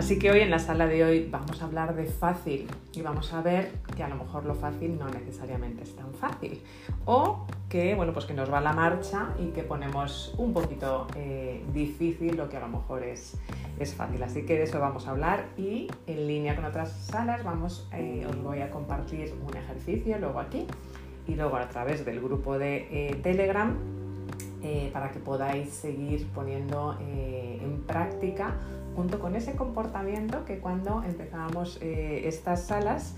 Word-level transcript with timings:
Así 0.00 0.18
que 0.18 0.30
hoy 0.30 0.40
en 0.40 0.50
la 0.50 0.58
sala 0.58 0.86
de 0.86 1.04
hoy 1.04 1.28
vamos 1.30 1.60
a 1.60 1.66
hablar 1.66 1.94
de 1.94 2.06
fácil 2.06 2.66
y 2.94 3.02
vamos 3.02 3.34
a 3.34 3.42
ver 3.42 3.70
que 3.94 4.02
a 4.02 4.08
lo 4.08 4.14
mejor 4.14 4.46
lo 4.46 4.54
fácil 4.54 4.98
no 4.98 5.06
necesariamente 5.10 5.82
es 5.82 5.94
tan 5.94 6.14
fácil 6.14 6.62
o 7.04 7.44
que 7.68 7.94
bueno 7.94 8.14
pues 8.14 8.24
que 8.24 8.32
nos 8.32 8.50
va 8.50 8.62
la 8.62 8.72
marcha 8.72 9.34
y 9.38 9.48
que 9.48 9.62
ponemos 9.62 10.34
un 10.38 10.54
poquito 10.54 11.06
eh, 11.16 11.62
difícil 11.74 12.34
lo 12.38 12.48
que 12.48 12.56
a 12.56 12.60
lo 12.60 12.68
mejor 12.68 13.02
es, 13.02 13.36
es 13.78 13.94
fácil. 13.94 14.22
Así 14.22 14.46
que 14.46 14.54
de 14.54 14.62
eso 14.62 14.80
vamos 14.80 15.06
a 15.06 15.10
hablar 15.10 15.50
y 15.58 15.88
en 16.06 16.26
línea 16.26 16.56
con 16.56 16.64
otras 16.64 16.92
salas 16.92 17.44
vamos, 17.44 17.86
eh, 17.92 18.26
os 18.26 18.42
voy 18.42 18.62
a 18.62 18.70
compartir 18.70 19.34
un 19.46 19.54
ejercicio 19.54 20.18
luego 20.18 20.40
aquí 20.40 20.66
y 21.28 21.34
luego 21.34 21.56
a 21.56 21.68
través 21.68 22.06
del 22.06 22.22
grupo 22.22 22.58
de 22.58 22.88
eh, 22.90 23.16
Telegram 23.22 23.76
para 24.92 25.10
que 25.10 25.18
podáis 25.18 25.70
seguir 25.70 26.26
poniendo 26.34 26.98
en 27.00 27.82
práctica 27.86 28.54
junto 28.94 29.18
con 29.18 29.36
ese 29.36 29.54
comportamiento 29.54 30.44
que 30.44 30.58
cuando 30.58 31.02
empezábamos 31.02 31.78
eh, 31.80 32.22
estas 32.26 32.62
salas, 32.64 33.14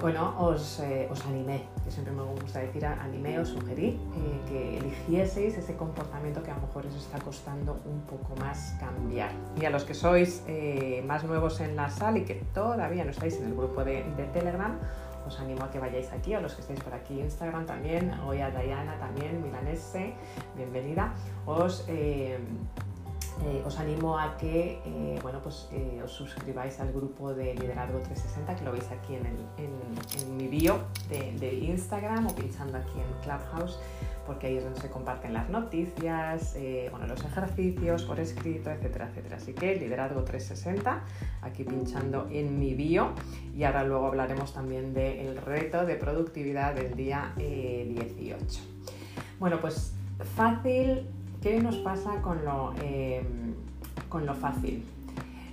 bueno, 0.00 0.34
os, 0.38 0.78
eh, 0.78 1.08
os, 1.10 1.26
animé, 1.26 1.64
que 1.84 1.90
siempre 1.90 2.12
me 2.12 2.22
gusta 2.22 2.60
decir 2.60 2.86
animé, 2.86 3.40
os 3.40 3.48
sugerí 3.48 3.88
eh, 3.88 4.40
que 4.48 4.78
eligieseis 4.78 5.58
ese 5.58 5.74
comportamiento 5.74 6.40
que 6.40 6.52
a 6.52 6.54
lo 6.54 6.60
mejor 6.60 6.86
os 6.86 6.94
está 6.94 7.18
costando 7.18 7.80
un 7.84 8.02
poco 8.02 8.36
más 8.36 8.76
cambiar. 8.78 9.32
Y 9.60 9.64
a 9.64 9.70
los 9.70 9.82
que 9.82 9.94
sois 9.94 10.44
más 11.04 11.24
nuevos 11.24 11.60
en 11.60 11.74
la 11.74 11.90
sala 11.90 12.18
y 12.18 12.24
que 12.24 12.36
todavía 12.54 13.04
no 13.04 13.10
estáis 13.10 13.40
en 13.40 13.46
el 13.46 13.54
grupo 13.56 13.82
de, 13.82 14.04
Telegram, 14.32 14.78
os 15.26 15.40
animo 15.40 15.64
a 15.64 15.70
que 15.70 15.80
vayáis 15.80 16.12
aquí, 16.12 16.32
a 16.32 16.40
los 16.40 16.54
que 16.54 16.60
estáis 16.60 16.80
por 16.80 16.94
aquí, 16.94 17.20
Instagram 17.20 17.66
también, 17.66 18.12
hoy 18.24 18.40
a 18.40 18.50
Diana 18.50 18.96
también, 19.00 19.42
Milanese, 19.42 20.14
bienvenida. 20.56 21.12
Os 21.44 21.84
eh, 23.44 23.62
os 23.64 23.78
animo 23.78 24.18
a 24.18 24.36
que 24.36 24.80
eh, 24.84 25.18
bueno, 25.22 25.40
pues, 25.40 25.68
eh, 25.72 26.00
os 26.02 26.10
suscribáis 26.10 26.80
al 26.80 26.92
grupo 26.92 27.32
de 27.34 27.54
Liderazgo 27.54 28.00
360, 28.00 28.56
que 28.56 28.64
lo 28.64 28.72
veis 28.72 28.90
aquí 28.90 29.14
en, 29.14 30.36
mi 30.36 30.48
bio 30.48 30.80
de, 31.08 31.54
Instagram 31.54 32.26
o 32.26 32.34
pinchando 32.34 32.78
aquí 32.78 32.98
en 32.98 33.22
Clubhouse, 33.22 33.78
porque 34.26 34.48
ahí 34.48 34.56
es 34.56 34.64
donde 34.64 34.80
se 34.80 34.90
comparten 34.90 35.32
las 35.32 35.48
noticias, 35.48 36.56
bueno, 36.90 37.06
los 37.06 37.24
ejercicios 37.24 38.04
por 38.04 38.20
escrito, 38.20 38.70
etcétera, 38.70 39.08
etcétera. 39.08 39.36
Así 39.36 39.52
que 39.52 39.76
Liderazgo 39.76 40.22
360, 40.22 41.00
aquí 41.42 41.64
pinchando 41.64 42.28
en 42.30 42.58
mi 42.58 42.74
bio, 42.74 43.12
y 43.56 43.64
ahora 43.64 43.84
luego 43.84 44.06
hablaremos 44.06 44.52
también 44.52 44.94
del 44.94 45.36
reto 45.38 45.86
de 45.86 45.96
productividad 45.96 46.74
del 46.74 46.94
día 46.94 47.32
18. 47.36 48.60
Bueno, 49.38 49.60
pues 49.60 49.94
fácil 50.36 51.06
¿Qué 51.42 51.60
nos 51.60 51.76
pasa 51.76 52.20
con 52.20 52.44
lo, 52.44 52.74
em, 52.82 53.54
con 54.08 54.26
lo 54.26 54.34
fácil? 54.34 54.84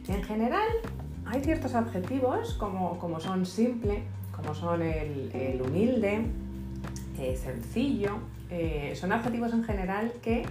En 0.08 0.24
general, 0.24 0.68
hay 1.26 1.42
ciertos 1.42 1.76
adjetivos 1.76 2.54
como, 2.56 3.20
son 3.20 3.46
simple, 3.46 4.04
como 4.36 4.54
son 4.54 4.82
el, 4.82 5.62
humilde, 5.66 6.26
eh, 7.20 7.36
sencillo. 7.36 8.18
Eh, 8.50 8.94
son 8.96 9.12
adjetivos 9.12 9.54
en 9.54 9.64
general 9.64 10.12
que 10.22 10.46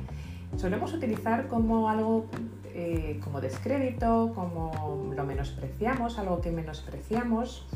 solemos 0.57 0.93
utilizar 0.93 1.49
como 1.49 1.89
algo 1.89 2.27
eh, 2.77 3.21
como 3.23 3.41
descrédito, 3.41 4.33
como 4.35 5.13
lo 5.15 5.25
menospreciamos, 5.25 6.19
algo 6.19 6.41
que 6.41 6.51
menospreciamos 6.51 7.67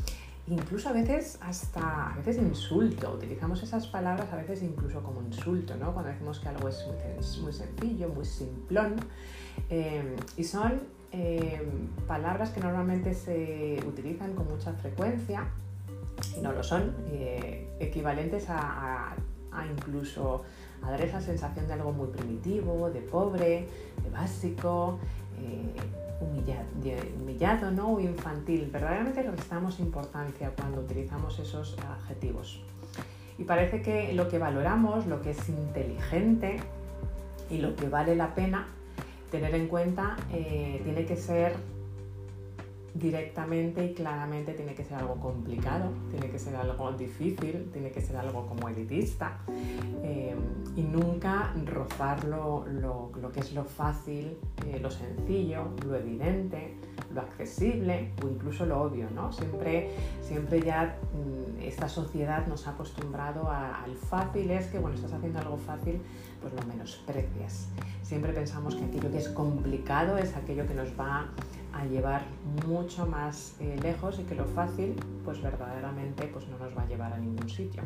incluso 0.49 0.89
a 0.89 0.93
veces 0.93 1.37
hasta 1.41 2.13
a 2.13 2.15
veces 2.17 2.37
insulto, 2.37 3.13
utilizamos 3.13 3.61
esas 3.61 3.87
palabras 3.87 4.31
a 4.33 4.35
veces 4.35 4.63
incluso 4.63 5.01
como 5.03 5.21
insulto, 5.21 5.75
¿no? 5.75 5.93
Cuando 5.93 6.11
decimos 6.11 6.39
que 6.39 6.49
algo 6.49 6.67
es 6.67 6.85
muy, 7.41 7.53
sencillo, 7.53 8.09
muy 8.09 8.25
simplón, 8.25 8.95
eh, 9.69 10.15
y 10.37 10.43
son 10.43 10.81
eh, 11.11 11.61
palabras 12.07 12.49
que 12.51 12.59
normalmente 12.59 13.13
se 13.13 13.79
utilizan 13.87 14.33
con 14.33 14.47
mucha 14.47 14.73
frecuencia, 14.73 15.47
y 16.35 16.41
no 16.41 16.51
lo 16.51 16.63
son, 16.63 16.95
eh, 17.07 17.67
equivalentes 17.79 18.49
a 18.49 19.15
incluso 19.71 20.43
a 20.81 20.91
dar 20.91 21.01
esa 21.01 21.21
sensación 21.21 21.67
de 21.67 21.73
algo 21.73 21.91
muy 21.91 22.07
primitivo, 22.07 22.89
de 22.89 23.01
pobre, 23.01 23.67
de 24.03 24.09
básico, 24.11 24.99
humillado, 26.21 27.71
¿no? 27.71 27.93
o 27.93 27.99
infantil. 27.99 28.69
Verdaderamente 28.71 29.23
restamos 29.23 29.79
importancia 29.79 30.51
cuando 30.55 30.81
utilizamos 30.81 31.39
esos 31.39 31.77
adjetivos. 31.79 32.61
Y 33.37 33.43
parece 33.43 33.81
que 33.81 34.13
lo 34.13 34.27
que 34.27 34.37
valoramos, 34.37 35.07
lo 35.07 35.21
que 35.21 35.31
es 35.31 35.49
inteligente 35.49 36.57
y 37.49 37.59
lo 37.59 37.75
que 37.75 37.87
vale 37.87 38.15
la 38.15 38.35
pena 38.35 38.67
tener 39.31 39.55
en 39.55 39.67
cuenta 39.67 40.17
eh, 40.31 40.81
tiene 40.83 41.05
que 41.05 41.15
ser 41.15 41.53
directamente 42.93 43.85
y 43.85 43.93
claramente 43.93 44.53
tiene 44.53 44.73
que 44.73 44.83
ser 44.83 44.97
algo 44.97 45.15
complicado, 45.15 45.91
tiene 46.11 46.29
que 46.29 46.39
ser 46.39 46.55
algo 46.55 46.91
difícil, 46.93 47.69
tiene 47.71 47.91
que 47.91 48.01
ser 48.01 48.17
algo 48.17 48.47
como 48.47 48.69
elitista 48.69 49.39
eh, 50.03 50.35
y 50.75 50.81
nunca 50.81 51.53
rozar 51.65 52.23
lo, 52.25 53.11
que 53.33 53.39
es 53.39 53.53
lo 53.53 53.63
fácil, 53.63 54.37
eh, 54.65 54.79
lo 54.81 54.89
sencillo, 54.91 55.69
lo 55.85 55.95
evidente, 55.95 56.75
lo 57.13 57.21
accesible 57.21 58.11
o 58.23 58.27
incluso 58.27 58.65
lo 58.65 58.81
obvio. 58.81 59.09
¿no? 59.13 59.31
Siempre, 59.31 59.91
siempre 60.21 60.61
ya 60.61 60.97
mm, 61.13 61.61
esta 61.61 61.89
sociedad 61.89 62.47
nos 62.47 62.67
ha 62.67 62.71
acostumbrado 62.71 63.49
al 63.49 63.95
fácil, 63.95 64.51
es 64.51 64.67
que 64.67 64.79
bueno, 64.79 64.95
estás 64.95 65.13
haciendo 65.13 65.39
algo 65.39 65.57
fácil, 65.57 66.01
pues 66.41 66.53
lo 66.53 66.61
menosprecias. 66.67 67.69
Siempre 68.03 68.33
pensamos 68.33 68.75
que 68.75 68.85
aquello 68.85 69.11
que 69.11 69.19
es 69.19 69.29
complicado 69.29 70.17
es 70.17 70.35
aquello 70.35 70.65
que 70.65 70.73
nos 70.73 70.89
va 70.99 71.19
a 71.21 71.29
llevar 71.89 72.23
mucho 72.67 73.05
más 73.05 73.55
eh, 73.59 73.77
lejos 73.81 74.19
y 74.19 74.23
que 74.23 74.35
lo 74.35 74.45
fácil 74.45 74.95
pues 75.25 75.41
verdaderamente 75.41 76.27
pues 76.27 76.47
no 76.47 76.57
nos 76.57 76.77
va 76.77 76.83
a 76.83 76.85
llevar 76.85 77.13
a 77.13 77.17
ningún 77.17 77.49
sitio. 77.49 77.83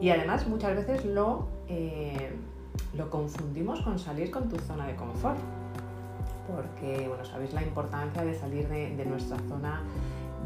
Y 0.00 0.10
además 0.10 0.46
muchas 0.46 0.74
veces 0.74 1.04
lo, 1.04 1.48
eh, 1.68 2.34
lo 2.94 3.10
confundimos 3.10 3.80
con 3.82 3.98
salir 3.98 4.30
con 4.30 4.48
tu 4.48 4.56
zona 4.58 4.86
de 4.86 4.96
confort, 4.96 5.38
porque 6.46 7.06
bueno, 7.08 7.24
sabéis 7.24 7.52
la 7.52 7.62
importancia 7.62 8.24
de 8.24 8.34
salir 8.34 8.68
de, 8.68 9.04
nuestra 9.04 9.38
zona 9.48 9.82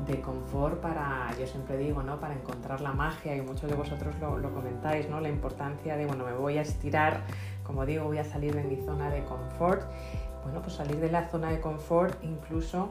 de 0.07 0.21
confort 0.21 0.81
para, 0.81 1.29
yo 1.39 1.47
siempre 1.47 1.77
digo, 1.77 2.03
¿no? 2.03 2.19
para 2.19 2.35
encontrar 2.35 2.81
la 2.81 2.93
magia 2.93 3.37
y 3.37 3.43
muchos 3.43 3.69
de 3.71 3.77
vosotros 3.77 4.15
lo, 4.21 4.39
lo, 4.39 4.53
comentáis, 4.53 5.09
¿no? 5.09 5.21
la 5.21 5.29
importancia 5.29 5.97
de, 5.97 6.07
bueno, 6.07 6.25
me 6.25 6.33
voy 6.33 6.59
a 6.59 6.63
estirar, 6.63 7.21
como 7.65 7.85
digo, 7.87 8.05
voy 8.05 8.19
a 8.19 8.25
salir 8.25 8.55
de 8.55 8.65
mi 8.65 8.77
zona 8.77 9.11
de 9.11 9.23
confort 9.25 9.83
bueno, 10.45 10.61
pues 10.63 10.75
salir 10.75 10.99
de 10.99 11.11
la 11.11 11.29
zona 11.29 11.51
de 11.51 11.61
confort 11.61 12.23
incluso 12.23 12.91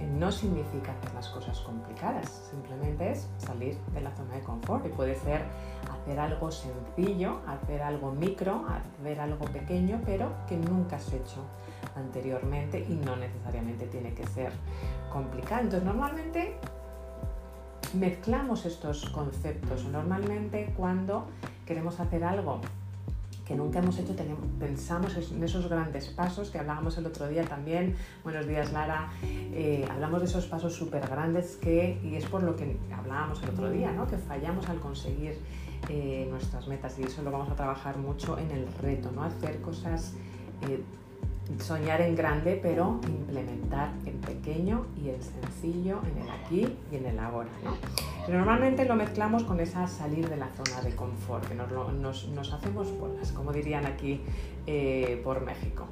eh, 0.00 0.06
no 0.06 0.32
significa 0.32 0.92
hacer 0.92 1.14
las 1.14 1.28
cosas 1.28 1.60
complicadas, 1.60 2.48
simplemente 2.50 3.12
es 3.12 3.28
salir 3.38 3.78
de 3.92 4.00
la 4.00 4.10
zona 4.12 4.34
de 4.34 4.42
confort 4.42 4.86
y 4.86 4.88
puede 4.90 5.14
ser 5.14 5.42
hacer 5.90 6.18
algo 6.18 6.50
sencillo, 6.50 7.40
hacer 7.46 7.82
algo 7.82 8.12
micro, 8.12 8.64
hacer 8.68 9.20
algo 9.20 9.44
pequeño, 9.46 10.00
pero 10.04 10.32
que 10.46 10.56
nunca 10.56 10.96
has 10.96 11.12
hecho 11.12 11.44
anteriormente 11.96 12.84
y 12.88 12.94
no 12.94 13.16
necesariamente 13.16 13.86
tiene 13.86 14.14
que 14.14 14.26
ser 14.26 14.52
complicado. 15.12 15.62
Entonces, 15.62 15.86
normalmente 15.86 16.56
mezclamos 17.94 18.66
estos 18.66 19.08
conceptos. 19.10 19.84
Normalmente 19.84 20.72
cuando 20.76 21.26
queremos 21.66 22.00
hacer 22.00 22.24
algo 22.24 22.60
que 23.44 23.54
nunca 23.54 23.78
hemos 23.78 23.98
hecho, 23.98 24.14
pensamos 24.58 25.16
en 25.16 25.42
esos 25.42 25.68
grandes 25.68 26.08
pasos 26.08 26.50
que 26.50 26.58
hablábamos 26.58 26.96
el 26.96 27.06
otro 27.06 27.28
día 27.28 27.44
también. 27.44 27.94
Buenos 28.22 28.46
días, 28.46 28.72
Lara. 28.72 29.12
Eh, 29.22 29.86
hablamos 29.90 30.20
de 30.20 30.26
esos 30.26 30.46
pasos 30.46 30.74
súper 30.74 31.06
grandes 31.06 31.56
que, 31.56 32.00
y 32.02 32.14
es 32.14 32.24
por 32.24 32.42
lo 32.42 32.56
que 32.56 32.78
hablábamos 32.94 33.42
el 33.42 33.50
otro 33.50 33.70
día, 33.70 33.92
¿no? 33.92 34.06
que 34.06 34.16
fallamos 34.16 34.68
al 34.68 34.80
conseguir 34.80 35.38
eh, 35.90 36.26
nuestras 36.30 36.66
metas 36.68 36.98
y 36.98 37.02
eso 37.02 37.22
lo 37.22 37.30
vamos 37.30 37.50
a 37.50 37.54
trabajar 37.54 37.98
mucho 37.98 38.38
en 38.38 38.50
el 38.50 38.66
reto, 38.80 39.10
¿no? 39.12 39.22
hacer 39.22 39.60
cosas 39.60 40.14
eh, 40.62 40.82
soñar 41.60 42.00
en 42.00 42.16
grande, 42.16 42.58
pero 42.62 42.98
implementar 43.06 43.92
en 44.06 44.18
pequeño 44.20 44.86
y 44.96 45.10
en 45.10 45.22
sencillo, 45.22 46.00
en 46.10 46.22
el 46.22 46.30
aquí 46.30 46.78
y 46.90 46.96
en 46.96 47.06
el 47.06 47.18
ahora. 47.18 47.50
Pero 48.26 48.38
normalmente 48.38 48.86
lo 48.86 48.94
mezclamos 48.94 49.44
con 49.44 49.60
esa 49.60 49.86
salir 49.86 50.28
de 50.28 50.36
la 50.36 50.48
zona 50.48 50.80
de 50.82 50.94
confort, 50.96 51.46
que 51.46 51.54
nos, 51.54 52.52
hacemos 52.52 52.98
bolas, 52.98 53.32
como 53.32 53.52
dirían 53.52 53.84
aquí 53.84 54.20
eh, 54.66 55.20
por 55.22 55.44
México. 55.44 55.86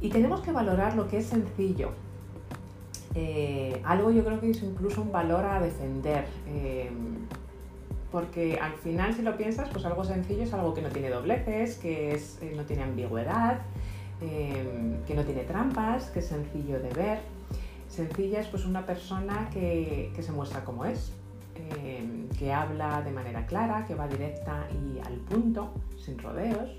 Y 0.00 0.10
tenemos 0.10 0.40
que 0.40 0.52
valorar 0.52 0.94
lo 0.94 1.08
que 1.08 1.18
es 1.18 1.26
sencillo. 1.26 1.92
Eh, 3.14 3.80
algo 3.84 4.10
yo 4.10 4.24
creo 4.24 4.40
que 4.40 4.50
es 4.50 4.62
incluso 4.62 5.02
un 5.02 5.12
valor 5.12 5.44
a 5.44 5.60
defender. 5.60 6.26
Eh, 6.48 6.90
porque 8.10 8.58
al 8.60 8.74
final 8.74 9.14
si 9.14 9.22
lo 9.22 9.38
piensas, 9.38 9.70
pues 9.70 9.86
algo 9.86 10.04
sencillo 10.04 10.42
es 10.42 10.52
algo 10.52 10.74
que 10.74 10.82
no 10.82 10.90
tiene 10.90 11.08
dobleces, 11.08 11.76
que 11.76 12.20
no 12.54 12.64
tiene 12.64 12.82
ambigüedad, 12.82 13.62
que 14.20 15.14
no 15.14 15.24
tiene 15.24 15.44
trampas, 15.44 16.10
que 16.10 16.18
es 16.18 16.26
sencillo 16.26 16.78
de 16.78 16.90
ver. 16.90 17.31
Sencilla 17.92 18.40
es 18.40 18.46
pues 18.46 18.64
una 18.64 18.86
persona 18.86 19.50
que, 19.52 20.10
se 20.18 20.32
muestra 20.32 20.64
como 20.64 20.86
es, 20.86 21.12
em, 21.54 22.26
que 22.30 22.50
habla 22.50 23.02
de 23.02 23.10
manera 23.10 23.44
clara, 23.44 23.84
que 23.86 23.94
va 23.94 24.08
directa 24.08 24.66
y 24.72 24.98
al 25.06 25.16
punto, 25.18 25.74
sin 26.02 26.18
rodeos, 26.18 26.70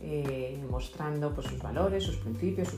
eh, 0.00 0.56
mostrando 0.70 1.34
pues, 1.34 1.48
sus 1.48 1.60
valores, 1.60 2.04
sus 2.04 2.14
principios, 2.18 2.68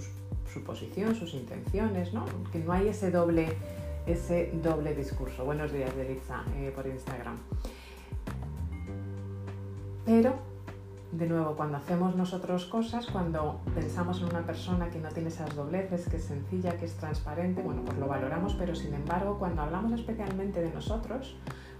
su 0.50 0.64
posición, 0.64 1.14
sus 1.14 1.34
intenciones, 1.34 2.14
¿no? 2.14 2.24
Que 2.50 2.60
no 2.60 2.72
hay 2.72 2.88
ese 2.88 3.10
doble, 3.10 3.48
ese 4.06 4.50
doble 4.62 4.94
discurso. 4.94 5.44
Buenos 5.44 5.70
días, 5.70 5.94
Delitza, 5.94 6.44
eh, 6.56 6.72
por 6.74 6.86
Instagram. 6.86 7.36
Pero, 10.06 10.36
de 11.12 11.26
nuevo, 11.26 11.56
cuando 11.56 11.78
hacemos 11.78 12.16
nosotros 12.16 12.66
cosas, 12.66 13.06
cuando 13.06 13.60
pensamos 13.74 14.20
en 14.20 14.26
una 14.26 14.44
persona 14.44 14.90
que 14.90 14.98
no 14.98 15.08
tiene 15.08 15.28
esas 15.28 15.54
dobleces, 15.56 16.08
que 16.08 16.16
es 16.16 16.24
sencilla, 16.24 16.76
que 16.76 16.84
es 16.84 16.94
transparente, 16.94 17.62
bueno, 17.62 17.82
pues 17.84 17.98
lo 17.98 18.06
valoramos, 18.06 18.54
pero 18.54 18.74
sin 18.74 18.92
embargo, 18.94 19.38
cuando 19.38 19.62
hablamos 19.62 19.92
especialmente 19.92 20.60
de 20.60 20.70
nosotros, 20.70 21.36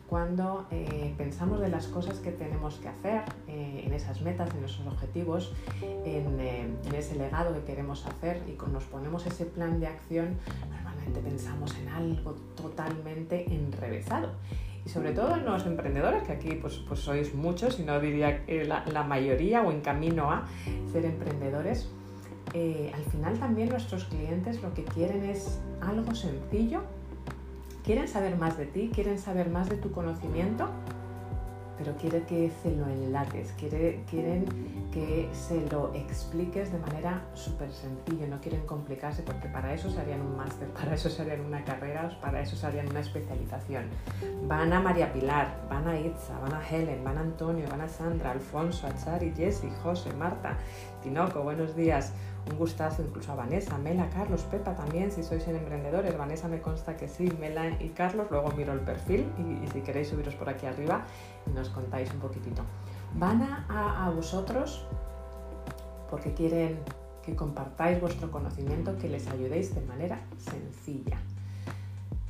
cuando 0.09 0.67
eh, 0.71 1.15
pensamos 1.19 1.61
de 1.61 1.69
las 1.69 1.87
cosas 1.89 2.19
que 2.21 2.33
tenemos 2.33 2.77
que 2.77 2.89
hacer, 2.89 3.23
eh, 3.47 3.83
en 3.85 3.93
esas 3.93 4.23
metas, 4.23 4.49
en 4.55 4.65
esos 4.65 4.87
objetivos, 4.87 5.53
en, 5.83 6.41
eh, 6.41 6.67
en, 6.87 6.95
ese 6.95 7.15
legado 7.17 7.53
que 7.53 7.63
queremos 7.65 8.07
hacer 8.07 8.43
y 8.49 8.57
nos 8.73 8.85
ponemos 8.85 9.27
ese 9.27 9.45
plan 9.45 9.79
de 9.79 9.89
acción, 9.89 10.39
normalmente 10.71 11.21
pensamos 11.21 11.77
en 11.77 11.89
algo 11.91 12.33
totalmente 12.57 13.53
enrevesado. 13.55 14.31
Y 14.85 14.89
sobre 14.89 15.13
todo 15.13 15.35
en 15.35 15.45
los 15.45 15.67
emprendedores, 15.67 16.23
que 16.23 16.33
aquí 16.33 16.53
pues, 16.53 16.79
pues 16.89 17.01
sois 17.01 17.35
muchos, 17.35 17.79
y 17.81 17.83
no 17.83 18.01
diría 18.01 18.45
la, 18.67 18.85
la 18.87 19.03
mayoría 19.03 19.63
o 19.63 19.71
en 19.71 19.81
camino 19.81 20.31
a 20.31 20.47
ser 20.93 21.05
emprendedores, 21.05 21.91
al 22.55 23.05
final 23.11 23.39
también 23.39 23.69
nuestros 23.69 24.05
clientes 24.05 24.63
lo 24.63 24.73
que 24.73 24.83
quieren 24.85 25.25
es 25.25 25.61
algo 25.81 26.15
sencillo 26.15 26.83
quieren 27.89 28.07
saber 28.07 28.37
más 28.37 28.59
de 28.59 28.67
ti, 28.67 28.91
quieren 28.95 29.19
saber 29.19 29.49
más 29.49 29.71
de 29.71 29.79
tu 29.79 29.93
conocimiento, 29.93 30.69
pero 31.79 31.97
quieren 31.97 32.25
que 32.27 32.51
se 32.63 32.75
lo 32.75 32.87
enlates, 32.89 33.53
quieren 33.53 34.45
que 34.93 35.29
se 35.33 35.65
lo 35.71 35.95
expliques 35.95 36.73
de 36.73 36.79
manera 36.79 37.25
súper 37.35 37.71
sencilla, 37.73 38.27
no 38.27 38.41
quieren 38.41 38.67
complicarse 38.67 39.23
porque 39.23 39.49
para 39.49 39.73
eso 39.73 39.89
se 39.89 40.01
harían 40.01 40.21
un 40.21 40.37
máster, 40.37 40.69
para 40.69 40.95
eso 40.95 41.09
se 41.09 41.23
harían 41.23 41.41
una 41.41 41.65
carrera, 41.65 42.19
para 42.21 42.41
eso 42.41 42.57
se 42.57 42.67
harían 42.67 42.89
una 42.89 43.01
especialización. 43.01 43.85
Van 44.47 44.73
a 44.73 44.81
María 44.81 45.13
Pilar, 45.13 45.67
van 45.71 45.87
a 45.87 45.99
Itza, 45.99 46.39
van 46.41 46.55
a 46.55 46.69
Helen, 46.69 47.05
van 47.05 47.19
a 47.19 47.21
Antonio, 47.21 47.67
van 47.71 47.83
a 47.83 47.89
Sandra, 47.89 48.33
Alfonso, 48.33 48.87
a 48.87 48.95
Chari, 48.97 49.33
Jessy, 49.37 49.71
José, 49.83 50.13
Marta, 50.15 50.57
Tinoco, 51.03 51.43
buenos 51.43 51.77
días 51.77 52.13
un 52.51 52.59
gustazo 52.59 53.03
incluso 53.03 53.33
a 53.33 53.35
Vanessa, 53.35 53.77
Mela, 53.79 54.09
Carlos, 54.11 54.43
Pepa 54.43 54.75
también, 54.75 55.11
si 55.11 55.23
sois 55.23 55.47
emprendedores. 55.49 56.17
Vanessa 56.17 56.49
me 56.49 56.61
consta 56.61 56.97
que 56.97 57.09
sí, 57.09 57.31
Mela 57.39 57.71
y 57.81 57.91
Carlos, 57.91 58.27
luego 58.31 58.51
miro 58.53 58.73
el 58.73 58.81
perfil 58.81 59.27
y, 59.39 59.67
si 59.69 59.81
queréis 59.81 60.09
subiros 60.09 60.35
por 60.35 60.49
aquí 60.49 60.67
arriba 60.67 61.05
nos 61.55 61.69
contáis 61.71 62.13
un 62.13 62.21
poquitito. 62.21 62.63
Van 63.15 63.43
a, 63.43 64.07
a 64.07 64.11
vosotros 64.11 64.85
porque 66.11 66.33
quieren 66.35 66.79
que 67.25 67.37
compartáis 67.37 68.01
vuestro 68.01 68.31
conocimiento, 68.31 68.97
que 68.97 69.09
les 69.09 69.27
ayudéis 69.29 69.75
de 69.75 69.83
manera 69.83 70.21
sencilla. 70.39 71.19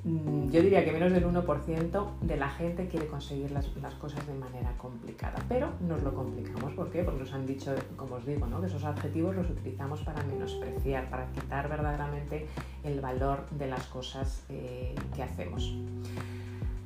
Mm, 0.05 0.51
yo 0.51 0.63
diría 0.63 0.85
que 0.85 0.93
menos 0.93 1.13
del 1.13 1.27
1% 1.27 2.19
de 2.23 2.37
la 2.37 2.49
gente 2.49 2.89
quiere 2.89 3.09
conseguir 3.09 3.51
las, 3.51 3.67
cosas 3.97 4.27
de 4.27 4.35
manera 4.35 4.73
complicada, 4.79 5.43
pero 5.49 5.73
nos 5.87 6.03
lo 6.03 6.15
complicamos. 6.15 6.73
¿Por 6.73 6.91
qué? 6.91 7.03
Porque 7.03 7.21
nos 7.21 7.33
han 7.33 7.47
dicho, 7.47 7.75
como 7.97 8.17
os 8.17 8.27
digo, 8.27 8.47
¿no? 8.47 8.61
que 8.61 8.67
esos 8.67 8.85
adjetivos 8.85 9.37
los 9.37 9.51
utilizamos 9.51 10.01
para 10.03 10.23
menospreciar, 10.23 11.11
para 11.11 11.27
quitar 11.33 11.69
verdaderamente 11.69 12.47
el 12.85 13.01
valor 13.01 13.49
de 13.51 13.67
las 13.67 13.87
cosas 13.87 14.45
eh, 14.49 14.95
que 15.15 15.23
hacemos. 15.23 15.77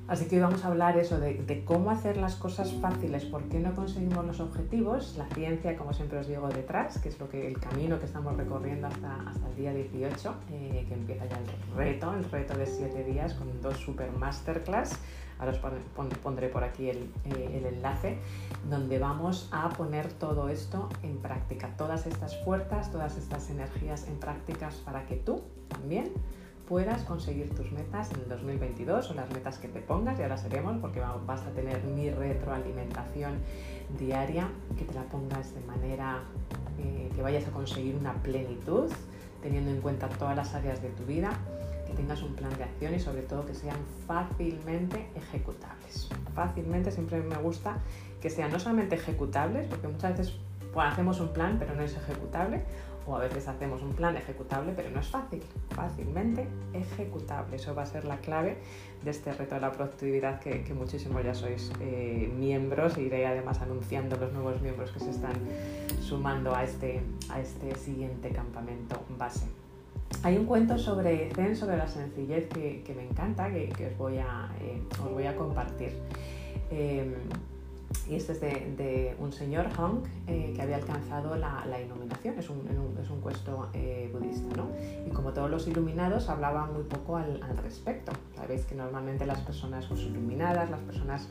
Así 0.08 0.26
que 0.26 0.36
hoy 0.36 0.42
vamos 0.42 0.64
a 0.64 0.68
hablar 0.68 0.98
eso 0.98 1.20
de, 1.20 1.62
cómo 1.64 1.90
hacer 1.90 2.16
las 2.16 2.34
cosas 2.34 2.72
fáciles, 2.74 3.24
por 3.24 3.44
qué 3.44 3.60
no 3.60 3.74
conseguimos 3.74 4.26
los 4.26 4.40
objetivos, 4.40 5.14
la 5.16 5.26
ciencia, 5.28 5.76
como 5.76 5.92
siempre 5.92 6.18
os 6.18 6.26
digo, 6.26 6.48
detrás, 6.48 6.98
que 6.98 7.08
es 7.08 7.20
lo 7.20 7.28
que 7.28 7.46
el 7.46 7.58
camino 7.60 7.98
que 8.00 8.06
estamos 8.06 8.36
recorriendo 8.36 8.88
hasta, 8.88 9.32
el 9.48 9.56
día 9.56 9.72
18, 9.72 10.34
eh, 10.50 10.84
que 10.88 10.94
empieza 10.94 11.24
ya 11.26 11.36
el 11.36 11.76
reto, 11.76 12.14
el 12.14 12.24
reto 12.24 12.58
de 12.58 12.66
7 12.66 13.04
días 13.04 13.34
con 13.34 13.60
dos 13.62 13.76
super 13.76 14.10
masterclass. 14.12 14.98
Ahora 15.38 15.52
os 15.52 16.18
pondré 16.22 16.48
por 16.48 16.62
aquí 16.62 16.90
el, 16.90 17.10
eh, 17.24 17.58
el 17.58 17.66
enlace, 17.66 18.18
donde 18.68 18.98
vamos 18.98 19.48
a 19.52 19.68
poner 19.70 20.12
todo 20.12 20.48
esto 20.48 20.88
en 21.02 21.18
práctica, 21.18 21.74
todas 21.76 22.06
estas 22.06 22.36
fuerzas, 22.44 22.90
todas 22.90 23.16
estas 23.16 23.50
energías 23.50 24.06
en 24.08 24.18
prácticas 24.18 24.74
para 24.84 25.06
que 25.06 25.16
tú 25.16 25.42
también 25.68 26.12
puedas 26.68 27.02
conseguir 27.02 27.54
tus 27.54 27.72
metas 27.72 28.10
en 28.12 28.20
el 28.20 28.28
2022 28.28 29.10
o 29.10 29.14
las 29.14 29.30
metas 29.30 29.58
que 29.58 29.68
te 29.68 29.80
pongas, 29.80 30.18
ya 30.18 30.28
las 30.28 30.44
haremos 30.44 30.78
porque 30.80 31.00
vas 31.00 31.42
a 31.42 31.50
tener 31.50 31.82
mi 31.84 32.10
retroalimentación 32.10 33.34
diaria, 33.98 34.48
que 34.76 34.84
te 34.84 34.94
la 34.94 35.02
pongas 35.04 35.54
de 35.54 35.60
manera 35.62 36.22
eh, 36.78 37.10
que 37.14 37.22
vayas 37.22 37.46
a 37.46 37.50
conseguir 37.50 37.96
una 37.96 38.14
plenitud, 38.14 38.90
teniendo 39.42 39.70
en 39.70 39.80
cuenta 39.80 40.08
todas 40.08 40.36
las 40.36 40.54
áreas 40.54 40.80
de 40.82 40.88
tu 40.90 41.04
vida, 41.04 41.30
que 41.86 41.92
tengas 41.94 42.22
un 42.22 42.34
plan 42.34 42.56
de 42.56 42.64
acción 42.64 42.94
y 42.94 43.00
sobre 43.00 43.22
todo 43.22 43.44
que 43.44 43.54
sean 43.54 43.78
fácilmente 44.06 45.08
ejecutables. 45.14 46.08
Fácilmente 46.34 46.90
siempre 46.90 47.20
me 47.20 47.36
gusta 47.36 47.78
que 48.20 48.30
sean 48.30 48.50
no 48.50 48.58
solamente 48.58 48.94
ejecutables, 48.94 49.66
porque 49.66 49.88
muchas 49.88 50.16
veces 50.16 50.36
pues, 50.72 50.86
hacemos 50.86 51.20
un 51.20 51.28
plan 51.28 51.56
pero 51.58 51.74
no 51.74 51.82
es 51.82 51.96
ejecutable, 51.96 52.62
o 53.06 53.16
a 53.16 53.20
veces 53.20 53.48
hacemos 53.48 53.82
un 53.82 53.92
plan 53.92 54.16
ejecutable, 54.16 54.72
pero 54.74 54.90
no 54.90 55.00
es 55.00 55.08
fácil, 55.08 55.42
fácilmente 55.70 56.46
ejecutable. 56.72 57.56
Eso 57.56 57.74
va 57.74 57.82
a 57.82 57.86
ser 57.86 58.04
la 58.04 58.18
clave 58.18 58.58
de 59.04 59.10
este 59.10 59.32
reto 59.32 59.54
de 59.54 59.60
la 59.60 59.72
productividad 59.72 60.40
que, 60.40 60.62
que 60.62 60.74
muchísimos 60.74 61.24
ya 61.24 61.34
sois 61.34 61.72
eh, 61.80 62.32
miembros 62.38 62.98
iré 62.98 63.26
además 63.26 63.60
anunciando 63.60 64.16
los 64.16 64.32
nuevos 64.32 64.60
miembros 64.62 64.90
que 64.92 65.00
se 65.00 65.10
están 65.10 65.34
sumando 66.00 66.54
a 66.54 66.64
este, 66.64 67.02
a 67.30 67.40
este 67.40 67.74
siguiente 67.76 68.30
campamento 68.30 69.02
base. 69.18 69.46
Hay 70.22 70.36
un 70.36 70.46
cuento 70.46 70.78
sobre 70.78 71.30
Zen, 71.34 71.56
sobre 71.56 71.76
la 71.76 71.88
sencillez 71.88 72.46
que, 72.48 72.94
me 72.94 73.04
encanta, 73.04 73.50
que, 73.50 73.88
os, 73.90 73.98
voy 73.98 74.18
a, 74.18 74.50
eh, 74.60 74.80
os 75.02 75.10
voy 75.10 75.26
a 75.26 75.34
compartir. 75.34 75.92
Eh, 76.70 77.16
y 78.08 78.16
este 78.16 78.32
es 78.32 78.40
de, 78.40 79.16
un 79.18 79.32
señor 79.32 79.72
Hong 79.76 80.02
eh, 80.26 80.52
que 80.54 80.62
había 80.62 80.76
alcanzado 80.76 81.36
la, 81.36 81.80
iluminación, 81.80 82.38
es 82.38 82.50
un, 82.50 82.66
es 83.02 83.10
un 83.10 83.20
cuesto 83.20 83.68
eh, 83.72 84.10
budista, 84.12 84.56
¿no? 84.56 84.68
Y 85.06 85.10
como 85.10 85.32
todos 85.32 85.50
los 85.50 85.66
iluminados 85.66 86.28
hablaban 86.28 86.72
muy 86.72 86.82
poco 86.84 87.16
al, 87.16 87.40
respecto. 87.62 88.12
Sabéis 88.36 88.64
que 88.64 88.74
normalmente 88.74 89.26
las 89.26 89.40
personas 89.40 89.86
pues, 89.86 90.00
iluminadas, 90.00 90.70
las 90.70 90.80
personas 90.80 91.28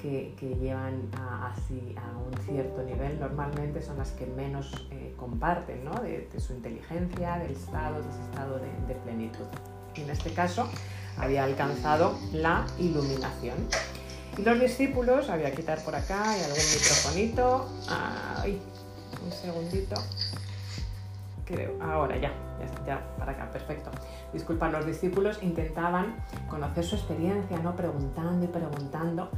que, 0.00 0.34
que 0.38 0.56
llevan 0.56 1.08
a, 1.16 1.52
así 1.52 1.94
a 1.96 2.18
un 2.18 2.32
cierto 2.44 2.82
nivel, 2.82 3.20
normalmente 3.20 3.82
son 3.82 3.98
las 3.98 4.12
que 4.12 4.26
menos 4.26 4.86
eh, 4.90 5.14
comparten, 5.16 5.84
¿no? 5.84 5.94
De, 6.00 6.28
su 6.38 6.52
inteligencia, 6.52 7.38
del 7.38 7.52
estado, 7.52 8.02
de 8.02 8.08
ese 8.08 8.22
estado 8.22 8.58
de, 8.58 8.92
de 8.92 9.00
plenitud. 9.00 9.44
Y 9.96 10.02
en 10.02 10.10
este 10.10 10.32
caso 10.32 10.68
había 11.16 11.44
alcanzado 11.44 12.18
la 12.32 12.66
iluminación. 12.78 13.56
Y 14.36 14.42
los 14.42 14.58
discípulos, 14.58 15.30
había 15.30 15.50
que 15.50 15.58
quitar 15.58 15.82
por 15.84 15.94
acá, 15.94 16.30
hay 16.30 16.40
algún 16.40 16.64
microfonito. 16.72 17.68
Ay, 17.88 18.60
un 19.24 19.32
segundito. 19.32 19.94
Creo, 21.44 21.74
ahora 21.80 22.16
ya, 22.16 22.32
ya, 22.58 22.84
ya, 22.86 23.16
para 23.18 23.32
acá, 23.32 23.50
perfecto. 23.50 23.90
Disculpa, 24.32 24.70
los 24.70 24.86
discípulos 24.86 25.38
intentaban 25.42 26.16
conocer 26.48 26.84
su 26.84 26.96
experiencia, 26.96 27.58
¿no? 27.58 27.76
Preguntando 27.76 28.44
y 28.44 28.48
preguntando 28.48 29.30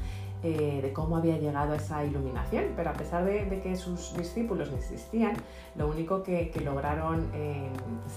eh, 0.43 0.81
de 0.81 0.93
cómo 0.93 1.17
había 1.17 1.37
llegado 1.37 1.73
a 1.73 1.76
esa 1.76 2.05
iluminación, 2.05 2.67
pero 2.76 2.91
a 2.91 2.93
pesar 2.93 3.25
de, 3.25 3.61
que 3.62 3.75
sus 3.75 4.17
discípulos 4.17 4.71
existían, 4.73 5.35
lo 5.75 5.88
único 5.88 6.23
que, 6.23 6.53
lograron 6.65 7.29
eh, 7.35 7.69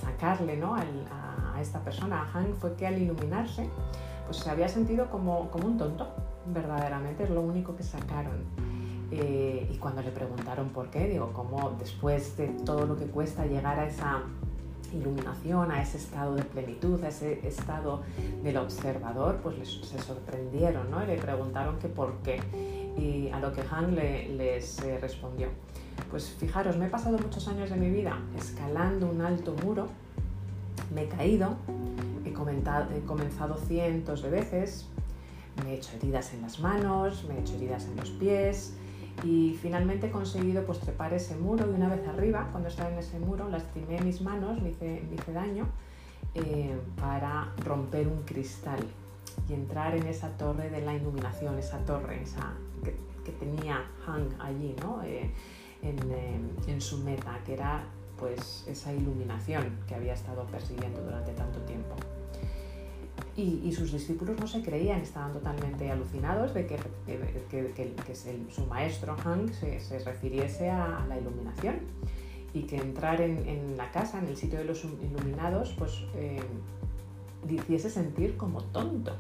sacarle 0.02 0.56
¿no? 0.56 0.76
a, 0.76 0.84
esta 1.60 1.80
persona, 1.80 2.22
a 2.22 2.38
Han, 2.38 2.56
fue 2.56 2.76
que 2.76 2.88
al 2.88 3.02
iluminarse, 3.02 3.70
pues 4.26 4.38
se 4.38 4.50
había 4.50 4.70
sentido 4.70 5.10
como 5.10 5.50
un 5.54 5.78
tonto, 5.78 6.14
verdaderamente 6.53 7.24
es 7.24 7.29
lo 7.29 7.41
único 7.41 7.75
que 7.75 7.84
sacaron. 7.84 8.44
Eh, 9.12 9.68
y 9.72 9.77
cuando 9.77 10.01
le 10.01 10.12
preguntaron 10.12 10.70
por 10.70 10.89
qué, 10.89 11.08
digo, 11.08 11.32
cómo 11.34 11.75
después 11.79 12.38
de 12.38 12.48
todo 12.48 12.86
lo 12.86 12.96
que 12.96 13.06
cuesta 13.06 13.46
llegar 13.46 13.79
a 13.79 13.88
esa 13.88 14.24
iluminación, 14.94 15.72
a 15.72 15.82
ese 15.82 15.98
estado 15.98 16.36
de 16.36 16.44
plenitud, 16.44 17.03
a 17.03 17.10
ese 17.10 17.48
estado 17.48 18.01
del 18.44 18.58
observador, 18.58 19.39
pues 19.41 19.58
les, 19.58 19.70
se 19.82 20.00
sorprendieron 20.00 20.89
¿no? 20.91 21.03
y 21.03 21.08
le 21.08 21.18
preguntaron 21.18 21.77
que 21.79 21.88
por 21.88 22.18
qué. 22.18 22.39
Y 22.98 23.29
a 23.32 23.39
lo 23.39 23.53
que 23.53 23.63
Han 23.72 23.96
le, 23.96 24.29
les 24.29 24.79
eh, 24.84 24.98
respondió, 25.00 25.48
pues 26.10 26.29
fijaros, 26.29 26.77
me 26.77 26.88
he 26.88 26.89
pasado 26.89 27.18
muchos 27.18 27.48
años 27.48 27.70
de 27.70 27.77
mi 27.77 27.89
vida 27.89 28.20
escalando 28.38 29.08
un 29.08 29.22
alto 29.22 29.56
muro, 29.63 29.88
me 30.94 31.03
he 31.03 31.08
caído, 31.08 31.56
he, 32.25 32.29
he 32.29 33.01
comenzado 33.06 33.58
cientos 33.58 34.22
de 34.22 34.29
veces, 34.29 34.88
me 35.63 35.72
he 35.72 35.75
hecho 35.75 35.96
heridas 35.96 36.34
en 36.34 36.41
las 36.41 36.60
manos, 36.60 37.25
me 37.27 37.36
he 37.36 37.39
hecho 37.41 37.56
heridas 37.56 37.86
en 37.86 37.98
los 37.98 38.10
pies 38.12 38.74
y 39.24 39.58
finalmente 39.62 40.08
he 40.08 40.12
conseguido 40.12 40.65
pues, 40.65 40.79
trepar 40.79 41.13
ese 41.13 41.36
muro 41.36 41.65
y 41.70 41.75
una 41.75 41.89
vez 41.89 42.08
arriba, 42.08 42.48
cuando 42.51 42.70
estaba 42.70 42.89
en 42.89 43.00
ese 43.00 43.20
muro, 43.20 43.50
lastimé 43.50 44.00
mis 44.01 44.22
manos, 44.22 44.62
me 44.62 44.70
hice, 44.70 45.03
daño 45.34 45.68
eh, 46.36 46.77
para 47.00 47.53
romper 47.65 48.08
un 48.08 48.24
cristal 48.24 48.79
y 49.48 49.53
entrar 49.53 49.96
en 49.96 50.08
esa 50.08 50.29
torre 50.38 50.70
de 50.70 50.82
la 50.82 50.96
iluminación, 50.96 51.58
esa 51.58 51.79
torre 51.79 52.22
esa 52.22 52.53
que, 52.84 52.96
tenía 53.39 53.86
Han 54.08 54.27
allí, 54.39 54.75
¿no? 54.82 55.03
Eh, 55.03 55.29
en, 55.84 56.00
eh, 56.12 56.39
en 56.65 56.82
su 56.82 56.98
meta, 56.98 57.39
que 57.46 57.53
era 57.53 57.84
pues 58.18 58.65
esa 58.68 58.91
iluminación 58.91 59.77
que 59.88 59.94
había 59.94 60.13
estado 60.13 60.46
persiguiendo 60.46 61.01
durante 61.01 61.32
tanto 61.34 61.60
tiempo. 61.60 61.96
Y, 63.39 63.72
sus 63.72 63.93
discípulos 63.93 64.38
no 64.38 64.48
se 64.48 64.62
creían, 64.62 65.00
estaban 65.00 65.31
totalmente 65.31 65.89
alucinados 65.89 66.53
de 66.53 66.67
que, 66.67 66.77
su 68.53 68.65
maestro 68.65 69.15
Hank 69.15 69.53
se, 69.53 70.00
refiriese 70.00 70.69
a, 70.69 71.05
la 71.08 71.17
iluminación 71.17 71.77
y 72.53 72.63
que 72.63 72.75
entrar 72.75 73.22
en, 73.22 73.77
la 73.77 73.89
casa, 73.91 74.19
en 74.19 74.27
el 74.27 74.36
sitio 74.36 74.60
de 74.60 74.65
los 74.65 74.84
iluminados, 74.84 75.74
pues 75.77 76.03
eh, 76.15 76.41
hiciese 77.50 77.89
sentir 77.89 78.36
como 78.36 78.62
tonto 78.62 79.15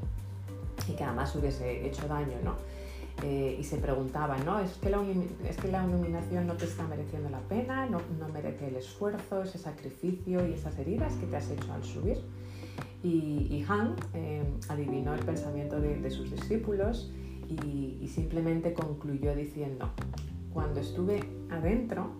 y 0.87 0.93
que 0.93 1.03
además 1.05 1.33
hubiese 1.35 1.87
hecho 1.87 2.05
daño, 2.07 2.35
¿no? 2.43 2.55
Eh, 3.23 3.57
y 3.59 3.63
se 3.63 3.77
preguntaban, 3.77 4.45
¿no? 4.45 4.59
¿Es 4.59 4.73
que, 4.73 4.89
la, 4.89 5.01
¿Es 5.47 5.57
que 5.57 5.69
la 5.69 5.85
iluminación 5.85 6.47
no 6.47 6.55
te 6.55 6.65
está 6.65 6.87
mereciendo 6.87 7.29
la 7.29 7.39
pena? 7.41 7.85
¿No, 7.85 8.01
¿No, 8.17 8.29
merece 8.29 8.67
el 8.67 8.75
esfuerzo, 8.75 9.43
ese 9.43 9.57
sacrificio 9.57 10.45
y 10.47 10.53
esas 10.53 10.77
heridas 10.77 11.13
que 11.15 11.25
te 11.25 11.37
has 11.37 11.49
hecho 11.49 11.71
al 11.73 11.83
subir? 11.83 12.17
Y, 13.03 13.63
Han 13.67 13.95
eh, 14.13 14.43
adivinó 14.67 15.13
el 15.13 15.23
pensamiento 15.23 15.79
de, 15.79 16.09
sus 16.09 16.31
discípulos 16.31 17.11
y, 17.47 18.07
simplemente 18.07 18.73
concluyó 18.73 19.35
diciendo, 19.35 19.89
cuando 20.53 20.79
estuve 20.79 21.23
adentro 21.51 22.11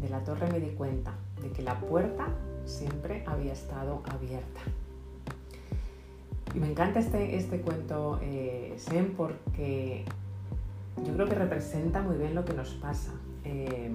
de 0.00 0.08
la 0.08 0.24
torre 0.24 0.50
me 0.50 0.60
di 0.60 0.70
cuenta 0.70 1.14
de 1.40 1.50
que 1.50 1.62
la 1.62 1.78
puerta 1.80 2.28
siempre 2.64 3.22
había 3.26 3.52
estado 3.52 4.02
abierta. 4.10 4.60
Y 6.54 6.58
me 6.58 6.70
encanta 6.70 6.98
este, 6.98 7.36
este 7.36 7.60
cuento 7.60 8.18
eh, 8.22 8.74
Zen 8.78 9.14
porque 9.16 10.04
yo 11.06 11.14
creo 11.14 11.28
que 11.28 11.34
representa 11.34 12.02
muy 12.02 12.16
bien 12.16 12.34
lo 12.34 12.44
que 12.44 12.54
nos 12.54 12.74
pasa 12.74 13.12
eh, 13.44 13.90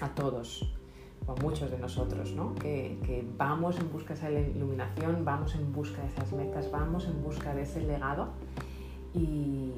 a 0.00 0.08
todos, 0.14 0.70
o 1.28 1.32
a 1.32 1.42
muchos 1.42 1.70
de 1.70 1.78
nosotros, 1.78 2.32
¿no? 2.32 2.54
que, 2.54 2.98
que, 3.04 3.24
vamos 3.36 3.78
en 3.78 3.92
busca 3.92 4.14
de 4.14 4.14
esa 4.14 4.30
iluminación, 4.30 5.24
vamos 5.24 5.54
en 5.54 5.72
busca 5.72 6.02
de 6.02 6.08
esas 6.08 6.32
metas, 6.32 6.70
vamos 6.70 7.06
en 7.06 7.22
busca 7.22 7.54
de 7.54 7.62
ese 7.62 7.82
legado 7.82 8.28
y, 9.14 9.74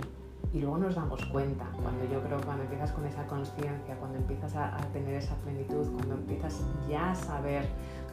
luego 0.55 0.79
nos 0.79 0.95
damos 0.95 1.25
cuenta, 1.27 1.67
cuando 1.83 2.05
yo 2.13 2.23
creo 2.23 2.41
cuando 2.41 2.63
empiezas 2.65 2.93
con 2.93 3.05
esa 3.05 3.27
conciencia, 3.27 3.97
cuando 3.97 4.19
empiezas 4.19 4.57
a, 4.57 4.77
a, 4.77 4.81
tener 4.93 5.15
esa 5.15 5.37
plenitud, 5.37 5.87
cuando 5.93 6.15
empiezas 6.15 6.65
ya 6.89 7.11
a 7.11 7.15
saber 7.15 7.69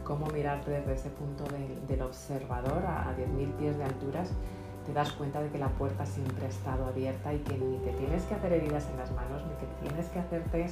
cómo 0.08 0.26
mirarte 0.28 0.72
desde 0.72 0.94
ese 0.94 1.10
punto 1.10 1.44
del 1.88 2.02
observador 2.02 2.86
a, 2.86 3.14
10.000 3.18 3.52
pies 3.58 3.78
de 3.78 3.84
alturas, 3.84 4.32
te 4.88 4.94
das 4.94 5.12
cuenta 5.12 5.42
de 5.42 5.50
que 5.50 5.58
la 5.58 5.68
puerta 5.68 6.06
siempre 6.06 6.46
ha 6.46 6.50
estado 6.50 6.86
abierta 6.86 7.34
y 7.34 7.40
que 7.40 7.58
ni 7.58 7.78
te 7.80 7.92
tienes 7.92 8.24
que 8.24 8.36
hacer 8.36 8.54
heridas 8.54 8.88
en 8.90 8.98
las 8.98 9.12
manos, 9.12 9.44
ni 9.46 9.54
que 9.56 9.88
tienes 9.88 10.08
que 10.08 10.20
hacerte 10.20 10.66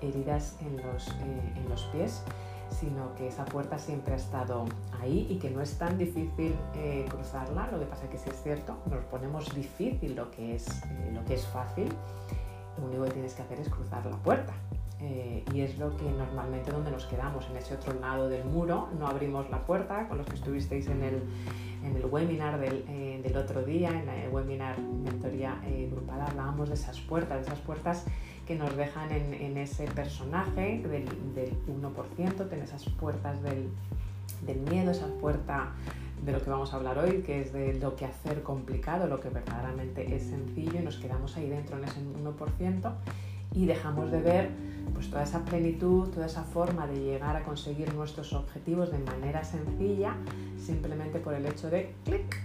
heridas 0.00 0.56
en 0.62 0.78
los, 0.78 1.08
eh, 1.08 1.52
en 1.54 1.68
los 1.68 1.82
pies, 1.84 2.22
sino 2.70 3.14
que 3.14 3.28
esa 3.28 3.44
puerta 3.44 3.78
siempre 3.78 4.14
ha 4.14 4.16
estado 4.16 4.64
ahí 5.00 5.26
y 5.28 5.38
que 5.38 5.50
no 5.50 5.60
es 5.60 5.76
tan 5.76 5.98
difícil 5.98 6.56
eh, 6.76 7.04
cruzarla. 7.10 7.68
Lo 7.70 7.78
que 7.78 7.84
pasa 7.84 8.04
es 8.04 8.10
que 8.10 8.18
sí 8.18 8.30
es 8.30 8.42
cierto, 8.42 8.78
nos 8.90 9.04
ponemos 9.04 9.54
difícil 9.54 10.16
lo 10.16 10.30
que 10.30 10.54
es, 10.54 10.66
eh, 10.84 11.10
lo 11.12 11.22
que 11.26 11.34
es 11.34 11.46
fácil. 11.46 11.88
Lo 12.78 12.86
único 12.86 13.04
que 13.04 13.10
tienes 13.10 13.34
que 13.34 13.42
hacer 13.42 13.60
es 13.60 13.68
cruzar 13.68 14.06
la 14.06 14.16
puerta. 14.16 14.54
Eh, 15.00 15.44
y 15.54 15.60
es 15.60 15.78
lo 15.78 15.96
que 15.96 16.10
normalmente 16.10 16.72
donde 16.72 16.90
nos 16.90 17.06
quedamos, 17.06 17.46
en 17.50 17.56
ese 17.56 17.74
otro 17.74 17.94
lado 18.00 18.28
del 18.28 18.44
muro, 18.44 18.88
no 18.98 19.06
abrimos 19.06 19.48
la 19.48 19.64
puerta, 19.64 20.08
con 20.08 20.18
los 20.18 20.26
que 20.26 20.34
estuvisteis 20.34 20.88
en 20.88 21.02
el, 21.02 21.22
en 21.84 21.96
el 21.96 22.04
webinar 22.06 22.58
del, 22.58 22.84
eh, 22.88 23.20
del, 23.22 23.36
otro 23.36 23.62
día, 23.62 23.90
en 23.90 24.08
el 24.08 24.30
webinar 24.30 24.80
Mentoría 24.80 25.60
eh, 25.64 25.88
Grupal, 25.90 26.22
hablábamos 26.22 26.68
de 26.68 26.74
esas 26.74 26.98
puertas, 27.00 27.38
de 27.38 27.46
esas 27.46 27.60
puertas 27.60 28.04
que 28.44 28.56
nos 28.56 28.76
dejan 28.76 29.12
en, 29.12 29.56
ese 29.58 29.84
personaje 29.84 30.82
del, 30.82 31.04
del 31.34 31.52
1%, 31.66 32.52
en 32.52 32.62
esas 32.62 32.84
puertas 32.88 33.42
del, 33.42 33.68
del 34.46 34.58
miedo, 34.60 34.90
esa 34.90 35.06
puerta 35.20 35.72
de 36.24 36.32
lo 36.32 36.42
que 36.42 36.50
vamos 36.50 36.72
a 36.72 36.76
hablar 36.76 36.98
hoy, 36.98 37.22
que 37.22 37.42
es 37.42 37.52
de 37.52 37.74
lo 37.74 37.94
que 37.94 38.06
hacer 38.06 38.42
complicado, 38.42 39.06
lo 39.06 39.20
que 39.20 39.28
verdaderamente 39.28 40.14
es 40.16 40.24
sencillo 40.24 40.80
y 40.80 40.82
nos 40.82 40.96
quedamos 40.96 41.36
ahí 41.36 41.48
dentro 41.48 41.76
en 41.76 41.84
ese 41.84 42.00
1% 42.00 42.92
y 43.54 43.66
dejamos 43.66 44.10
de 44.10 44.20
ver 44.20 44.50
pues, 44.94 45.10
toda 45.10 45.22
esa 45.22 45.44
plenitud, 45.44 46.08
toda 46.08 46.26
esa 46.26 46.42
forma 46.42 46.86
de 46.86 47.00
llegar 47.00 47.36
a 47.36 47.44
conseguir 47.44 47.94
nuestros 47.94 48.32
objetivos 48.32 48.90
de 48.90 48.98
manera 48.98 49.44
sencilla, 49.44 50.14
simplemente 50.58 51.18
por 51.18 51.34
el 51.34 51.46
hecho 51.46 51.70
de 51.70 51.94
clic. 52.04 52.42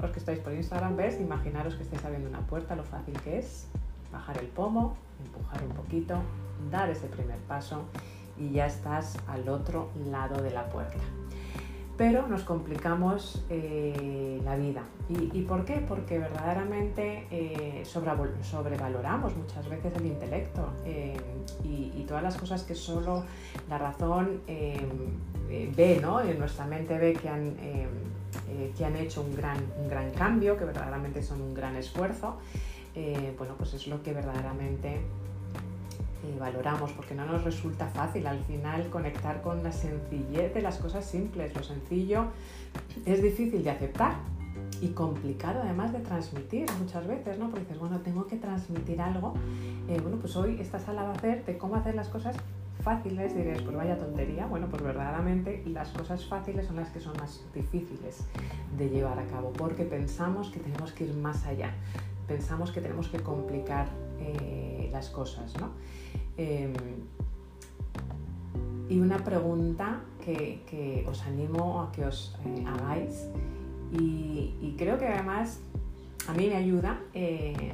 Los 0.00 0.10
que 0.10 0.18
estáis 0.18 0.38
por 0.40 0.52
Instagram, 0.52 0.96
ves, 0.96 1.20
imaginaros 1.20 1.74
que 1.74 1.82
estáis 1.82 2.04
abriendo 2.04 2.28
una 2.28 2.40
puerta, 2.40 2.76
lo 2.76 2.84
fácil 2.84 3.18
que 3.20 3.38
es 3.38 3.66
bajar 4.12 4.38
el 4.38 4.46
pomo, 4.46 4.96
empujar 5.24 5.62
un 5.64 5.74
poquito, 5.74 6.16
dar 6.70 6.90
ese 6.90 7.06
primer 7.06 7.38
paso 7.40 7.84
y 8.38 8.50
ya 8.50 8.66
estás 8.66 9.16
al 9.26 9.48
otro 9.48 9.90
lado 10.10 10.42
de 10.42 10.50
la 10.50 10.68
puerta 10.68 11.00
pero 11.96 12.28
nos 12.28 12.42
complicamos 12.42 13.42
eh, 13.48 14.40
la 14.44 14.56
vida. 14.56 14.82
¿Y, 15.08 15.42
por 15.42 15.64
qué? 15.64 15.76
Porque 15.88 16.18
verdaderamente 16.18 17.26
eh, 17.30 17.84
sobrevaloramos 17.84 19.36
muchas 19.36 19.68
veces 19.68 19.94
el 19.96 20.06
intelecto 20.06 20.68
eh, 20.84 21.16
y, 21.64 22.04
todas 22.06 22.22
las 22.22 22.36
cosas 22.36 22.62
que 22.62 22.76
solo 22.76 23.24
la 23.68 23.78
razón 23.78 24.40
ve, 24.46 25.98
¿no? 26.00 26.20
En 26.20 26.38
nuestra 26.38 26.64
mente 26.64 26.96
ve 26.98 27.14
que 27.14 27.28
han, 27.28 27.56
que 28.76 28.84
han 28.84 28.94
hecho 28.94 29.22
un 29.22 29.34
gran, 29.34 29.56
un 29.82 29.88
gran 29.88 30.12
cambio, 30.12 30.56
que 30.56 30.64
verdaderamente 30.64 31.20
son 31.20 31.40
un 31.40 31.52
gran 31.52 31.74
esfuerzo. 31.74 32.36
bueno, 33.36 33.54
pues 33.58 33.74
es 33.74 33.88
lo 33.88 34.04
que 34.04 34.12
verdaderamente 34.12 35.00
valoramos, 36.38 36.92
porque 36.92 37.14
no 37.14 37.26
nos 37.26 37.44
resulta 37.44 37.86
fácil 37.88 38.26
al 38.26 38.40
final 38.44 38.88
conectar 38.88 39.42
con 39.42 39.62
la 39.62 39.72
sencillez 39.72 40.54
de 40.54 40.62
las 40.62 40.78
cosas 40.78 41.04
simples. 41.04 41.54
Lo 41.54 41.62
sencillo 41.62 42.26
es 43.04 43.22
difícil 43.22 43.62
de 43.62 43.70
aceptar 43.70 44.14
y 44.80 44.88
complicado 44.88 45.62
además 45.62 45.92
de 45.92 46.00
transmitir 46.00 46.66
muchas 46.78 47.06
veces, 47.06 47.38
¿no? 47.38 47.46
Porque 47.50 47.60
dices, 47.60 47.78
bueno, 47.78 48.00
tengo 48.00 48.26
que 48.26 48.36
transmitir 48.36 49.00
algo. 49.00 49.34
Eh, 49.88 50.00
bueno, 50.00 50.18
pues 50.18 50.36
hoy 50.36 50.58
esta 50.60 50.78
sala 50.78 51.02
va 51.02 51.10
a 51.10 51.12
hacer 51.12 51.44
de 51.44 51.56
cómo 51.56 51.76
hacer 51.76 51.94
las 51.94 52.08
cosas 52.08 52.36
fáciles, 52.82 53.34
diréis, 53.34 53.62
pues 53.62 53.76
vaya 53.76 53.98
tontería. 53.98 54.46
Bueno, 54.46 54.68
pues 54.68 54.82
verdaderamente 54.82 55.62
las 55.66 55.90
cosas 55.90 56.24
fáciles 56.26 56.66
son 56.66 56.76
las 56.76 56.90
que 56.90 57.00
son 57.00 57.16
más 57.16 57.42
difíciles 57.54 58.20
de 58.76 58.88
llevar 58.88 59.18
a 59.18 59.24
cabo, 59.24 59.52
porque 59.52 59.84
pensamos 59.84 60.50
que 60.50 60.60
tenemos 60.60 60.92
que 60.92 61.04
ir 61.04 61.14
más 61.14 61.46
allá, 61.46 61.72
pensamos 62.28 62.70
que 62.70 62.80
tenemos 62.80 63.08
que 63.08 63.18
complicar 63.20 63.88
eh, 64.20 64.88
las 64.92 65.08
cosas, 65.10 65.54
¿no? 65.60 65.70
Em, 66.36 66.74
y 68.88 69.00
una 69.00 69.18
pregunta 69.18 70.00
que, 70.24 71.04
os 71.08 71.22
animo 71.22 71.82
a 71.82 71.92
que 71.92 72.04
os 72.04 72.36
eh, 72.44 72.64
hagáis 72.66 73.28
y, 73.92 74.74
creo 74.76 74.98
que 74.98 75.06
además 75.06 75.60
a 76.28 76.32
mí 76.34 76.48
me 76.48 76.56
ayuda 76.56 77.00
eh, 77.14 77.72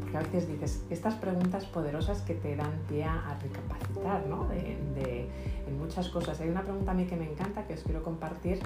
porque 0.00 0.16
a 0.16 0.20
veces 0.20 0.48
dices 0.48 0.84
estas 0.90 1.14
preguntas 1.14 1.64
poderosas 1.64 2.20
que 2.22 2.34
te 2.34 2.54
dan 2.54 2.72
pie 2.88 3.04
a 3.04 3.36
recapacitar 3.42 4.26
¿no? 4.26 4.46
de, 4.48 5.26
en 5.66 5.78
muchas 5.78 6.08
cosas. 6.10 6.40
Hay 6.40 6.48
una 6.48 6.62
pregunta 6.62 6.92
a 6.92 6.94
mí 6.94 7.06
que 7.06 7.16
me 7.16 7.30
encanta 7.30 7.66
que 7.66 7.74
os 7.74 7.82
quiero 7.82 8.02
compartir 8.02 8.60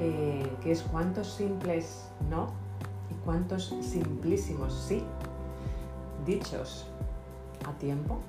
eh, 0.00 0.50
que 0.62 0.72
es 0.72 0.82
cuántos 0.82 1.32
simples 1.34 2.08
no 2.30 2.52
y 3.10 3.14
cuántos 3.24 3.74
simplísimos 3.82 4.74
sí 4.88 5.02
dichos 6.24 6.86
a 7.66 7.72
tiempo 7.78 8.20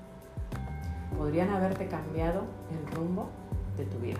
podrían 1.17 1.49
haberte 1.49 1.87
cambiado 1.87 2.43
el 2.71 2.95
rumbo 2.95 3.29
de 3.77 3.85
tu 3.85 3.97
vida. 3.99 4.19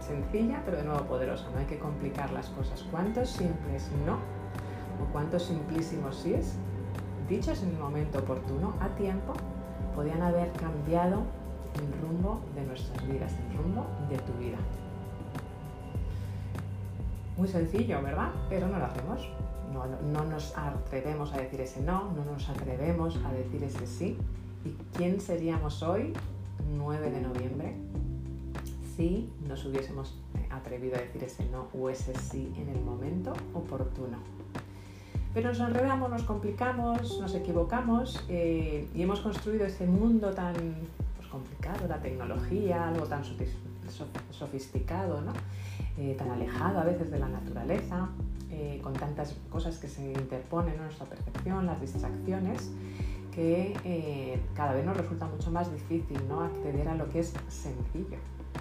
Sencilla, 0.00 0.62
pero 0.64 0.76
de 0.76 0.84
nuevo 0.84 1.02
poderosa, 1.04 1.46
no 1.52 1.58
hay 1.58 1.66
que 1.66 1.78
complicar 1.78 2.32
las 2.32 2.48
cosas. 2.50 2.84
¿Cuántos 2.90 3.28
simples 3.28 3.90
no 4.06 4.14
o 4.14 5.12
cuántos 5.12 5.42
simplísimos 5.42 6.16
sí 6.16 6.34
es, 6.34 6.54
dichos 7.28 7.62
en 7.62 7.70
el 7.70 7.78
momento 7.78 8.20
oportuno, 8.20 8.74
a 8.80 8.88
tiempo, 8.90 9.34
podrían 9.94 10.22
haber 10.22 10.52
cambiado 10.52 11.22
el 11.74 12.00
rumbo 12.00 12.40
de 12.54 12.64
nuestras 12.64 13.06
vidas, 13.06 13.32
el 13.50 13.58
rumbo 13.58 13.86
de 14.08 14.18
tu 14.18 14.32
vida? 14.34 14.58
Muy 17.36 17.48
sencillo, 17.48 18.00
¿verdad? 18.00 18.30
Pero 18.48 18.68
no 18.68 18.78
lo 18.78 18.86
hacemos 18.86 19.28
no, 19.84 20.24
nos 20.24 20.56
atrevemos 20.56 21.32
a 21.32 21.38
decir 21.38 21.60
ese 21.60 21.80
no, 21.80 22.12
no 22.12 22.24
nos 22.24 22.48
atrevemos 22.48 23.18
a 23.24 23.32
decir 23.32 23.62
ese 23.64 23.86
sí. 23.86 24.18
¿Y 24.64 24.74
quién 24.96 25.20
seríamos 25.20 25.82
hoy, 25.82 26.12
9 26.76 27.10
de 27.10 27.20
noviembre, 27.20 27.74
si 28.96 29.30
nos 29.46 29.64
hubiésemos 29.64 30.18
eh, 30.34 30.48
atrevido 30.50 30.96
a 30.96 31.00
decir 31.00 31.22
ese 31.22 31.44
no 31.50 31.68
o 31.78 31.90
ese 31.90 32.14
sí 32.14 32.52
en 32.56 32.68
el 32.68 32.80
momento 32.80 33.32
oportuno? 33.54 34.18
Pero 35.34 35.50
nos 35.50 35.60
enredamos, 35.60 36.10
nos 36.10 36.22
complicamos, 36.22 37.20
nos 37.20 37.34
equivocamos 37.34 38.24
eh, 38.28 38.88
y 38.94 39.02
hemos 39.02 39.20
construido 39.20 39.66
ese 39.66 39.86
mundo 39.86 40.30
tan 40.30 40.54
pues, 41.16 41.28
complicado, 41.28 41.86
la 41.86 42.00
tecnología, 42.00 42.88
algo 42.88 43.06
tan 43.06 43.22
sofisticado. 44.30 45.20
Eh, 45.98 46.14
tan 46.18 46.30
alejado 46.30 46.78
a 46.78 46.84
veces 46.84 47.10
de 47.10 47.18
la 47.18 47.28
naturaleza, 47.28 48.10
eh, 48.58 48.80
con 48.82 48.94
tantas 48.94 49.36
cosas 49.50 49.76
que 49.76 49.86
se 49.86 50.12
interponen 50.12 50.76
en 50.76 50.84
nuestra 50.84 51.04
percepción, 51.04 51.66
las 51.66 51.78
distracciones, 51.78 52.70
que 53.30 53.76
eh, 53.84 54.40
cada 54.54 54.72
vez 54.72 54.82
nos 54.86 54.96
resulta 54.96 55.26
mucho 55.26 55.50
más 55.50 55.70
difícil 55.70 56.26
¿no? 56.26 56.40
acceder 56.40 56.88
a 56.88 56.94
lo 56.94 57.06
que 57.10 57.18
es 57.18 57.34
sencillo, 57.48 58.16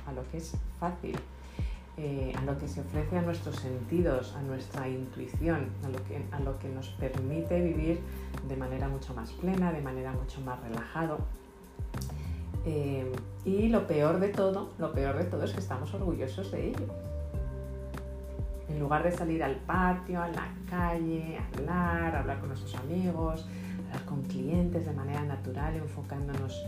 a 0.06 0.12
lo 0.12 0.28
que 0.28 0.40
es 0.40 0.58
fácil, 0.82 1.16
eh, 1.96 2.34
a 2.38 2.44
lo 2.44 2.58
que 2.58 2.68
se 2.68 2.82
ofrece 2.82 3.18
a 3.18 3.22
nuestros 3.22 3.56
sentidos, 3.56 4.36
a 4.36 4.42
nuestra 4.42 4.90
intuición, 4.90 5.70
a 5.86 6.40
lo, 6.42 6.60
que, 6.60 6.68
nos 6.68 6.90
permite 6.90 7.62
vivir 7.62 8.02
de 8.50 8.58
manera 8.58 8.90
mucho 8.90 9.14
más 9.14 9.32
plena, 9.32 9.72
de 9.72 9.82
manera 9.82 10.12
mucho 10.12 10.42
más 10.42 10.60
relajado. 10.62 11.20
Y 13.46 13.70
lo 13.70 13.88
peor 13.88 14.20
de 14.20 14.28
todo, 14.28 14.72
lo 14.78 14.92
peor 14.92 15.16
de 15.18 15.24
todo 15.24 15.46
es 15.46 15.54
que 15.54 15.62
estamos 15.62 15.94
orgullosos 15.94 16.52
de 16.52 16.72
ello. 16.72 16.88
En 18.69 18.79
lugar 18.79 19.03
de 19.03 19.12
salir 19.12 19.43
al 19.43 19.55
patio, 19.55 20.22
a 20.22 20.27
la 20.27 20.48
calle, 20.69 21.39
hablar, 21.53 22.15
hablar 22.15 22.39
con 22.39 22.50
nuestros 22.50 22.75
amigos, 22.75 23.45
hablar 23.88 24.05
con 24.05 24.24
clientes 24.24 24.86
de 24.86 24.93
manera 24.93 25.24
natural, 25.24 25.75
enfocándonos 25.75 26.63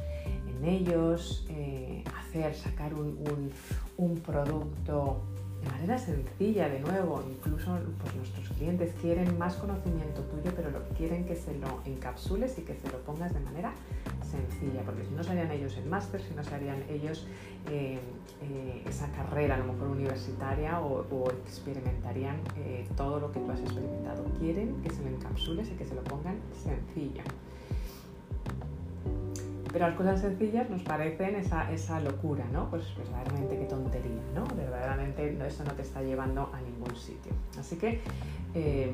en 0.48 0.66
ellos, 0.66 1.46
eh, 1.50 2.04
hacer, 2.20 2.54
sacar 2.56 2.94
un, 2.94 3.52
un 3.98 4.16
producto 4.20 5.24
de 5.62 5.70
manera 5.70 5.98
sencilla, 5.98 6.70
de 6.70 6.80
nuevo, 6.80 7.24
incluso 7.28 7.78
pues, 8.02 8.16
nuestros 8.16 8.50
clientes 8.50 8.94
quieren 9.02 9.38
más 9.38 9.56
conocimiento 9.56 10.22
tuyo, 10.24 10.52
pero 10.56 10.72
lo, 10.72 10.84
quieren 10.90 11.26
que 11.26 11.36
se 11.36 11.58
lo 11.58 11.82
encapsules 11.86 12.58
y 12.60 12.62
que 12.62 12.76
se 12.76 12.90
lo 12.90 13.00
pongas 13.00 13.34
de 13.34 13.40
manera 13.40 13.74
sencilla, 14.22 14.82
porque 14.84 15.06
si 15.06 15.14
no 15.14 15.24
serían 15.24 15.52
ellos 15.52 15.78
el 15.78 15.86
máster, 15.86 16.22
si 16.22 16.34
no 16.36 16.44
serían 16.44 16.84
ellos 16.90 17.28
eh, 17.70 18.00
eh, 18.42 18.84
esa 18.86 19.10
carrera 19.12 19.56
a 19.56 19.58
lo 19.60 19.74
mejor 19.74 19.88
universitaria 19.90 20.80
o, 20.80 21.32
experimentarían 21.32 22.38
eh, 22.58 22.88
todo 22.96 23.20
lo 23.20 23.32
que 23.32 23.40
tú 23.40 23.52
has 23.52 23.60
experimentado. 23.60 24.24
Quieren 24.40 24.82
que 24.82 24.90
se 24.90 25.02
lo 25.02 25.10
encapsules 25.10 25.70
y 25.70 25.74
que 25.74 25.86
se 25.86 25.96
lo 25.96 26.04
pongan 26.04 26.40
sencilla. 26.54 27.24
Pero 29.72 29.88
las 29.88 29.98
cosas 29.98 30.22
sencillas 30.22 30.70
nos 30.70 30.82
parecen 30.84 31.36
esa, 31.36 31.72
esa 31.72 32.00
locura, 32.00 32.46
¿no? 32.52 32.70
Pues 32.70 32.84
verdaderamente 32.98 33.58
qué 33.58 33.66
tontería, 33.66 34.22
¿no? 34.34 34.46
Verdaderamente 34.56 35.38
eso 35.46 35.64
no 35.64 35.74
te 35.74 35.82
está 35.82 36.02
llevando 36.02 36.50
a 36.54 36.62
ningún 36.62 36.96
sitio. 36.96 37.34
Así 37.60 37.78
que 37.78 38.02
eh, 38.54 38.92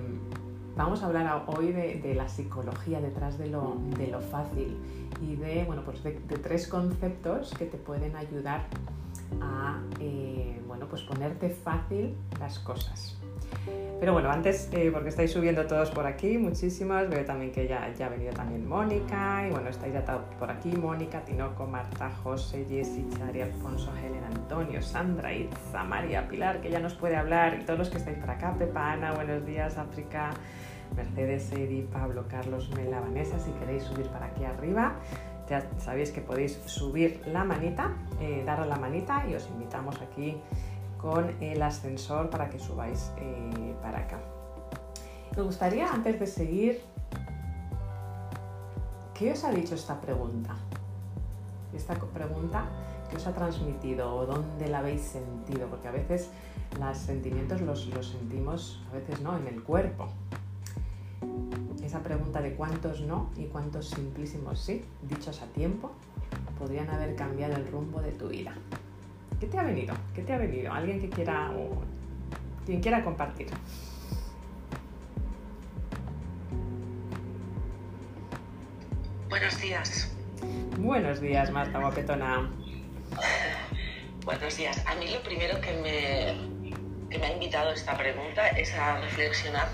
vamos 0.76 1.04
a 1.04 1.08
hablar 1.08 1.44
hoy 1.48 1.72
de, 1.72 2.16
la 2.16 2.28
psicología 2.28 3.00
detrás 3.02 3.38
de 3.38 3.48
lo, 3.48 3.78
de 3.98 4.08
lo, 4.08 4.22
fácil 4.22 4.78
y 5.22 5.36
de, 5.36 5.64
bueno, 5.66 5.84
pues 5.84 6.04
de, 6.04 6.12
tres 6.12 6.68
conceptos 6.68 7.54
que 7.58 7.66
te 7.66 7.78
pueden 7.78 8.16
ayudar 8.16 8.66
a 9.42 9.80
eh, 10.00 10.60
bueno, 10.68 10.88
pues 10.88 11.02
ponerte 11.04 11.50
fácil 11.50 12.16
las 12.40 12.60
cosas. 12.60 13.18
Pero 14.00 14.12
bueno, 14.12 14.30
antes, 14.30 14.70
eh, 14.74 14.90
porque 14.92 15.08
estáis 15.08 15.32
subiendo 15.32 15.66
todos 15.66 15.90
por 15.90 16.06
aquí, 16.06 16.38
muchísimas, 16.38 17.10
veo 17.10 17.24
también 17.24 17.54
que 17.54 17.68
ya, 17.68 17.90
ya 17.98 18.08
ha 18.08 18.10
venido 18.10 18.34
también 18.34 18.68
Mónica, 18.68 19.48
y 19.48 19.52
bueno, 19.52 19.70
estáis 19.70 19.94
ya 19.94 20.04
por 20.38 20.52
aquí, 20.52 20.76
Mónica, 20.76 21.22
Tinoco, 21.22 21.66
Marta, 21.66 22.12
José, 22.22 22.66
Jessy, 22.68 23.08
Chari, 23.18 23.40
Alfonso, 23.40 23.94
Helen, 23.96 24.26
Antonio, 24.26 24.82
Sandra, 24.82 25.34
Itza, 25.34 25.86
María, 25.86 26.28
Pilar, 26.28 26.60
que 26.60 26.70
ya 26.70 26.80
nos 26.80 26.96
puede 26.96 27.16
hablar, 27.16 27.58
y 27.62 27.64
todos 27.64 27.80
los 27.80 27.90
que 27.90 27.98
estáis 27.98 28.18
por 28.18 28.30
acá, 28.30 28.54
Pepa, 28.60 28.92
Ana, 28.92 29.14
buenos 29.14 29.46
días, 29.46 29.78
África, 29.78 30.32
Mercedes, 30.98 31.50
Edi, 31.54 31.84
Pablo, 31.84 32.26
Carlos, 32.28 32.72
Mela, 32.76 33.00
Vanessa, 33.00 33.40
si 33.40 33.52
queréis 33.52 33.84
subir 33.84 34.08
para 34.08 34.26
aquí 34.26 34.44
arriba, 34.44 34.96
ya 35.50 35.66
sabéis 35.78 36.12
que 36.12 36.22
podéis 36.22 36.60
subir 36.66 37.22
la 37.28 37.44
manita, 37.44 37.94
eh, 38.20 38.44
daros 38.46 38.68
la 38.68 38.76
manita 38.76 39.26
y 39.30 39.36
os 39.36 39.48
invitamos 39.48 40.02
aquí 40.02 40.38
con 41.04 41.36
el 41.44 41.62
ascensor 41.62 42.30
para 42.30 42.50
que 42.50 42.58
subáis 42.58 43.12
eh, 43.18 43.76
para 43.82 44.00
acá. 44.00 44.20
Me 45.36 45.44
gustaría, 45.44 45.92
antes 45.92 46.18
de 46.18 46.26
seguir, 46.26 46.82
¿qué 49.14 49.34
os 49.34 49.44
ha 49.44 49.52
dicho 49.52 49.76
esta 49.76 50.00
pregunta? 50.00 50.56
Esta 51.76 51.96
pregunta, 51.96 52.70
¿qué 53.10 53.18
os 53.18 53.28
ha 53.28 53.34
transmitido 53.34 54.16
o 54.16 54.26
dónde 54.26 54.70
la 54.70 54.80
habéis 54.80 55.02
sentido? 55.02 55.68
Porque 55.68 55.90
a 55.90 55.92
veces 55.92 56.30
los 56.80 56.98
sentimientos 56.98 57.60
los 57.60 57.82
sentimos, 58.08 58.82
a 58.90 58.96
veces 58.96 59.20
no, 59.20 59.38
en 59.38 59.48
el 59.48 59.62
cuerpo. 59.62 60.08
Esa 61.84 62.00
pregunta 62.00 62.42
de 62.42 62.56
cuántos 62.56 63.02
no 63.02 63.30
y 63.36 63.48
cuántos 63.48 63.90
simplísimos 63.90 64.58
sí, 64.62 64.86
dichos 65.02 65.42
a 65.42 65.48
tiempo, 65.48 65.92
podrían 66.58 66.90
haber 66.90 67.18
cambiado 67.18 67.58
el 67.58 67.70
rumbo 67.70 68.02
de 68.02 68.14
tu 68.14 68.30
vida. 68.30 68.54
¿Qué 69.44 69.50
te 69.50 69.60
ha 69.60 69.64
venido? 69.64 69.94
¿Qué 70.16 70.22
te 70.22 70.32
ha 70.32 70.38
venido? 70.38 70.72
Alguien 70.72 71.02
que 71.02 71.10
quiera 71.10 71.52
o 71.52 71.84
quien 72.66 72.80
quiera 72.80 73.04
compartir. 73.04 73.48
Buenos 79.28 79.60
días. 79.60 80.10
Buenos 80.78 81.20
días, 81.20 81.52
Marta 81.52 81.78
Guapetona. 81.78 82.50
Buenos 84.24 84.56
días. 84.56 84.82
A 84.88 84.96
mí 84.96 85.10
lo 85.10 85.22
primero 85.24 85.60
que 85.60 85.74
me, 85.74 87.10
que 87.10 87.20
me 87.20 87.26
ha 87.26 87.34
invitado 87.34 87.74
esta 87.74 87.98
pregunta 87.98 88.48
es 88.48 88.74
a 88.74 89.02
reflexionar 89.02 89.68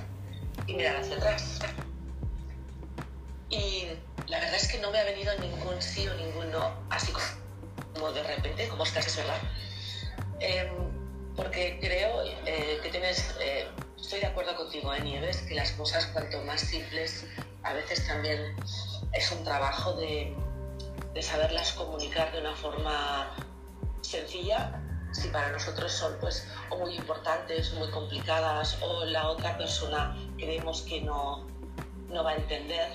y 0.65 0.73
mirar 0.73 0.95
hacia 0.95 1.15
atrás. 1.17 1.59
Y 3.51 3.85
la 4.25 4.39
verdad 4.39 4.55
es 4.55 4.67
que 4.67 4.79
no 4.79 4.89
me 4.89 4.97
ha 4.97 5.03
venido 5.03 5.31
ningún 5.39 5.79
sí 5.79 6.07
o 6.07 6.15
ningún 6.15 6.49
no, 6.49 6.73
así 6.89 7.11
como 7.11 7.48
de 8.07 8.23
repente, 8.23 8.67
como 8.69 8.83
estás, 8.83 9.07
es 9.07 9.17
verdad. 9.17 9.39
Em, 10.39 10.69
porque 11.35 11.77
creo 11.81 12.23
eh, 12.45 12.79
que 12.81 12.89
tienes, 12.89 13.35
eh, 13.41 13.67
estoy 13.99 14.21
de 14.21 14.27
acuerdo 14.27 14.55
contigo, 14.55 14.93
¿eh, 14.93 15.01
Nieves, 15.01 15.37
que 15.41 15.55
las 15.55 15.71
cosas 15.73 16.05
cuanto 16.07 16.41
más 16.43 16.61
simples, 16.61 17.25
a 17.63 17.73
veces 17.73 18.07
también 18.07 18.55
es 19.13 19.31
un 19.31 19.43
trabajo 19.43 19.93
de, 19.93 20.33
de 21.13 21.21
saberlas 21.21 21.73
comunicar 21.73 22.31
de 22.31 22.39
una 22.39 22.55
forma 22.55 23.35
sencilla, 24.01 24.81
si 25.11 25.27
para 25.29 25.51
nosotros 25.51 25.91
son 25.91 26.17
pues 26.19 26.47
o 26.69 26.77
muy 26.77 26.95
importantes, 26.95 27.73
muy 27.73 27.89
complicadas, 27.89 28.77
o 28.81 29.05
la 29.05 29.27
otra 29.29 29.57
persona 29.57 30.15
creemos 30.37 30.83
que 30.83 31.01
no, 31.01 31.47
no 32.09 32.23
va 32.23 32.31
a 32.31 32.35
entender 32.35 32.91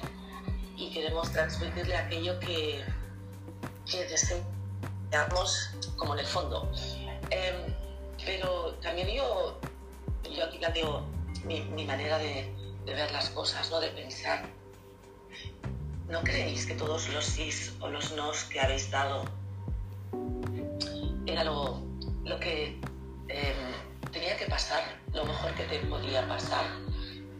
y 0.76 0.90
queremos 0.90 1.30
transmitirle 1.32 1.96
aquello 1.96 2.38
que, 2.40 2.84
que 3.90 4.06
como 5.96 6.14
en 6.14 6.20
el 6.20 6.26
fondo. 6.26 6.70
Em, 7.30 7.74
pero 8.24 8.74
también 8.82 9.08
yo, 9.08 9.58
yo 10.30 10.44
aquí 10.44 10.58
planteo 10.58 11.04
mi, 11.44 11.84
manera 11.84 12.18
de, 12.18 12.52
de, 12.84 12.94
ver 12.94 13.10
las 13.12 13.30
cosas, 13.30 13.70
¿no? 13.70 13.80
de 13.80 13.88
pensar. 13.88 14.44
¿No 16.08 16.20
creéis 16.22 16.66
que 16.66 16.74
todos 16.74 17.08
los 17.10 17.24
sís 17.24 17.74
o 17.80 17.88
los 17.88 18.12
nos 18.12 18.44
que 18.44 18.60
habéis 18.60 18.90
dado 18.90 19.24
era 21.26 21.44
lo, 21.44 21.82
lo 22.24 22.38
que 22.40 22.78
em, 23.28 24.10
tenía 24.12 24.36
que 24.36 24.46
pasar, 24.46 24.82
lo 25.12 25.24
mejor 25.24 25.54
que 25.54 25.64
te 25.64 25.78
podía 25.86 26.26
pasar? 26.28 26.66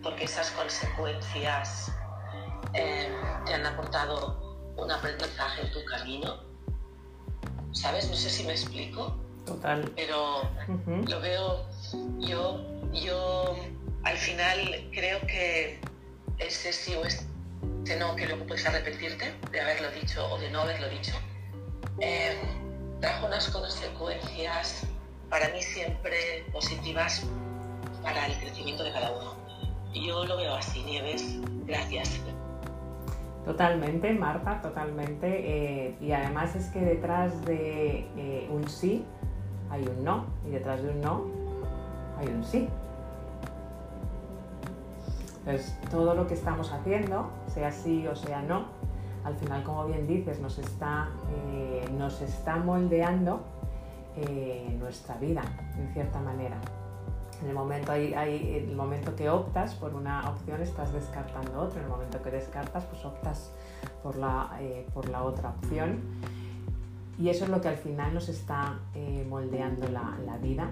Porque 0.03 0.25
esas 0.25 0.51
consecuencias 0.53 1.91
em, 2.73 3.13
te 3.45 3.55
han 3.55 3.67
aportado 3.67 4.45
un 4.77 4.91
aprendizaje 4.91 5.63
en 5.63 5.73
tu 5.73 5.85
camino. 5.85 6.54
¿Sabes? 7.75 8.09
No 8.09 8.17
sé 8.17 8.31
si 8.31 8.45
me 8.45 8.53
explico. 8.53 9.15
Total. 9.45 9.93
Pero 9.95 10.49
lo 11.07 11.21
veo, 11.21 11.67
yo, 12.19 12.65
yo 12.93 13.57
al 14.05 14.17
final 14.17 14.89
creo 14.93 15.21
que 15.27 15.79
ese 16.39 16.73
sí 16.73 16.95
o 16.95 17.05
ese 17.05 17.27
no, 17.99 18.17
que 18.17 18.27
luego 18.27 18.47
puedes 18.47 18.65
arrepentirte 18.67 19.35
de 19.51 19.61
haberlo 19.61 19.91
dicho 19.91 20.27
o 20.33 20.39
de 20.39 20.51
no 20.51 20.63
haberlo 20.63 20.89
dicho, 20.89 21.13
eh, 22.01 22.39
trajo 23.01 23.27
unas 23.27 23.49
consecuencias 23.51 24.87
para 25.29 25.49
mí 25.51 25.61
siempre 25.61 26.47
positivas 26.53 27.23
para 28.03 28.27
el 28.27 28.39
crecimiento 28.39 28.85
de 28.85 28.93
cada 28.93 29.11
uno. 29.11 29.37
Yo 29.93 30.25
lo 30.25 30.37
veo 30.37 30.55
así, 30.55 30.83
Nieves. 30.83 31.25
Gracias. 31.67 32.21
Totalmente, 33.45 34.13
Marta, 34.15 34.61
totalmente. 34.63 35.27
Eh, 35.87 35.97
y 36.01 36.13
además 36.13 36.57
es 36.57 36.69
que 36.69 36.81
detrás 36.81 37.45
de 37.45 38.09
eh, 38.17 38.51
un 38.51 38.67
sí 38.69 39.05
hay 39.71 39.83
un 39.87 40.05
no 40.05 40.27
y 40.47 40.51
detrás 40.51 40.83
de 40.83 40.91
un 40.91 41.01
no 41.01 41.25
hay 42.19 42.29
un 42.29 42.43
sí. 42.43 42.69
Entonces, 45.41 45.79
todo 45.91 46.15
lo 46.15 46.27
que 46.27 46.35
estamos 46.35 46.73
haciendo, 46.73 47.29
sea 47.49 47.71
sí 47.71 48.07
o 48.07 48.17
sea 48.17 48.41
no, 48.41 48.65
al 49.25 49.35
final, 49.37 49.63
como 49.63 49.85
bien 49.87 50.07
dices, 50.07 50.41
nos 50.41 50.59
está, 50.59 51.11
eh, 51.53 51.87
nos 51.99 52.23
está 52.23 52.57
moldeando 52.57 53.43
nuestra 54.79 55.17
vida, 55.17 55.43
en 55.77 55.93
cierta 55.93 56.21
manera. 56.21 56.57
En 57.43 57.49
el, 57.49 57.55
momento, 57.55 57.93
hay, 57.93 58.13
el 58.15 58.77
momento 58.77 59.15
que 59.17 59.29
optas 59.29 59.75
por 59.75 59.95
una 59.95 60.31
opción, 60.31 60.63
estás 60.63 60.93
descartando 60.93 61.61
otra. 61.61 61.79
En 61.79 61.85
el 61.85 61.91
momento 61.91 62.23
que 62.23 62.31
descartas, 62.31 62.85
pues 62.85 63.05
optas 63.05 63.53
por 64.03 64.17
la, 64.17 64.57
eh, 64.61 64.87
por 64.95 65.09
la 65.09 65.23
otra 65.23 65.51
opción. 65.51 66.01
Y 67.19 67.29
eso 67.29 67.45
es 67.45 67.51
lo 67.51 67.61
que 67.61 67.69
al 67.69 67.77
final 67.77 68.13
nos 68.15 68.29
está 68.29 68.79
eh, 68.95 69.25
moldeando 69.29 69.89
la, 69.89 70.19
la, 70.25 70.37
vida. 70.39 70.69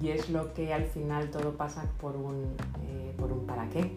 Y 0.00 0.10
es 0.10 0.30
lo 0.30 0.54
que 0.54 0.72
al 0.72 0.84
final 0.84 1.30
todo 1.30 1.56
pasa 1.56 1.84
por 2.00 2.16
un, 2.16 2.56
eh, 2.86 3.14
por 3.18 3.32
un 3.32 3.46
para 3.46 3.68
qué. 3.68 3.96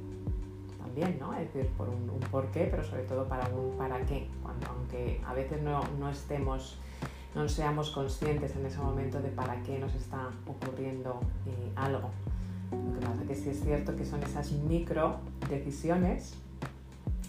también, 0.77 1.17
¿no? 1.19 1.33
Es 1.33 1.53
decir, 1.53 1.69
por 1.77 1.89
un, 1.89 2.07
por 2.31 2.47
qué, 2.47 2.67
pero 2.69 2.83
sobre 2.83 3.03
todo 3.03 3.27
para 3.27 3.47
un 3.49 3.77
para 3.77 3.99
qué, 4.05 4.27
cuando 4.41 4.67
aunque 4.67 5.21
a 5.25 5.33
veces 5.33 5.61
no, 5.61 5.81
no 5.99 6.09
estemos 6.09 6.77
no 7.35 7.49
seamos 7.49 7.89
conscientes 7.89 8.55
en 8.55 8.65
ese 8.65 8.77
momento 8.77 9.21
de 9.21 9.29
para 9.29 9.61
qué 9.63 9.79
nos 9.79 9.93
está 9.95 10.29
ocurriendo 10.45 11.19
eh, 11.45 11.71
algo. 11.75 12.11
Lo 12.71 12.99
que 12.99 13.05
pasa 13.05 13.23
que 13.27 13.35
sí 13.35 13.49
es 13.49 13.61
cierto 13.61 13.95
que 13.95 14.05
son 14.05 14.21
esas 14.23 14.51
micro 14.51 15.17
decisiones, 15.49 16.35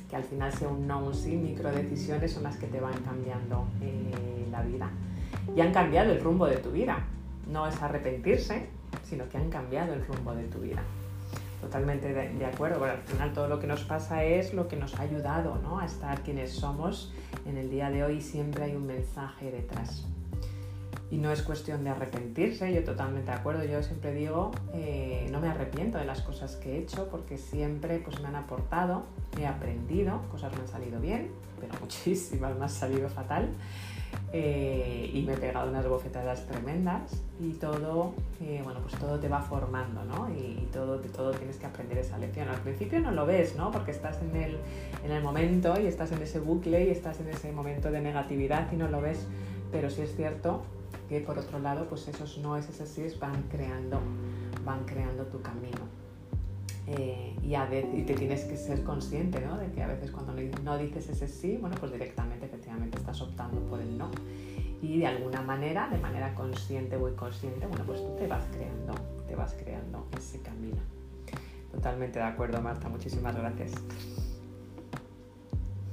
que 0.08 0.16
al 0.16 0.24
final 0.24 0.52
sea 0.52 0.68
un 0.68 0.86
no, 0.86 1.04
un 1.04 1.14
sí, 1.14 1.36
micro 1.36 1.70
decisiones 1.70 2.32
son 2.32 2.44
las 2.44 2.56
que 2.56 2.66
te 2.66 2.80
van 2.80 2.94
cambiando 3.02 3.66
eh, 3.80 4.46
la 4.50 4.62
vida. 4.62 4.90
Y 5.54 5.60
han 5.60 5.72
cambiado 5.72 6.12
el 6.12 6.22
rumbo 6.22 6.46
de 6.46 6.56
tu 6.56 6.70
vida. 6.70 7.04
No 7.50 7.66
es 7.66 7.80
arrepentirse, 7.82 8.68
sino 9.04 9.28
que 9.28 9.36
han 9.36 9.50
cambiado 9.50 9.92
el 9.92 10.06
rumbo 10.06 10.34
de 10.34 10.44
tu 10.44 10.60
vida. 10.60 10.82
Totalmente 11.64 12.12
de, 12.12 12.44
acuerdo, 12.44 12.78
pero 12.78 12.92
al 12.92 12.98
final 12.98 13.32
todo 13.32 13.48
lo 13.48 13.58
que 13.58 13.66
nos 13.66 13.84
pasa 13.84 14.22
es 14.22 14.52
lo 14.52 14.68
que 14.68 14.76
nos 14.76 14.94
ha 14.96 15.02
ayudado 15.02 15.58
¿no? 15.62 15.78
a 15.78 15.86
estar 15.86 16.20
quienes 16.20 16.52
somos 16.52 17.10
en 17.46 17.56
el 17.56 17.70
día 17.70 17.90
de 17.90 18.04
hoy. 18.04 18.20
Siempre 18.20 18.64
hay 18.64 18.76
un 18.76 18.86
mensaje 18.86 19.50
detrás. 19.50 20.04
Y 21.10 21.16
no 21.16 21.32
es 21.32 21.40
cuestión 21.40 21.82
de 21.82 21.88
arrepentirse, 21.88 22.70
yo 22.72 22.84
totalmente 22.84 23.30
de 23.30 23.38
acuerdo. 23.38 23.64
Yo 23.64 23.82
siempre 23.82 24.12
digo, 24.12 24.50
eh, 24.74 25.26
no 25.32 25.40
me 25.40 25.48
arrepiento 25.48 25.96
de 25.96 26.04
las 26.04 26.20
cosas 26.20 26.56
que 26.56 26.74
he 26.74 26.78
hecho 26.80 27.08
porque 27.08 27.38
siempre 27.38 27.98
pues, 27.98 28.20
me 28.20 28.28
han 28.28 28.36
aportado, 28.36 29.06
he 29.40 29.46
aprendido, 29.46 30.20
cosas 30.30 30.52
me 30.52 30.60
han 30.60 30.68
salido 30.68 31.00
bien, 31.00 31.30
pero 31.58 31.72
muchísimas 31.80 32.54
me 32.58 32.64
han 32.64 32.70
salido 32.70 33.08
fatal. 33.08 33.48
Eh, 34.32 35.10
y 35.14 35.22
me 35.22 35.34
he 35.34 35.36
pegado 35.36 35.70
unas 35.70 35.86
bofetadas 35.86 36.44
tremendas 36.46 37.22
y 37.38 37.52
todo, 37.52 38.14
eh, 38.40 38.60
bueno, 38.64 38.80
pues 38.80 38.94
todo 38.96 39.20
te 39.20 39.28
va 39.28 39.40
formando, 39.40 40.04
¿no? 40.04 40.28
Y, 40.28 40.68
todo, 40.72 40.98
todo 40.98 41.30
tienes 41.30 41.56
que 41.56 41.66
aprender 41.66 41.98
esa 41.98 42.18
lección. 42.18 42.48
Al 42.48 42.60
principio 42.60 42.98
no 42.98 43.12
lo 43.12 43.26
ves, 43.26 43.54
¿no? 43.56 43.70
Porque 43.70 43.92
estás 43.92 44.20
en 44.22 44.34
el, 44.34 44.58
en 45.04 45.12
el 45.12 45.22
momento 45.22 45.80
y 45.80 45.86
estás 45.86 46.10
en 46.10 46.20
ese 46.20 46.40
bucle 46.40 46.84
y 46.84 46.90
estás 46.90 47.20
en 47.20 47.28
ese 47.28 47.52
momento 47.52 47.92
de 47.92 48.00
negatividad 48.00 48.72
y 48.72 48.76
no 48.76 48.88
lo 48.88 49.00
ves, 49.00 49.24
pero 49.70 49.88
sí 49.88 50.02
es 50.02 50.16
cierto 50.16 50.62
que 51.08 51.20
por 51.20 51.38
otro 51.38 51.58
lado, 51.60 51.86
pues 51.88 52.08
esos 52.08 52.38
no, 52.38 52.56
esos 52.56 52.88
sí 52.88 53.06
van 53.20 53.44
creando, 53.50 54.00
van 54.64 54.84
creando 54.84 55.24
tu 55.26 55.40
camino. 55.42 56.03
Eh, 56.86 57.34
y, 57.42 57.54
a 57.54 57.64
veces, 57.64 57.90
y 57.94 58.02
te 58.02 58.14
tienes 58.14 58.44
que 58.44 58.56
ser 58.56 58.84
consciente 58.84 59.40
¿no? 59.40 59.56
de 59.56 59.70
que 59.72 59.82
a 59.82 59.86
veces 59.86 60.10
cuando 60.10 60.34
no 60.34 60.78
dices 60.78 61.08
ese 61.08 61.28
sí, 61.28 61.56
bueno, 61.56 61.76
pues 61.80 61.92
directamente 61.92 62.44
efectivamente 62.46 62.98
estás 62.98 63.20
optando 63.22 63.60
por 63.62 63.80
el 63.80 63.96
no. 63.96 64.10
Y 64.82 64.98
de 64.98 65.06
alguna 65.06 65.40
manera, 65.40 65.88
de 65.88 65.98
manera 65.98 66.34
consciente 66.34 66.96
o 66.96 67.08
inconsciente, 67.08 67.66
bueno, 67.66 67.84
pues 67.86 68.00
tú 68.00 68.14
te 68.18 68.26
vas 68.26 68.44
creando, 68.52 68.92
te 69.26 69.34
vas 69.34 69.54
creando 69.54 70.06
ese 70.16 70.40
camino. 70.42 70.82
Totalmente 71.72 72.18
de 72.18 72.24
acuerdo, 72.24 72.60
Marta, 72.60 72.88
muchísimas 72.88 73.34
gracias. 73.34 73.72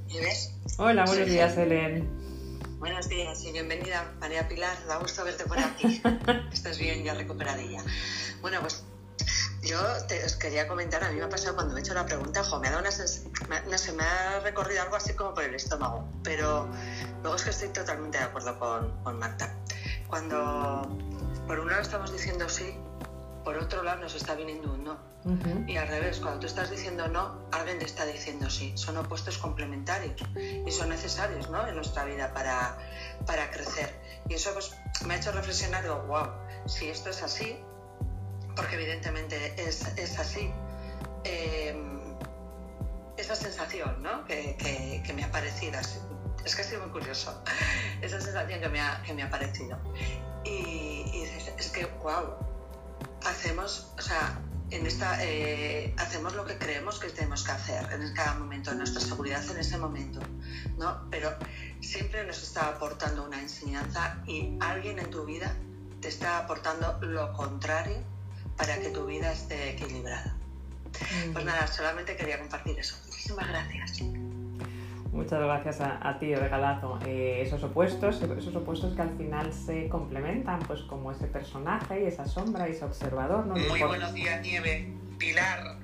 ves? 0.08 0.54
Hola, 0.76 1.06
buenos 1.06 1.26
días, 1.26 1.56
Helen. 1.56 2.06
Buenos 2.78 3.08
días 3.08 3.42
y 3.44 3.52
bienvenida, 3.52 4.12
María 4.20 4.46
Pilar. 4.46 4.76
Da 4.86 4.98
gusto 4.98 5.24
verte 5.24 5.44
por 5.44 5.58
aquí. 5.58 6.02
Estás 6.52 6.78
bien, 6.78 7.02
ya 7.02 7.14
recuperadilla. 7.14 7.82
Bueno, 8.42 8.58
pues 8.60 8.84
yo 9.62 9.78
te, 10.08 10.24
os 10.24 10.36
quería 10.36 10.66
comentar, 10.66 11.02
a 11.04 11.10
mí 11.10 11.18
me 11.18 11.24
ha 11.24 11.28
pasado 11.28 11.54
cuando 11.54 11.74
me 11.74 11.80
he 11.80 11.82
hecho 11.82 11.94
la 11.94 12.04
pregunta, 12.04 12.40
ojo, 12.40 12.58
me 12.58 12.68
ha 12.68 12.72
dado 12.72 12.82
una 12.82 12.90
no 12.90 13.78
sé, 13.78 13.92
me 13.92 14.02
ha 14.02 14.40
recorrido 14.40 14.82
algo 14.82 14.96
así 14.96 15.14
como 15.14 15.34
por 15.34 15.44
el 15.44 15.54
estómago, 15.54 16.08
pero 16.24 16.68
luego 17.22 17.36
es 17.36 17.42
que 17.44 17.50
estoy 17.50 17.68
totalmente 17.68 18.18
de 18.18 18.24
acuerdo 18.24 18.58
con, 18.58 19.02
con 19.04 19.18
Marta. 19.18 19.54
Cuando 20.08 20.82
por 21.46 21.60
un 21.60 21.68
lado 21.68 21.82
estamos 21.82 22.12
diciendo 22.12 22.48
sí, 22.48 22.76
por 23.44 23.56
otro 23.56 23.82
lado 23.82 24.00
nos 24.00 24.14
está 24.14 24.34
viniendo 24.34 24.72
un 24.72 24.84
no. 24.84 25.12
Y 25.68 25.76
al 25.76 25.86
revés, 25.86 26.18
cuando 26.18 26.40
tú 26.40 26.46
estás 26.46 26.70
diciendo 26.70 27.06
no, 27.06 27.46
alguien 27.52 27.78
te 27.78 27.84
está 27.84 28.04
diciendo 28.04 28.50
sí. 28.50 28.72
Son 28.76 28.96
opuestos 28.96 29.38
complementarios 29.38 30.20
y 30.34 30.70
son 30.72 30.88
necesarios 30.88 31.48
¿no? 31.48 31.66
en 31.66 31.76
nuestra 31.76 32.04
vida 32.04 32.32
para, 32.34 32.76
para 33.24 33.50
crecer. 33.50 33.94
Y 34.28 34.34
eso 34.34 34.50
pues, 34.52 34.74
me 35.06 35.14
ha 35.14 35.16
hecho 35.18 35.30
reflexionar, 35.30 35.82
digo, 35.82 36.02
wow, 36.08 36.26
si 36.66 36.88
esto 36.88 37.10
es 37.10 37.22
así, 37.22 37.56
porque 38.54 38.76
evidentemente 38.76 39.54
es, 39.56 39.86
es 39.96 40.18
así. 40.18 40.50
Em, 41.24 42.02
esa 43.16 43.36
sensación 43.36 44.02
¿no? 44.02 44.24
que, 44.24 44.56
que, 45.04 45.12
me 45.12 45.24
ha 45.24 45.30
parecido, 45.30 45.78
es 46.44 46.56
que 46.56 46.62
ha 46.62 46.64
sido 46.64 46.80
muy 46.82 46.90
curioso, 46.90 47.42
esa 48.02 48.20
sensación 48.20 48.60
que 48.60 48.68
me 48.68 48.80
ha, 48.80 49.02
que 49.02 49.14
me 49.14 49.22
ha 49.22 49.30
parecido. 49.30 49.78
Y, 50.44 51.04
dices, 51.12 51.52
es 51.56 51.68
que, 51.68 51.86
wow, 52.02 52.34
hacemos, 53.24 53.92
o 53.98 54.02
sea, 54.02 54.40
en 54.70 54.86
esta, 54.86 55.22
eh, 55.22 55.94
hacemos 55.98 56.34
lo 56.34 56.44
que 56.46 56.56
creemos 56.58 56.98
que 56.98 57.10
tenemos 57.10 57.44
que 57.44 57.52
hacer 57.52 57.92
en 57.92 58.12
cada 58.14 58.34
momento, 58.34 58.72
en 58.72 58.78
nuestra 58.78 59.00
seguridad 59.00 59.44
en 59.50 59.58
ese 59.58 59.76
momento, 59.76 60.20
¿no? 60.78 61.06
Pero 61.10 61.36
siempre 61.80 62.24
nos 62.24 62.42
está 62.42 62.68
aportando 62.68 63.24
una 63.24 63.40
enseñanza 63.40 64.22
y 64.26 64.56
alguien 64.60 64.98
en 64.98 65.10
tu 65.10 65.26
vida 65.26 65.54
te 66.00 66.08
está 66.08 66.38
aportando 66.38 66.98
lo 67.02 67.32
contrario 67.34 68.11
para 68.56 68.78
que 68.78 68.90
tu 68.90 69.06
vida 69.06 69.32
esté 69.32 69.70
equilibrada. 69.70 70.36
Pues 71.32 71.44
nada, 71.44 71.66
solamente 71.66 72.16
quería 72.16 72.38
compartir 72.38 72.78
eso. 72.78 72.96
Muchísimas 73.06 73.48
gracias. 73.48 74.02
Muchas 75.12 75.40
gracias 75.40 75.80
a, 75.80 76.18
ti, 76.18 76.34
regalazo. 76.34 76.98
Eh, 77.04 77.42
esos 77.42 77.62
opuestos, 77.62 78.22
esos 78.22 78.56
opuestos 78.56 78.94
que 78.94 79.02
al 79.02 79.14
final 79.18 79.52
se 79.52 79.88
complementan, 79.90 80.60
pues 80.60 80.80
como 80.82 81.12
ese 81.12 81.26
personaje 81.26 82.02
y 82.02 82.06
esa 82.06 82.26
sombra 82.26 82.66
y 82.68 82.72
ese 82.72 82.86
observador. 82.86 83.46
¿no? 83.46 83.54
Muy 83.54 83.82
buenos 83.82 84.14
días, 84.14 84.40
Nieve. 84.40 84.90
Pilar. 85.18 85.76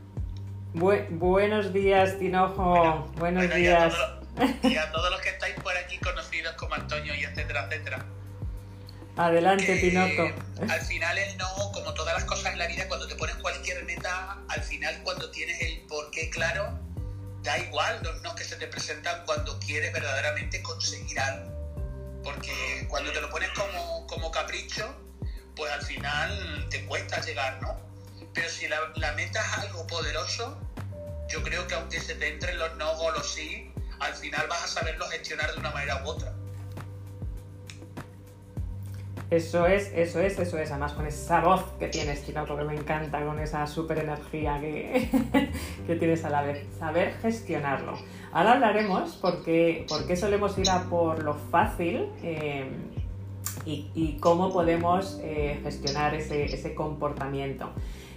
buenos 0.73 1.73
días, 1.75 2.19
Tinojo. 2.19 3.07
buenos 3.19 3.55
días. 3.55 3.95
Y 4.63 4.77
a, 4.77 4.91
todos 4.93 5.11
los 5.11 5.21
que 5.21 5.31
estáis 5.31 5.55
por 5.57 5.77
aquí 5.77 5.99
conocidos 5.99 6.55
como 6.55 6.75
Antonio 6.75 7.15
y 7.15 7.25
etcétera, 7.25 7.67
etcétera. 7.67 8.07
Adelante, 9.19 9.77
Tinoco. 9.79 10.33
Al 10.69 10.81
final 10.83 11.19
el 11.19 11.37
no, 11.39 11.73
como 11.73 11.93
todas 11.93 12.15
las 12.15 12.25
cosas 12.25 12.53
en 12.53 12.59
la 12.61 12.69
vida, 12.69 12.87
cuando 12.87 13.09
te 13.09 13.17
pones 13.17 13.35
cualquier 13.37 13.85
meta, 13.85 14.39
al 14.47 14.63
final 14.63 14.97
cuando 15.03 15.29
tienes 15.33 15.61
el 15.61 15.81
porqué 15.89 16.31
claro, 16.31 16.79
da 17.43 17.59
igual 17.59 17.99
los 18.05 18.23
no 18.23 18.33
que 18.37 18.45
se 18.45 18.55
te 18.55 18.69
presentan 18.69 19.25
cuando 19.27 19.59
quieres 19.59 19.93
verdaderamente 19.93 20.63
conseguir 20.63 21.19
algo. 21.19 21.51
Porque 22.23 22.87
cuando 22.89 23.11
te 23.11 23.21
lo 23.21 23.29
pones 23.29 23.51
como, 23.51 24.07
como 24.07 24.31
capricho, 24.31 24.95
pues 25.57 25.73
al 25.73 25.83
final 25.83 26.69
te 26.71 26.85
cuesta 26.87 27.21
llegar, 27.21 27.61
¿no? 27.61 27.77
Pero 28.33 28.49
si 28.49 28.69
la, 28.69 28.79
la 28.95 29.13
meta 29.15 29.41
es 29.41 29.65
algo 29.65 29.85
poderoso, 29.89 30.57
yo 31.29 31.43
creo 31.43 31.67
que 31.67 31.75
aunque 31.75 32.01
se 32.01 32.15
te 32.15 32.29
entren 32.29 32.57
los 32.57 32.77
no 32.77 32.93
o 32.93 33.11
los 33.11 33.29
sí, 33.35 33.73
al 33.99 34.15
final 34.15 34.47
vas 34.47 34.63
a 34.63 34.69
saberlo 34.69 35.09
gestionar 35.09 35.53
de 35.53 35.59
una 35.59 35.73
manera 35.73 36.05
u 36.05 36.09
otra. 36.09 36.33
Eso 39.31 39.67
es, 39.67 39.93
eso 39.95 40.21
es, 40.21 40.39
eso 40.39 40.59
es. 40.59 40.71
Además 40.71 40.95
con 40.95 41.07
esa 41.07 41.41
voz 41.41 41.63
que 41.79 41.89
tienes, 41.89 42.25
chica, 42.25 42.45
porque 42.47 42.65
me 42.65 42.75
encanta, 42.75 43.23
con 43.25 43.39
esa 43.39 43.67
super 43.67 43.99
energía 43.99 44.59
que, 44.59 45.11
que 45.87 45.97
tienes 45.97 46.25
a 46.25 46.31
la 46.31 46.43
vez. 46.43 46.67
Saber 46.79 47.13
gestionarlo. 47.21 47.93
Ahora 48.33 48.53
hablaremos 48.53 49.19
porque, 49.21 49.85
porque 49.87 50.17
solemos 50.17 50.57
ir 50.59 50.71
a 50.71 50.85
por 50.85 51.23
lo 51.23 51.35
fácil 51.35 52.07
eh, 52.23 52.71
y, 53.67 54.17
cómo 54.21 54.51
podemos 54.51 55.21
eh, 55.23 55.61
gestionar 55.63 56.15
ese, 56.15 56.75
comportamiento 56.75 57.71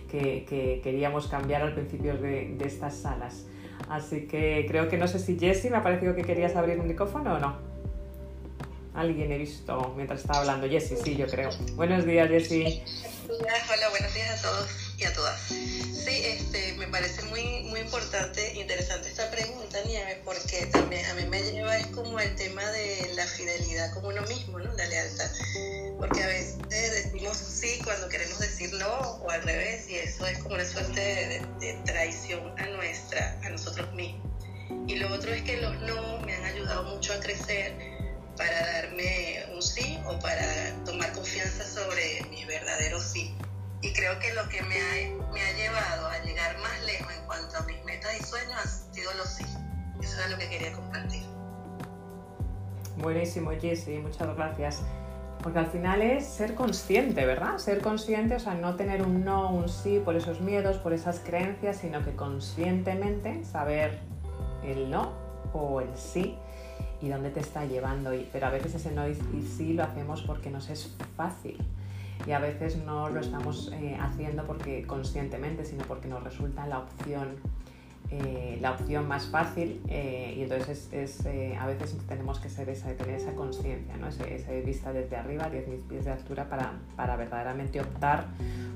que, 0.09 0.79
queríamos 0.81 1.27
cambiar 1.27 1.61
al 1.61 1.73
principio 1.73 2.15
de, 2.15 2.55
de 2.57 2.65
estas 2.65 2.95
salas. 2.95 3.47
Así 3.89 4.27
que 4.27 4.65
creo 4.69 4.87
que 4.87 4.97
no 4.97 5.09
sé 5.09 5.19
si 5.19 5.37
Jessie 5.37 5.69
me 5.69 5.77
ha 5.77 5.83
parecido 5.83 6.15
que 6.15 6.21
querías 6.21 6.55
abrir 6.55 6.79
un 6.79 6.87
micrófono 6.87 7.33
o 7.33 7.39
no. 7.39 7.70
Alguien 8.93 9.31
he 9.31 9.37
visto 9.37 9.93
mientras 9.95 10.21
estaba 10.21 10.39
hablando. 10.39 10.67
Jessie, 10.67 10.97
sí, 11.01 11.15
yo 11.15 11.25
creo. 11.27 11.49
Buenos 11.75 12.05
días, 12.05 12.27
Jessie. 12.27 12.83
Hola, 13.29 13.89
buenos 13.89 14.13
días 14.13 14.37
a 14.37 14.41
todos 14.41 14.67
y 14.97 15.05
a 15.05 15.13
todas. 15.13 15.39
Sí, 15.39 16.23
este, 16.25 16.73
me 16.73 16.87
parece 16.87 17.23
muy, 17.23 17.63
muy 17.69 17.79
importante, 17.79 18.53
interesante 18.55 19.07
esta 19.07 19.31
pregunta, 19.31 19.77
Nieve, 19.85 20.21
porque 20.25 20.65
también 20.73 21.05
a 21.05 21.13
mí 21.13 21.23
me 21.25 21.41
lleva 21.41 21.77
es 21.77 21.87
como 21.87 22.19
el 22.19 22.35
tema 22.35 22.63
de 22.71 23.13
la 23.15 23.25
fidelidad 23.25 23.93
con 23.93 24.05
uno 24.05 24.21
mismo, 24.23 24.59
¿no? 24.59 24.73
La 24.73 24.85
lealtad. 24.85 25.31
Porque 25.97 26.23
a 26.23 26.27
veces 26.27 26.59
decimos 26.69 27.37
sí 27.37 27.79
cuando 27.85 28.09
queremos 28.09 28.39
decir 28.39 28.73
no, 28.73 28.99
o 29.23 29.29
al 29.29 29.41
revés, 29.43 29.89
y 29.89 29.95
eso 29.95 30.25
es 30.25 30.39
como 30.39 30.55
una 30.55 30.65
suerte 30.65 30.99
de, 30.99 31.41
de 31.61 31.73
traición 31.85 32.59
a 32.59 32.65
nuestra, 32.67 33.39
a 33.43 33.49
nosotros 33.49 33.91
mismos. 33.93 34.27
Y 34.87 34.95
lo 34.95 35.13
otro 35.13 35.31
es 35.33 35.43
que 35.43 35.57
los 35.57 35.79
no 35.81 36.19
me 36.19 36.35
han 36.35 36.43
ayudado 36.43 36.83
mucho 36.83 37.13
a 37.13 37.19
crecer 37.19 37.90
para 38.41 38.81
darme 38.81 39.45
un 39.53 39.61
sí 39.61 39.99
o 40.07 40.17
para 40.19 40.73
tomar 40.83 41.13
confianza 41.13 41.63
sobre 41.63 42.25
mi 42.31 42.43
verdadero 42.45 42.99
sí. 42.99 43.35
Y 43.81 43.93
creo 43.93 44.17
que 44.19 44.33
lo 44.33 44.49
que 44.49 44.63
me 44.63 44.77
ha, 44.77 45.31
me 45.31 45.41
ha 45.41 45.53
llevado 45.53 46.07
a 46.07 46.17
llegar 46.23 46.57
más 46.57 46.83
lejos 46.85 47.13
en 47.13 47.25
cuanto 47.27 47.57
a 47.57 47.61
mis 47.63 47.83
metas 47.85 48.11
y 48.19 48.23
sueños 48.23 48.53
ha 48.57 48.93
sido 48.93 49.13
los 49.13 49.29
sí. 49.29 49.43
Eso 50.01 50.21
es 50.21 50.31
lo 50.31 50.37
que 50.39 50.49
quería 50.49 50.71
compartir. 50.73 51.21
Buenísimo, 52.97 53.51
Jessie, 53.51 53.99
muchas 53.99 54.35
gracias. 54.35 54.81
Porque 55.43 55.59
al 55.59 55.67
final 55.67 56.01
es 56.01 56.25
ser 56.25 56.55
consciente, 56.55 57.25
¿verdad? 57.25 57.59
Ser 57.59 57.81
consciente, 57.81 58.35
o 58.35 58.39
sea, 58.39 58.55
no 58.55 58.75
tener 58.75 59.03
un 59.03 59.23
no, 59.23 59.51
un 59.51 59.69
sí 59.69 60.01
por 60.03 60.15
esos 60.15 60.41
miedos, 60.41 60.77
por 60.77 60.93
esas 60.93 61.19
creencias, 61.19 61.77
sino 61.77 62.03
que 62.03 62.15
conscientemente 62.15 63.43
saber 63.45 63.99
el 64.63 64.89
no 64.89 65.13
o 65.53 65.81
el 65.81 65.95
sí 65.95 66.39
y 67.01 67.09
dónde 67.09 67.29
te 67.29 67.39
está 67.39 67.65
llevando. 67.65 68.11
pero 68.31 68.47
a 68.47 68.49
veces 68.49 68.75
ese 68.75 68.91
no 68.91 69.07
y 69.07 69.15
sí 69.41 69.73
lo 69.73 69.83
hacemos 69.83 70.21
porque 70.23 70.49
nos 70.49 70.69
es 70.69 70.95
fácil 71.15 71.57
y 72.27 72.31
a 72.31 72.39
veces 72.39 72.77
no 72.77 73.09
lo 73.09 73.19
estamos 73.19 73.71
eh, 73.73 73.97
haciendo 73.99 74.45
porque 74.45 74.85
conscientemente, 74.85 75.65
sino 75.65 75.83
porque 75.85 76.07
nos 76.07 76.23
resulta 76.23 76.67
la 76.67 76.79
opción 76.79 77.35
eh, 78.13 78.57
la 78.59 78.71
opción 78.71 79.07
más 79.07 79.27
fácil 79.27 79.79
eh, 79.87 80.35
y 80.37 80.41
entonces 80.41 80.89
es, 80.91 81.25
eh, 81.25 81.55
a 81.57 81.65
veces 81.65 81.97
tenemos 82.09 82.41
que 82.41 82.49
ser 82.49 82.67
esa, 82.67 82.91
tener 82.97 83.15
esa 83.15 83.33
conciencia, 83.35 83.95
¿no? 83.95 84.09
esa 84.09 84.51
vista 84.65 84.91
desde 84.91 85.15
arriba, 85.15 85.49
10.000 85.49 85.87
pies 85.87 86.03
de 86.03 86.11
altura 86.11 86.49
para, 86.49 86.73
para, 86.97 87.15
verdaderamente 87.15 87.79
optar 87.79 88.27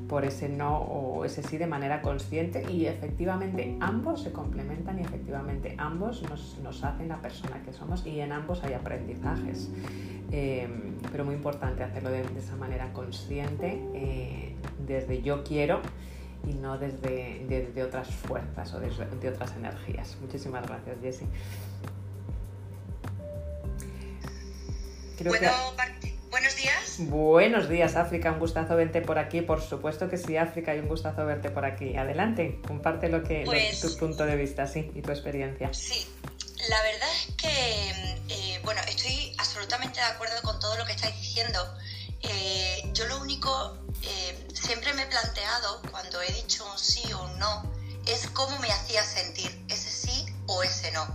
por 0.08 0.24
ese 0.24 0.48
no 0.48 0.78
o 0.78 1.26
ese 1.26 1.43
sí 1.43 1.58
de 1.58 1.67
manera 1.67 2.02
consciente 2.02 2.63
y 2.71 2.86
efectivamente 2.86 3.76
ambos 3.82 4.24
se 4.24 4.32
complementan 4.32 5.00
y 5.00 5.02
efectivamente 5.02 5.76
ambos 5.78 6.24
nos, 6.30 6.58
nos 6.63 6.82
hacen 6.86 7.10
la 7.10 7.17
persona 7.17 7.62
que 7.65 7.74
somos 7.74 8.06
y 8.06 8.21
en 8.21 8.32
ambos 8.32 8.63
hay 8.63 8.71
aprendizajes. 8.71 9.69
pero 11.12 11.26
muy 11.26 11.36
importante 11.36 11.84
hacerlo 11.84 12.10
de, 12.10 12.24
de 12.24 12.39
esa 12.39 12.56
manera 12.56 12.93
consciente, 12.93 14.56
desde 14.88 15.21
yo 15.21 15.43
quiero 15.43 15.82
y 16.48 16.54
no 16.54 16.78
desde, 16.78 17.46
desde 17.48 17.84
otras 17.84 18.10
fuerzas 18.10 18.74
o 18.74 18.80
desde, 18.80 19.06
de 19.06 19.30
otras 19.30 19.52
energías. 19.56 20.16
Muchísimas 20.22 20.66
gracias, 20.68 20.98
Jessie. 21.02 21.28
Buenos 26.30 26.56
días. 26.58 26.98
Buenos 27.00 27.70
días, 27.70 27.96
África. 27.96 28.32
Un 28.34 28.40
gustazo 28.40 28.76
verte 28.76 29.02
por 29.02 29.18
aquí. 29.18 29.42
Por 29.42 29.62
supuesto 29.62 30.10
que 30.10 30.18
sí, 30.18 30.36
África, 30.36 30.76
y 30.76 30.80
un 30.80 30.90
gustazo 30.90 31.26
verte 31.26 31.50
por 31.50 31.64
aquí. 31.64 31.96
Adelante, 31.96 32.60
comparte 32.68 33.08
lo 33.08 33.24
que, 33.24 33.44
pues 33.46 33.80
tu 33.80 33.96
punto 33.98 34.26
de 34.26 34.36
vista, 34.36 34.68
sí, 34.68 34.92
y 34.94 35.02
tu 35.02 35.12
experiencia. 35.12 35.74
Sí, 35.74 36.06
la 36.70 36.82
verdad 36.82 37.10
es 37.14 37.36
que, 37.36 37.90
eh, 38.28 38.60
bueno, 38.64 38.82
estoy 38.88 39.34
absolutamente 39.38 40.00
de 40.00 40.06
acuerdo 40.06 40.36
con 40.44 40.60
todo 40.60 40.78
lo 40.78 40.86
que 40.86 40.92
estáis 40.92 41.16
diciendo. 41.16 41.60
Eh, 42.22 42.92
yo 42.94 43.08
lo 43.08 43.22
único 43.22 43.78
eh, 44.04 44.45
siempre 44.65 44.93
me 44.93 45.04
he 45.04 45.06
planteado 45.06 45.80
cuando 45.91 46.19
he 46.23 46.32
dicho 46.32 46.65
un 46.65 46.80
sí 46.80 47.13
o 47.13 47.23
un 47.23 47.38
no, 47.38 47.71
es 48.08 48.28
cómo 48.30 48.58
me 48.58 48.71
hacía 48.71 49.04
sentir 49.04 49.63
ese 49.69 49.91
sí 49.91 50.25
o 50.47 50.63
ese 50.63 50.91
no. 50.91 51.06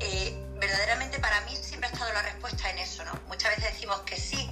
Eh, 0.00 0.36
verdaderamente 0.58 1.20
para 1.20 1.40
mí 1.42 1.54
siempre 1.54 1.88
ha 1.88 1.92
estado 1.92 2.12
la 2.12 2.22
respuesta 2.22 2.68
en 2.70 2.78
eso, 2.78 3.04
¿no? 3.04 3.12
Muchas 3.28 3.54
veces 3.54 3.72
decimos 3.74 4.00
que 4.00 4.16
sí, 4.16 4.50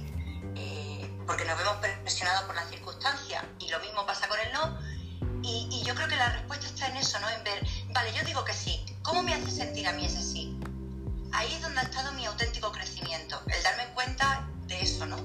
eh, 0.55 1.13
porque 1.27 1.43
nos 1.43 1.57
vemos 1.57 1.75
presionados 1.77 2.43
por 2.43 2.55
las 2.55 2.69
circunstancias, 2.69 3.43
y 3.59 3.67
lo 3.67 3.79
mismo 3.81 4.05
pasa 4.05 4.29
con 4.29 4.39
el 4.39 4.53
no. 4.53 4.79
Y, 5.41 5.67
y, 5.69 5.83
yo 5.83 5.93
creo 5.93 6.07
que 6.07 6.15
la 6.15 6.29
respuesta 6.29 6.67
está 6.67 6.87
en 6.87 6.95
eso, 6.95 7.19
¿no? 7.19 7.29
En 7.29 7.43
ver, 7.43 7.67
vale, 7.89 8.13
yo 8.13 8.23
digo 8.23 8.45
que 8.45 8.53
sí, 8.53 8.85
¿cómo 9.01 9.23
me 9.23 9.33
hace 9.33 9.51
sentir 9.51 9.85
a 9.89 9.91
mí 9.91 10.05
ese 10.05 10.23
sí? 10.23 10.57
Ahí 11.33 11.53
es 11.53 11.61
donde 11.61 11.81
ha 11.81 11.83
estado 11.83 12.13
mi 12.13 12.25
auténtico 12.25 12.71
crecimiento, 12.71 13.41
el 13.47 13.61
darme 13.61 13.87
cuenta 13.93 14.47
de 14.67 14.79
eso, 14.79 15.05
¿no? 15.05 15.17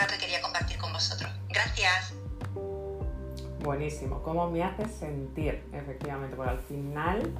Lo 0.00 0.06
que 0.08 0.18
quería 0.18 0.40
compartir 0.40 0.78
con 0.78 0.92
vosotros. 0.92 1.30
Gracias. 1.48 2.14
Buenísimo. 3.60 4.22
¿Cómo 4.22 4.50
me 4.50 4.62
hace 4.64 4.88
sentir? 4.88 5.62
Efectivamente, 5.72 6.34
porque 6.34 6.50
al 6.50 6.62
final 6.62 7.32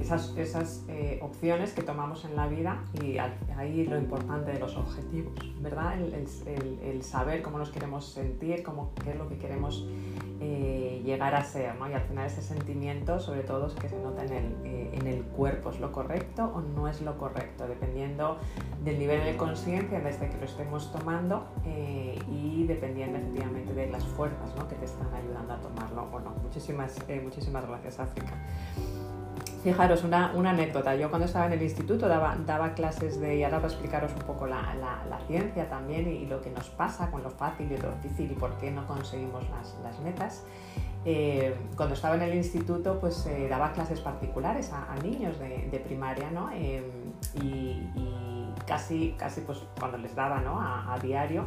esas, 0.00 0.36
esas 0.36 0.84
eh, 0.88 1.18
opciones 1.22 1.72
que 1.72 1.82
tomamos 1.82 2.24
en 2.24 2.36
la 2.36 2.46
vida 2.46 2.84
y 3.02 3.18
ahí 3.18 3.84
lo 3.84 3.98
importante 3.98 4.52
de 4.52 4.58
los 4.58 4.76
objetivos, 4.76 5.34
¿verdad? 5.60 5.98
El, 6.00 7.02
saber 7.02 7.42
cómo 7.42 7.58
nos 7.58 7.70
queremos 7.70 8.06
sentir, 8.06 8.62
cómo, 8.62 8.92
qué 9.02 9.10
es 9.10 9.16
lo 9.16 9.28
que 9.28 9.38
queremos 9.38 9.86
eh, 10.40 11.00
llegar 11.04 11.34
a 11.34 11.44
ser, 11.44 11.76
¿no? 11.76 11.88
Y 11.88 11.94
al 11.94 12.02
final 12.02 12.26
ese 12.26 12.42
sentimiento, 12.42 13.20
sobre 13.20 13.42
todo, 13.42 13.68
es 13.68 13.74
que 13.74 13.88
se 13.88 13.98
nota 13.98 14.24
en 14.24 14.32
el, 14.32 14.56
eh, 14.64 14.90
en 14.92 15.06
el 15.06 15.22
cuerpo, 15.22 15.70
¿es 15.70 15.80
lo 15.80 15.92
correcto 15.92 16.44
o 16.54 16.60
no 16.60 16.88
es 16.88 17.00
lo 17.00 17.16
correcto? 17.16 17.66
Dependiendo 17.66 18.38
del 18.84 18.98
nivel 18.98 19.24
de 19.24 19.36
conciencia 19.36 20.00
desde 20.00 20.28
que 20.28 20.36
lo 20.36 20.44
estemos 20.44 20.92
tomando 20.92 21.46
y 22.30 22.64
dependiendo 22.66 23.18
efectivamente 23.18 23.72
de 23.72 23.90
las 23.90 24.04
fuerzas 24.04 24.54
¿no? 24.56 24.68
que 24.68 24.74
te 24.74 24.84
están 24.84 25.12
ayudando 25.14 25.54
a 25.54 25.60
tomarlo 25.60 26.08
o 26.12 26.20
no. 26.20 26.30
Muchísimas, 26.42 26.96
muchísimas 27.22 27.66
gracias, 27.66 28.00
África. 28.00 28.32
Fijaros, 29.62 30.04
una, 30.04 30.30
anécdota. 30.30 30.94
Yo 30.94 31.10
cuando 31.10 31.26
estaba 31.26 31.46
en 31.46 31.54
el 31.54 31.62
instituto 31.62 32.06
daba, 32.06 32.74
clases 32.74 33.20
de, 33.20 33.36
y 33.36 33.42
ahora 33.42 33.58
voy 33.58 33.64
a 33.64 33.68
explicaros 33.68 34.12
un 34.12 34.20
poco 34.20 34.46
la, 34.46 34.64
ciencia 35.26 35.68
también 35.68 36.08
y, 36.08 36.26
lo 36.26 36.40
que 36.40 36.50
nos 36.50 36.68
pasa 36.70 37.10
con 37.10 37.22
lo 37.22 37.30
fácil 37.30 37.70
y 37.70 37.76
lo 37.76 37.90
difícil 38.02 38.32
y 38.32 38.34
por 38.34 38.56
qué 38.58 38.70
no 38.70 38.86
conseguimos 38.86 39.44
las, 39.82 39.98
metas. 40.00 40.44
Eh, 41.04 41.56
cuando 41.76 41.94
estaba 41.94 42.14
en 42.16 42.22
el 42.22 42.34
instituto, 42.34 42.98
pues 43.00 43.26
eh, 43.26 43.46
daba 43.48 43.72
clases 43.72 44.00
particulares 44.00 44.72
a, 44.72 44.94
niños 45.02 45.38
de, 45.38 45.82
primaria, 45.84 46.30
¿no? 46.30 46.50
Eh, 46.52 46.82
y, 47.42 47.88
casi, 48.66 49.14
casi 49.18 49.40
pues 49.40 49.58
cuando 49.78 49.98
les 49.98 50.14
daba, 50.14 50.40
¿no? 50.40 50.60
a 50.60 50.98
diario, 51.02 51.46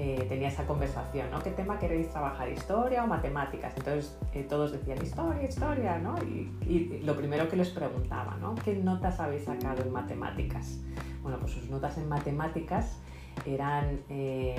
eh, 0.00 0.26
tenía 0.28 0.46
esa 0.46 0.64
conversación, 0.64 1.28
¿no? 1.32 1.40
¿Qué 1.42 1.50
tema 1.50 1.76
queréis 1.76 2.08
trabajar? 2.10 2.48
¿Historia 2.48 3.02
o 3.02 3.08
matemáticas? 3.08 3.72
Entonces 3.76 4.16
eh, 4.32 4.46
todos 4.48 4.70
decían 4.70 5.02
historia, 5.02 5.42
historia, 5.42 5.98
¿no? 5.98 6.14
Y, 6.22 7.00
lo 7.02 7.16
primero 7.16 7.48
que 7.48 7.56
les 7.56 7.70
preguntaba, 7.70 8.36
¿no? 8.40 8.54
¿Qué 8.54 8.76
notas 8.76 9.18
habéis 9.18 9.42
sacado 9.42 9.82
en 9.82 9.90
matemáticas? 9.90 10.78
Bueno, 11.20 11.40
pues 11.40 11.50
sus 11.50 11.68
notas 11.68 11.98
en 11.98 12.08
matemáticas 12.08 12.96
eran, 13.44 13.98
eh, 14.08 14.54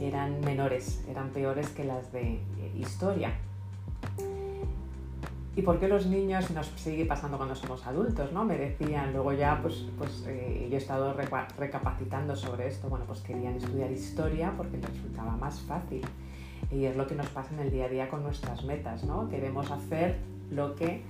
eran 0.00 0.40
menores, 0.40 1.04
eran 1.10 1.28
peores 1.28 1.68
que 1.68 1.84
las 1.84 2.10
de 2.10 2.40
historia. 2.74 3.34
¿Y 5.56 5.62
por 5.62 5.78
qué 5.78 5.86
los 5.86 6.06
niños 6.06 6.50
nos 6.50 6.66
sigue 6.74 7.04
pasando 7.04 7.36
cuando 7.36 7.54
somos 7.54 7.86
adultos? 7.86 8.32
¿no? 8.32 8.44
Me 8.44 8.58
decían, 8.58 9.12
luego 9.12 9.32
ya, 9.32 9.60
pues, 9.62 9.86
pues 9.96 10.24
eh, 10.26 10.66
yo 10.68 10.74
he 10.74 10.80
estado 10.80 11.14
recapacitando 11.14 12.34
sobre 12.34 12.66
esto, 12.66 12.88
bueno, 12.88 13.04
pues 13.06 13.20
querían 13.20 13.54
estudiar 13.54 13.92
historia 13.92 14.52
porque 14.56 14.78
les 14.78 14.90
resultaba 14.90 15.36
más 15.36 15.60
fácil. 15.60 16.02
Y 16.72 16.86
es 16.86 16.96
lo 16.96 17.06
que 17.06 17.14
nos 17.14 17.28
pasa 17.28 17.54
en 17.54 17.60
el 17.60 17.70
día 17.70 17.84
a 17.84 17.88
día 17.88 18.08
con 18.08 18.24
nuestras 18.24 18.64
metas, 18.64 19.04
¿no? 19.04 19.28
Queremos 19.28 19.70
hacer 19.70 20.18
lo 20.50 20.74
que 20.74 21.02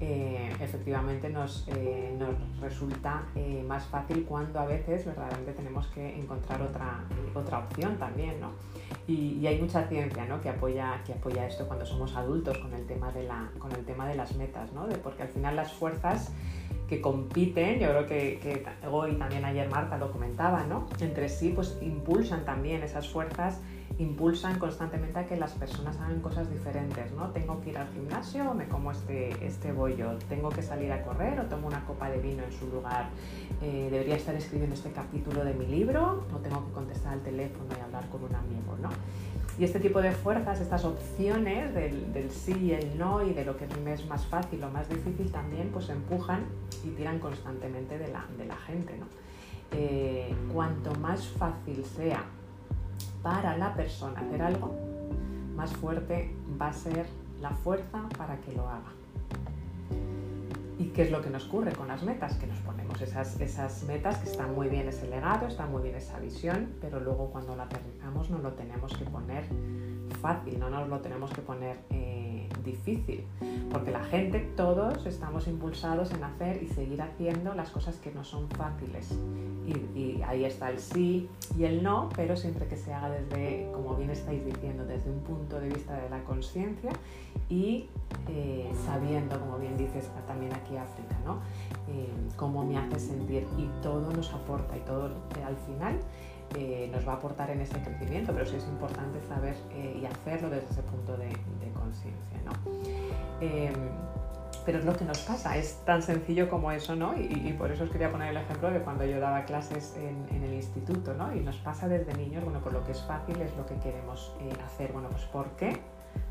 eh, 0.00 0.52
efectivamente 0.60 1.28
nos, 1.28 1.66
eh, 1.68 2.14
nos 2.18 2.60
resulta 2.60 3.24
más 3.66 3.84
fácil 3.86 4.24
cuando 4.24 4.58
a 4.60 4.66
veces 4.66 5.04
verdaderamente 5.04 5.52
tenemos 5.52 5.86
que 5.88 6.18
encontrar 6.18 6.60
otra, 6.62 7.04
otra 7.34 7.58
opción 7.60 7.96
también, 7.98 8.40
¿no? 8.40 8.50
Y, 9.06 9.46
hay 9.46 9.60
mucha 9.60 9.86
ciencia 9.88 10.24
¿no? 10.26 10.40
que, 10.40 10.48
apoya, 10.48 11.02
que 11.04 11.12
apoya 11.12 11.46
esto 11.46 11.66
cuando 11.66 11.84
somos 11.84 12.14
adultos 12.14 12.58
con 12.58 12.72
el 12.72 12.86
tema 12.86 13.10
de, 13.12 13.24
la, 13.24 13.50
con 13.58 13.72
el 13.72 13.84
tema 13.84 14.06
de 14.06 14.14
las 14.14 14.36
metas, 14.36 14.72
¿no? 14.72 14.86
de, 14.86 14.96
porque 14.96 15.22
al 15.22 15.28
final 15.28 15.56
las 15.56 15.72
fuerzas 15.72 16.32
que 16.88 17.00
compiten, 17.00 17.80
yo 17.80 17.88
creo 17.88 18.06
que, 18.06 18.38
que, 18.40 18.64
hoy 18.88 19.14
también 19.14 19.44
ayer 19.44 19.68
Marta 19.68 19.98
lo 19.98 20.12
comentaba, 20.12 20.64
¿no? 20.64 20.86
entre 21.00 21.28
sí 21.28 21.52
pues 21.54 21.78
impulsan 21.80 22.44
también 22.44 22.82
esas 22.82 23.08
fuerzas 23.08 23.60
impulsan 23.98 24.58
constantemente 24.58 25.18
a 25.18 25.26
que 25.26 25.36
las 25.36 25.52
personas 25.52 25.96
hagan 25.98 26.20
cosas 26.20 26.50
diferentes, 26.50 27.12
¿no? 27.12 27.30
Tengo 27.30 27.60
que 27.60 27.70
ir 27.70 27.78
al 27.78 27.88
gimnasio 27.88 28.50
o 28.50 28.54
me 28.54 28.66
como 28.68 28.90
este, 28.90 29.44
este 29.44 29.72
bollo, 29.72 30.16
tengo 30.28 30.48
que 30.50 30.62
salir 30.62 30.92
a 30.92 31.02
correr 31.02 31.38
o 31.40 31.44
tomo 31.44 31.66
una 31.66 31.84
copa 31.84 32.10
de 32.10 32.18
vino 32.18 32.42
en 32.42 32.52
su 32.52 32.66
lugar, 32.68 33.08
eh, 33.60 33.88
debería 33.90 34.16
estar 34.16 34.34
escribiendo 34.34 34.74
este 34.74 34.90
capítulo 34.92 35.44
de 35.44 35.54
mi 35.54 35.66
libro 35.66 36.24
o 36.34 36.38
tengo 36.38 36.66
que 36.66 36.72
contestar 36.72 37.14
al 37.14 37.20
teléfono 37.20 37.66
y 37.76 37.80
hablar 37.80 38.08
con 38.08 38.24
un 38.24 38.34
amigo, 38.34 38.76
¿no? 38.80 38.88
Y 39.58 39.64
este 39.64 39.80
tipo 39.80 40.00
de 40.00 40.12
fuerzas, 40.12 40.60
estas 40.60 40.84
opciones 40.84 41.74
del, 41.74 42.30
sí 42.30 42.56
y 42.58 42.72
el 42.72 42.96
no 42.98 43.22
y 43.22 43.34
de 43.34 43.44
lo 43.44 43.56
que 43.56 43.66
me 43.84 43.92
es 43.92 44.06
más 44.06 44.26
fácil 44.26 44.64
o 44.64 44.70
más 44.70 44.88
difícil 44.88 45.30
también, 45.30 45.68
pues 45.70 45.90
empujan 45.90 46.46
y 46.82 46.88
tiran 46.90 47.18
constantemente 47.18 47.98
de 47.98 48.08
la, 48.08 48.24
de 48.38 48.46
la 48.46 48.56
gente, 48.56 48.96
¿no? 48.96 49.06
Eh, 49.74 50.34
cuanto 50.52 50.94
más 50.96 51.26
fácil 51.28 51.84
sea 51.84 52.24
para 53.22 53.56
la 53.56 53.74
persona 53.74 54.20
hacer 54.20 54.42
algo, 54.42 54.74
más 55.54 55.72
fuerte 55.72 56.34
va 56.60 56.68
a 56.68 56.72
ser 56.72 57.06
la 57.40 57.50
fuerza 57.50 58.08
para 58.16 58.40
que 58.40 58.52
lo 58.52 58.68
haga. 58.68 58.92
¿Y 60.78 60.86
qué 60.86 61.02
es 61.02 61.10
lo 61.10 61.22
que 61.22 61.30
nos 61.30 61.46
ocurre 61.46 61.72
con 61.72 61.88
las 61.88 62.02
metas? 62.02 62.34
Que 62.36 62.46
nos 62.46 62.58
ponemos 62.60 63.00
esas, 63.00 63.40
esas 63.40 63.84
metas, 63.84 64.18
que 64.18 64.30
están 64.30 64.54
muy 64.54 64.68
bien 64.68 64.88
ese 64.88 65.08
legado, 65.08 65.46
está 65.46 65.66
muy 65.66 65.82
bien 65.82 65.94
esa 65.94 66.18
visión, 66.18 66.72
pero 66.80 66.98
luego 66.98 67.30
cuando 67.30 67.54
la 67.54 67.64
aterrizamos 67.64 68.30
no 68.30 68.38
lo 68.38 68.52
tenemos 68.52 68.96
que 68.96 69.04
poner 69.04 69.44
fácil, 70.20 70.58
no 70.58 70.70
nos 70.70 70.88
lo 70.88 71.00
tenemos 71.00 71.32
que 71.32 71.42
poner 71.42 71.78
eh, 71.90 72.21
difícil, 72.64 73.24
porque 73.70 73.90
la 73.90 74.04
gente, 74.04 74.40
todos 74.56 75.06
estamos 75.06 75.46
impulsados 75.48 76.12
en 76.12 76.24
hacer 76.24 76.62
y 76.62 76.68
seguir 76.68 77.00
haciendo 77.02 77.54
las 77.54 77.70
cosas 77.70 77.96
que 77.96 78.10
no 78.12 78.24
son 78.24 78.48
fáciles. 78.50 79.14
Y, 79.94 80.20
ahí 80.22 80.44
está 80.44 80.70
el 80.70 80.78
sí 80.78 81.28
y 81.56 81.64
el 81.64 81.82
no, 81.82 82.08
pero 82.16 82.36
siempre 82.36 82.66
que 82.66 82.76
se 82.76 82.92
haga 82.92 83.10
desde, 83.10 83.70
como 83.72 83.94
bien 83.94 84.10
estáis 84.10 84.44
diciendo, 84.44 84.84
desde 84.84 85.10
un 85.10 85.20
punto 85.20 85.60
de 85.60 85.68
vista 85.68 85.94
de 86.00 86.08
la 86.10 86.22
conciencia 86.24 86.90
y 87.48 87.88
eh, 88.28 88.70
sabiendo, 88.86 89.38
como 89.40 89.58
bien 89.58 89.76
dices 89.76 90.08
también 90.26 90.52
aquí 90.52 90.76
África, 90.76 91.16
¿no? 91.24 91.38
Eh, 91.88 92.08
cómo 92.36 92.64
me 92.64 92.78
hace 92.78 92.98
sentir 92.98 93.46
y 93.58 93.68
todo 93.82 94.12
nos 94.12 94.32
aporta 94.32 94.76
y 94.76 94.80
todo 94.80 95.06
al 95.06 95.56
final 95.66 95.98
eh, 96.56 96.88
nos 96.92 97.06
va 97.06 97.12
a 97.12 97.16
aportar 97.16 97.50
en 97.50 97.60
ese 97.60 97.80
crecimiento, 97.80 98.32
pero 98.32 98.46
sí 98.46 98.56
es 98.56 98.64
importante 98.64 99.20
saber 99.28 99.56
eh, 99.72 99.98
y 100.00 100.06
hacerlo 100.06 100.50
desde 100.50 100.68
ese 100.70 100.82
punto 100.82 101.16
de, 101.16 101.30
conciencia. 101.74 102.38
¿no? 102.44 102.52
Em, 103.40 103.72
pero 104.64 104.78
es 104.78 104.84
lo 104.84 104.96
que 104.96 105.04
nos 105.04 105.18
pasa, 105.18 105.56
es 105.56 105.82
tan 105.84 106.02
sencillo 106.02 106.48
como 106.48 106.70
eso, 106.70 106.94
¿no? 106.94 107.14
Y, 107.18 107.52
por 107.58 107.72
eso 107.72 107.84
os 107.84 107.90
quería 107.90 108.10
poner 108.12 108.30
el 108.30 108.36
ejemplo 108.36 108.70
de 108.70 108.80
cuando 108.80 109.04
yo 109.04 109.18
daba 109.18 109.44
clases 109.44 109.96
en, 109.96 110.42
el 110.42 110.54
instituto, 110.54 111.14
¿no? 111.14 111.34
Y 111.34 111.40
nos 111.40 111.56
pasa 111.56 111.88
desde 111.88 112.14
niños, 112.14 112.44
bueno, 112.44 112.60
por 112.60 112.72
lo 112.72 112.84
que 112.84 112.92
es 112.92 113.02
fácil 113.02 113.40
es 113.40 113.54
lo 113.56 113.66
que 113.66 113.74
queremos 113.76 114.32
eh, 114.40 114.52
hacer. 114.64 114.92
Bueno, 114.92 115.08
pues 115.10 115.24
¿por 115.24 115.50
qué? 115.56 115.80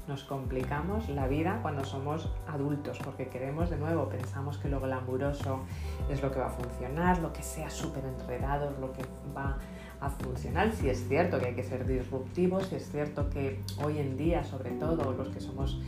nos 0.07 0.23
complicamos 0.23 1.10
la 1.10 1.27
vida 1.27 1.60
cuando 1.62 1.84
somos 1.84 2.29
adultos, 2.47 2.99
porque 3.03 3.27
queremos 3.27 3.69
de 3.69 3.77
nuevo, 3.77 4.10
pensamos 4.10 4.57
que 4.57 4.67
lo 4.67 4.79
glamuroso 4.79 5.62
es 6.10 6.21
lo 6.21 6.31
que 6.31 6.39
va 6.39 6.47
a 6.47 6.49
funcionar, 6.49 7.19
lo 7.19 7.31
que 7.31 7.43
sea 7.43 7.69
súper 7.69 8.03
enredado 8.05 8.71
es 8.71 8.79
lo 8.79 8.91
que 8.93 9.03
va 9.36 9.57
a 10.02 10.10
funcionar. 10.10 10.74
Si 10.74 10.90
es 10.90 11.08
cierto 11.08 11.40
que 11.40 11.48
hay 11.48 11.56
que 11.56 11.64
ser 11.64 11.86
disruptivos, 11.88 12.68
si 12.68 12.76
es 12.76 12.92
cierto 12.92 13.30
que 13.30 13.62
hoy 13.84 14.00
en 14.00 14.18
día, 14.18 14.44
sobre 14.44 14.72
todo 14.72 15.14
los 15.14 15.30
que 15.30 15.40
somos 15.40 15.80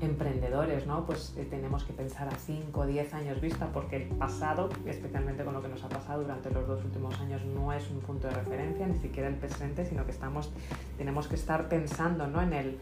emprendedores, 0.00 0.86
¿no? 0.86 1.06
Pues 1.06 1.34
eh, 1.36 1.46
tenemos 1.48 1.84
que 1.84 1.92
pensar 1.92 2.28
a 2.28 2.36
5 2.36 2.80
o 2.80 2.86
10 2.86 3.14
años 3.14 3.40
vista 3.40 3.68
porque 3.72 3.96
el 3.96 4.02
pasado, 4.16 4.68
especialmente 4.86 5.44
con 5.44 5.54
lo 5.54 5.62
que 5.62 5.68
nos 5.68 5.82
ha 5.84 5.88
pasado 5.88 6.22
durante 6.22 6.50
los 6.50 6.66
dos 6.66 6.84
últimos 6.84 7.18
años, 7.20 7.42
no 7.44 7.72
es 7.72 7.88
un 7.90 8.00
punto 8.00 8.26
de 8.28 8.34
referencia, 8.34 8.86
ni 8.86 8.98
siquiera 8.98 9.28
el 9.28 9.36
presente, 9.36 9.84
sino 9.86 10.04
que 10.04 10.10
estamos, 10.10 10.50
tenemos 10.98 11.28
que 11.28 11.36
estar 11.36 11.68
pensando 11.68 12.26
¿no? 12.26 12.42
en 12.42 12.52
el 12.52 12.78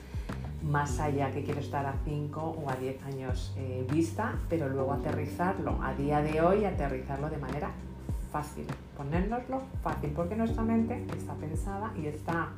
más 0.62 0.98
allá 1.00 1.30
que 1.30 1.42
quiero 1.42 1.60
estar 1.60 1.86
a 1.86 1.94
5 2.04 2.40
o 2.40 2.70
a 2.70 2.76
10 2.76 3.02
años 3.04 3.54
eh, 3.56 3.86
vista, 3.90 4.38
pero 4.48 4.68
luego 4.68 4.92
aterrizarlo 4.92 5.78
a 5.82 5.94
día 5.94 6.20
de 6.20 6.40
hoy, 6.40 6.64
aterrizarlo 6.64 7.30
de 7.30 7.38
manera 7.38 7.70
fácil, 8.30 8.66
ponérnoslo 8.96 9.62
fácil, 9.82 10.10
porque 10.10 10.36
nuestra 10.36 10.62
mente 10.62 11.04
está 11.16 11.34
pensada 11.34 11.92
y 11.96 12.06
está 12.06 12.50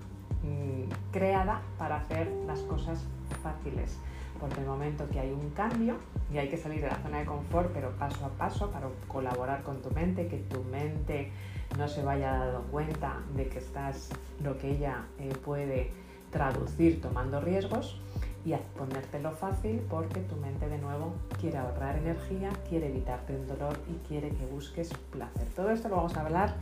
mm, 0.43 1.13
creada 1.13 1.63
para 1.79 1.97
hacer 1.97 2.31
las 2.47 2.61
cosas 2.61 3.05
fáciles. 3.43 3.99
Porque 4.41 4.61
el 4.61 4.67
momento 4.67 5.09
que 5.09 5.21
hay 5.21 5.31
un 5.31 5.51
cambio 5.51 5.97
y 6.33 6.39
hay 6.39 6.49
que 6.49 6.57
salir 6.57 6.81
de 6.81 6.89
la 6.89 6.97
zona 6.97 7.21
de 7.21 7.27
confort, 7.27 7.71
pero 7.73 7.91
paso 7.93 8.25
a 8.27 8.31
paso, 8.31 8.71
para 8.71 8.89
colaborar 9.07 9.63
con 9.63 9.81
tu 9.83 9.91
mente, 9.91 10.27
que 10.27 10.39
tu 10.39 10.65
mente 10.65 11.31
no 11.79 11.87
se 11.87 12.03
vaya 12.03 12.33
dando 12.33 12.63
cuenta 12.71 13.21
de 13.37 13.49
que 13.49 13.59
estás 13.59 14.11
lo 14.43 14.59
que 14.59 14.71
ella 14.71 15.07
eh, 15.19 15.33
puede 15.45 15.93
traducir 16.31 17.01
tomando 17.01 17.41
riesgos 17.41 18.01
y 18.45 18.55
ponértelo 18.77 19.31
fácil 19.33 19.81
porque 19.89 20.21
tu 20.21 20.37
mente 20.37 20.69
de 20.69 20.79
nuevo 20.79 21.15
quiere 21.41 21.59
ahorrar 21.59 21.97
energía, 21.97 22.51
quiere 22.69 22.89
evitarte 22.89 23.35
el 23.35 23.47
dolor 23.47 23.79
y 23.89 24.07
quiere 24.07 24.31
que 24.31 24.47
busques 24.47 24.91
placer. 25.11 25.47
Todo 25.55 25.71
esto 25.71 25.89
lo 25.89 25.97
vamos 25.97 26.17
a 26.17 26.23
hablar 26.23 26.55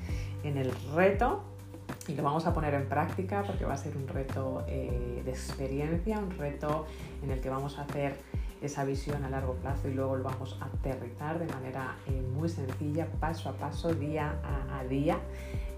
en 0.42 0.58
el 0.58 0.72
reto 0.94 1.42
y 2.06 2.14
lo 2.14 2.22
vamos 2.22 2.46
a 2.46 2.52
poner 2.52 2.74
en 2.74 2.88
práctica 2.88 3.42
porque 3.46 3.64
va 3.64 3.74
a 3.74 3.76
ser 3.76 3.96
un 3.96 4.06
reto 4.08 4.64
eh, 4.68 5.22
de 5.24 5.30
experiencia, 5.30 6.18
un 6.18 6.30
reto 6.30 6.86
en 7.22 7.30
el 7.30 7.40
que 7.40 7.48
vamos 7.48 7.78
a 7.78 7.82
hacer 7.82 8.14
esa 8.60 8.84
visión 8.84 9.24
a 9.24 9.30
largo 9.30 9.54
plazo 9.54 9.88
y 9.88 9.94
luego 9.94 10.16
lo 10.16 10.24
vamos 10.24 10.58
a 10.60 10.66
aterrizar 10.66 11.38
de 11.38 11.46
manera 11.46 11.96
eh, 12.06 12.22
muy 12.34 12.48
sencilla, 12.48 13.06
paso 13.18 13.48
a 13.48 13.52
paso, 13.52 13.94
día 13.94 14.34
a, 14.70 14.84
día, 14.84 15.18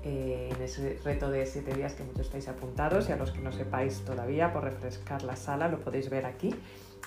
eh, 0.05 0.51
en 0.55 0.63
ese 0.63 0.99
reto 1.05 1.31
de 1.31 1.47
7 1.47 1.75
días 1.75 1.95
que 1.95 2.05
muchos 2.05 2.27
estáis 2.27 2.49
apuntados 2.49 3.09
y 3.09 3.13
a 3.13 3.17
los 3.17 3.31
que 3.31 3.41
no 3.41 3.53
sepáis 3.53 4.01
todavía, 4.01 4.53
por 4.53 4.65
refrescar 4.65 5.23
la 5.23 5.37
sala, 5.37 5.69
lo 5.69 5.81
podéis 5.81 6.11
ver 6.11 6.27
aquí 6.27 6.55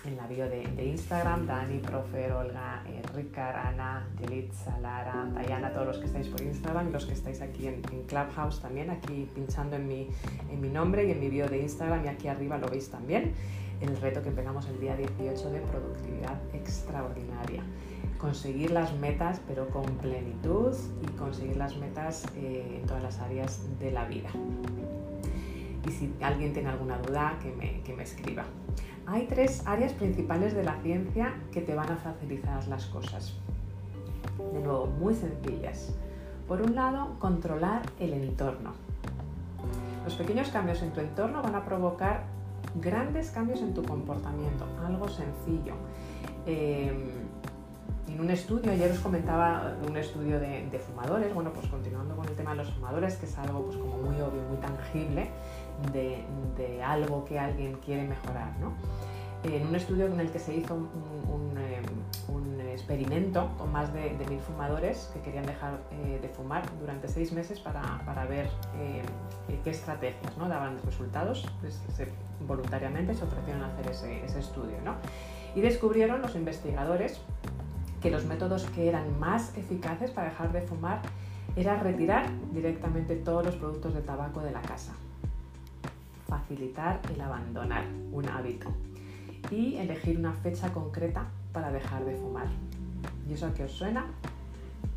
en 0.05 0.17
la 0.17 0.27
bio 0.27 0.47
de, 0.47 0.63
Instagram, 0.85 1.47
Dani, 1.47 1.79
Profer, 1.79 2.31
Olga, 2.33 2.83
eh, 2.87 3.01
Ricard, 3.15 3.55
Ana, 3.55 4.07
Yelitza, 4.19 4.77
Lara, 4.79 5.27
Diana, 5.45 5.73
todos 5.73 5.87
los 5.87 5.97
que 5.97 6.05
estáis 6.05 6.27
por 6.27 6.41
Instagram 6.41 6.89
y 6.89 6.91
los 6.91 7.05
que 7.05 7.13
estáis 7.13 7.41
aquí 7.41 7.67
en, 7.67 7.81
Clubhouse 8.07 8.61
también, 8.61 8.91
aquí 8.91 9.27
pinchando 9.33 9.77
en 9.77 9.87
mi, 9.87 10.09
en 10.51 10.61
mi 10.61 10.69
nombre 10.69 11.05
y 11.05 11.11
en 11.11 11.19
mi 11.19 11.29
bio 11.29 11.47
de 11.49 11.59
Instagram 11.59 12.05
y 12.05 12.07
aquí 12.07 12.27
arriba 12.27 12.57
lo 12.57 12.67
veis 12.67 12.89
también 12.89 13.33
el 13.81 13.97
reto 13.97 14.21
que 14.21 14.29
empezamos 14.29 14.67
el 14.67 14.79
día 14.79 14.95
18 14.95 15.49
de 15.49 15.59
productividad 15.59 16.39
extraordinaria. 16.53 17.63
Conseguir 18.25 18.71
las 18.71 18.91
metas 18.97 19.39
pero 19.47 19.69
con 19.69 19.85
plenitud 19.97 20.73
y 21.03 21.05
conseguir 21.11 21.57
las 21.57 21.77
metas 21.77 22.25
eh, 22.35 22.79
en 22.81 22.87
todas 22.87 23.03
las 23.03 23.19
áreas 23.19 23.61
de 23.79 23.91
la 23.91 24.05
vida. 24.05 24.29
Y 25.87 25.91
si 25.91 26.11
alguien 26.23 26.51
tiene 26.51 26.69
alguna 26.69 26.97
duda, 26.97 27.37
que 27.43 27.51
me, 27.51 27.81
que 27.83 27.93
me 27.93 28.01
escriba. 28.01 28.45
Hay 29.05 29.27
tres 29.27 29.61
áreas 29.67 29.93
principales 29.93 30.55
de 30.55 30.63
la 30.63 30.75
ciencia 30.81 31.35
que 31.51 31.61
te 31.61 31.75
van 31.75 31.91
a 31.91 31.97
facilitar 31.97 32.67
las 32.67 32.87
cosas. 32.87 33.35
De 34.53 34.59
nuevo, 34.59 34.87
muy 34.87 35.13
sencillas. 35.13 35.93
Por 36.47 36.63
un 36.63 36.73
lado, 36.73 37.19
controlar 37.19 37.83
el 37.99 38.11
entorno. 38.13 38.73
Los 40.03 40.15
pequeños 40.15 40.49
cambios 40.49 40.81
en 40.81 40.91
tu 40.93 40.99
entorno 40.99 41.43
van 41.43 41.53
a 41.53 41.63
provocar 41.63 42.23
grandes 42.81 43.29
cambios 43.29 43.61
en 43.61 43.75
tu 43.75 43.83
comportamiento, 43.83 44.65
algo 44.83 45.07
sencillo. 45.09 45.75
Em, 46.47 47.25
en 48.15 48.21
un 48.21 48.31
estudio, 48.31 48.71
ayer 48.71 48.89
os 48.91 48.99
comentaba 48.99 49.75
un 49.85 49.97
estudio 49.97 50.39
de, 50.39 50.79
fumadores, 50.79 51.33
bueno, 51.33 51.51
pues 51.51 51.67
continuando 51.67 52.15
con 52.15 52.25
el 52.25 52.33
tema 52.33 52.51
de 52.51 52.57
los 52.57 52.71
fumadores, 52.71 53.15
que 53.17 53.25
es 53.25 53.37
algo 53.37 53.65
pues 53.65 53.75
como 53.75 53.97
muy 53.97 54.15
obvio, 54.21 54.41
muy 54.43 54.57
tangible 54.57 55.29
de, 55.91 56.81
algo 56.81 57.25
que 57.25 57.37
alguien 57.37 57.73
quiere 57.83 58.03
mejorar, 58.07 58.57
¿no? 58.59 58.73
En 59.43 59.67
un 59.67 59.75
estudio 59.75 60.05
en 60.05 60.19
el 60.19 60.31
que 60.31 60.39
se 60.39 60.55
hizo 60.55 60.75
un, 60.75 61.57
em, 61.57 62.61
experimento 62.71 63.49
con 63.57 63.71
más 63.71 63.93
de, 63.93 64.11
mil 64.29 64.39
fumadores 64.39 65.09
que 65.13 65.21
querían 65.21 65.45
dejar 65.45 65.79
eh, 65.91 66.19
de 66.21 66.29
fumar 66.29 66.63
durante 66.79 67.07
seis 67.07 67.31
meses 67.31 67.59
para, 67.59 68.25
ver 68.29 68.49
em, 68.79 69.61
qué 69.63 69.69
estrategias 69.69 70.37
¿no? 70.37 70.47
daban 70.47 70.77
resultados. 70.85 71.45
Pues, 71.61 71.81
voluntariamente 72.47 73.13
se 73.13 73.23
ofrecieron 73.23 73.63
a 73.63 73.67
hacer 73.67 73.91
ese, 73.91 74.39
estudio. 74.39 74.77
¿no? 74.83 74.95
Y 75.55 75.61
descubrieron 75.61 76.21
los 76.21 76.35
investigadores 76.35 77.21
que 78.05 78.11
los 78.11 78.25
métodos 78.25 78.65
que 78.65 78.87
eran 78.87 79.19
más 79.19 79.57
eficaces 79.57 80.11
para 80.11 80.29
dejar 80.29 80.53
de 80.53 80.61
fumar 80.61 81.01
era 81.55 81.79
retirar 81.79 82.29
directamente 82.53 83.15
todos 83.15 83.43
los 83.43 83.55
productos 83.55 83.95
de 83.95 84.01
tabaco 84.01 84.41
de 84.41 84.51
la 84.51 84.61
casa, 84.61 84.93
facilitar 86.27 87.01
el 87.11 87.19
abandonar 87.19 87.83
un 88.11 88.29
hábito 88.29 88.69
y 89.49 89.77
elegir 89.77 90.19
una 90.19 90.33
fecha 90.33 90.71
concreta 90.71 91.25
para 91.51 91.71
dejar 91.71 92.05
de 92.05 92.15
fumar. 92.15 92.45
¿Y 93.27 93.33
eso 93.33 93.47
a 93.47 93.53
qué 93.55 93.63
os 93.63 93.71
suena? 93.71 94.05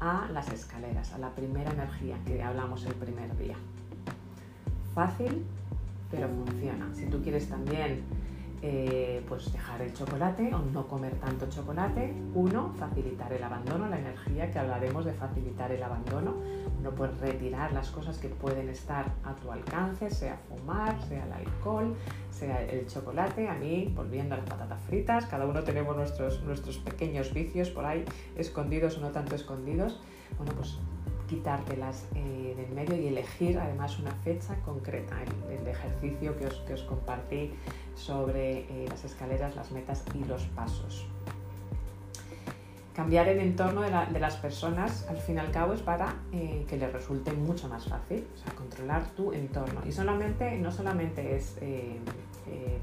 A 0.00 0.28
las 0.30 0.52
escaleras, 0.52 1.14
a 1.14 1.18
la 1.18 1.30
primera 1.30 1.70
energía 1.70 2.18
que 2.26 2.42
hablamos 2.42 2.84
el 2.84 2.92
primer 2.92 3.34
día. 3.38 3.56
Fácil, 4.94 5.46
pero 6.10 6.28
funciona. 6.28 6.90
Si 6.94 7.06
tú 7.06 7.22
quieres 7.22 7.48
también 7.48 8.02
eh, 8.60 9.24
pues 9.28 9.52
dejar 9.52 9.82
el 9.82 9.92
chocolate 9.92 10.52
o 10.52 10.58
no 10.58 10.88
comer 10.88 11.14
tanto 11.16 11.48
chocolate, 11.48 12.12
uno, 12.34 12.74
facilitar 12.76 13.32
el 13.32 13.42
abandono, 13.42 13.88
la 13.88 13.98
energía 13.98 14.50
que 14.50 14.58
hablaremos 14.58 15.04
de 15.04 15.12
facilitar 15.12 15.70
el 15.70 15.82
abandono, 15.82 16.34
no 16.82 16.90
puedes 16.90 17.18
retirar 17.20 17.72
las 17.72 17.90
cosas 17.90 18.18
que 18.18 18.28
pueden 18.28 18.68
estar 18.68 19.12
a 19.24 19.34
tu 19.34 19.52
alcance, 19.52 20.10
sea 20.10 20.38
fumar, 20.48 21.00
sea 21.02 21.24
el 21.26 21.32
alcohol, 21.32 21.96
sea 22.30 22.62
el 22.62 22.86
chocolate, 22.86 23.48
a 23.48 23.54
mí, 23.54 23.92
volviendo 23.94 24.34
a 24.34 24.38
las 24.38 24.48
patatas 24.48 24.80
fritas, 24.82 25.26
cada 25.26 25.46
uno 25.46 25.62
tenemos 25.62 25.96
nuestros, 25.96 26.42
nuestros 26.42 26.78
pequeños 26.78 27.32
vicios 27.32 27.70
por 27.70 27.84
ahí, 27.84 28.04
escondidos 28.36 28.98
o 28.98 29.00
no 29.00 29.10
tanto 29.10 29.36
escondidos, 29.36 30.00
bueno, 30.36 30.52
pues 30.56 30.78
quitártelas 31.28 32.06
eh, 32.14 32.54
del 32.56 32.70
medio 32.74 32.96
y 32.96 33.06
elegir 33.06 33.58
además 33.58 33.98
una 33.98 34.10
fecha 34.10 34.56
concreta, 34.64 35.16
el, 35.22 35.68
ejercicio 35.68 36.36
que 36.36 36.46
os, 36.46 36.54
que 36.66 36.74
os, 36.74 36.82
compartí 36.82 37.52
sobre 37.94 38.60
eh, 38.60 38.86
las 38.88 39.04
escaleras, 39.04 39.54
las 39.54 39.70
metas 39.70 40.02
y 40.14 40.24
los 40.24 40.42
pasos. 40.46 41.06
Cambiar 42.94 43.28
el 43.28 43.38
entorno 43.38 43.82
de, 43.82 43.90
las 44.18 44.36
personas, 44.36 45.06
al 45.08 45.18
fin 45.18 45.36
y 45.36 45.38
al 45.38 45.52
cabo, 45.52 45.72
es 45.72 45.82
para 45.82 46.16
eh, 46.32 46.64
que 46.68 46.76
les 46.76 46.92
resulte 46.92 47.32
mucho 47.32 47.68
más 47.68 47.84
fácil, 47.84 48.26
o 48.34 48.38
sea, 48.38 48.52
controlar 48.56 49.04
tu 49.10 49.32
entorno. 49.32 49.82
Y 49.86 49.92
solamente, 49.92 50.58
no 50.58 50.72
solamente 50.72 51.36
es 51.36 51.54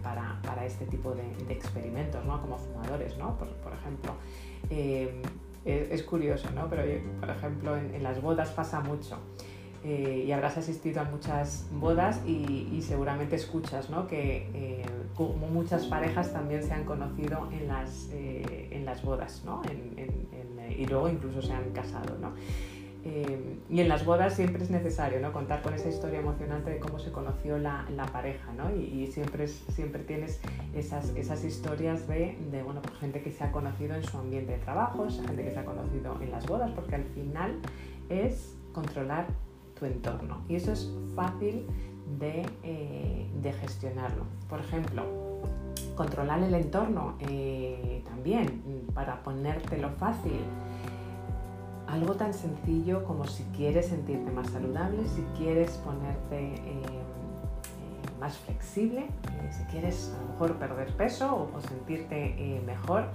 para, 0.01 0.39
para, 0.41 0.65
este 0.65 0.86
tipo 0.86 1.13
de, 1.13 1.26
experimentos, 1.53 2.24
¿no? 2.24 2.39
como 2.39 2.57
fumadores, 2.57 3.17
¿no? 3.17 3.38
por, 3.38 3.49
por 3.55 3.74
ejemplo 3.74 4.13
es, 5.66 6.03
curioso, 6.03 6.49
¿no? 6.53 6.70
Pero, 6.70 6.84
por 7.20 7.30
ejemplo, 7.30 7.76
en, 7.78 8.03
las 8.03 8.22
bodas 8.22 8.49
pasa 8.51 8.80
mucho. 8.82 9.18
Eh, 9.84 10.24
y 10.28 10.32
habrás 10.32 10.57
asistido 10.57 11.01
a 11.01 11.03
muchas 11.03 11.68
bodas 11.72 12.20
y, 12.26 12.82
seguramente 12.82 13.36
escuchas 13.36 13.91
¿no? 13.91 14.07
que 14.07 14.49
eh, 14.53 14.86
como 15.13 15.47
muchas 15.47 15.86
parejas 15.86 16.34
también 16.34 16.63
se 16.63 16.74
han 16.74 16.86
conocido 16.86 17.49
en 17.51 17.68
las, 17.68 18.09
eh, 18.11 18.70
en 18.72 18.84
las 18.84 19.03
bodas 19.03 19.43
¿no? 19.45 19.61
y 20.76 20.86
luego 20.88 21.07
incluso 21.07 21.39
se 21.41 21.53
han 21.53 21.70
casado. 21.70 22.18
¿no? 22.20 22.34
Eh, 23.08 23.60
y 23.70 23.82
en 23.82 23.88
las 23.88 24.03
bodas 24.03 24.34
siempre 24.34 24.64
es 24.64 24.72
necesario 24.72 25.20
¿no? 25.20 25.32
contar 25.32 25.62
con 25.62 25.76
esa 25.76 25.89
historia 25.89 26.20
emocionante 26.20 26.72
de 26.72 26.80
cómo 26.80 26.97
se 26.97 27.12
conoció 27.12 27.60
la, 27.60 27.86
la 27.95 28.08
pareja, 28.08 28.51
¿no? 28.53 28.76
y, 28.76 29.06
siempre, 29.06 29.47
siempre 29.47 30.03
tienes 30.03 30.41
esas, 30.74 31.10
esas 31.16 31.43
historias 31.43 32.08
de, 32.08 32.36
de 32.51 32.64
bueno, 32.64 32.82
pues 32.82 32.95
gente 32.95 33.22
que 33.22 33.32
se 33.32 33.43
ha 33.43 33.51
conocido 33.51 33.93
en 33.93 34.03
su 34.03 34.18
ambiente 34.18 34.53
de 34.53 34.58
trabajo, 34.58 35.08
gente 35.08 35.43
que 35.43 35.51
se 35.51 35.60
ha 35.60 35.66
conocido 35.66 36.20
en 36.20 36.32
las 36.32 36.47
bodas, 36.47 36.72
porque 36.72 36.95
al 36.95 37.03
final 37.03 37.60
es 38.10 38.58
controlar 38.74 39.28
tu 39.78 39.86
entorno. 39.86 40.41
Y 40.49 40.56
eso 40.56 40.72
es 40.72 40.91
fácil 41.16 41.68
de, 42.20 42.43
eh, 42.64 43.30
de 43.39 43.53
gestionarlo. 43.53 44.26
Por 44.49 44.62
ejemplo, 44.62 45.03
controlar 45.95 46.41
el 46.43 46.53
entorno 46.53 47.16
eh, 47.20 48.03
también, 48.06 48.64
para 48.93 49.22
ponértelo 49.24 49.91
fácil. 49.91 50.39
Algo 51.88 52.13
tan 52.15 52.33
sencillo 52.33 53.03
como 53.03 53.25
si 53.25 53.43
quieres 53.55 53.88
sentirte 53.88 54.31
más 54.31 54.49
saludable, 54.49 55.05
si 55.07 55.21
quieres 55.38 55.71
ponerte 55.77 56.55
más 58.19 58.38
flexible, 58.38 59.07
si 59.51 59.63
quieres 59.65 60.13
a 60.17 60.21
lo 60.21 60.31
mejor 60.31 60.55
perder 60.57 60.95
peso 60.97 61.49
o, 61.53 61.61
sentirte 61.61 62.61
mejor, 62.65 63.05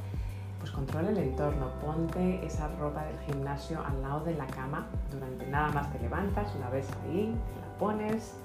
pues 0.59 0.71
controla 0.71 1.11
el 1.11 1.19
entorno, 1.19 1.71
ponte 1.85 2.45
esa 2.45 2.69
ropa 2.77 3.05
del 3.05 3.19
gimnasio 3.21 3.83
al 3.85 4.03
lado 4.03 4.25
de 4.25 4.35
la 4.35 4.47
cama. 4.47 4.87
Durante 5.11 5.47
nada 5.49 5.71
más 5.73 5.93
te 5.93 5.99
levantas, 5.99 6.55
la 6.61 6.71
ves 6.71 6.87
ahí, 7.05 7.35
te 7.55 7.61
la 7.61 7.79
pones, 7.79 8.37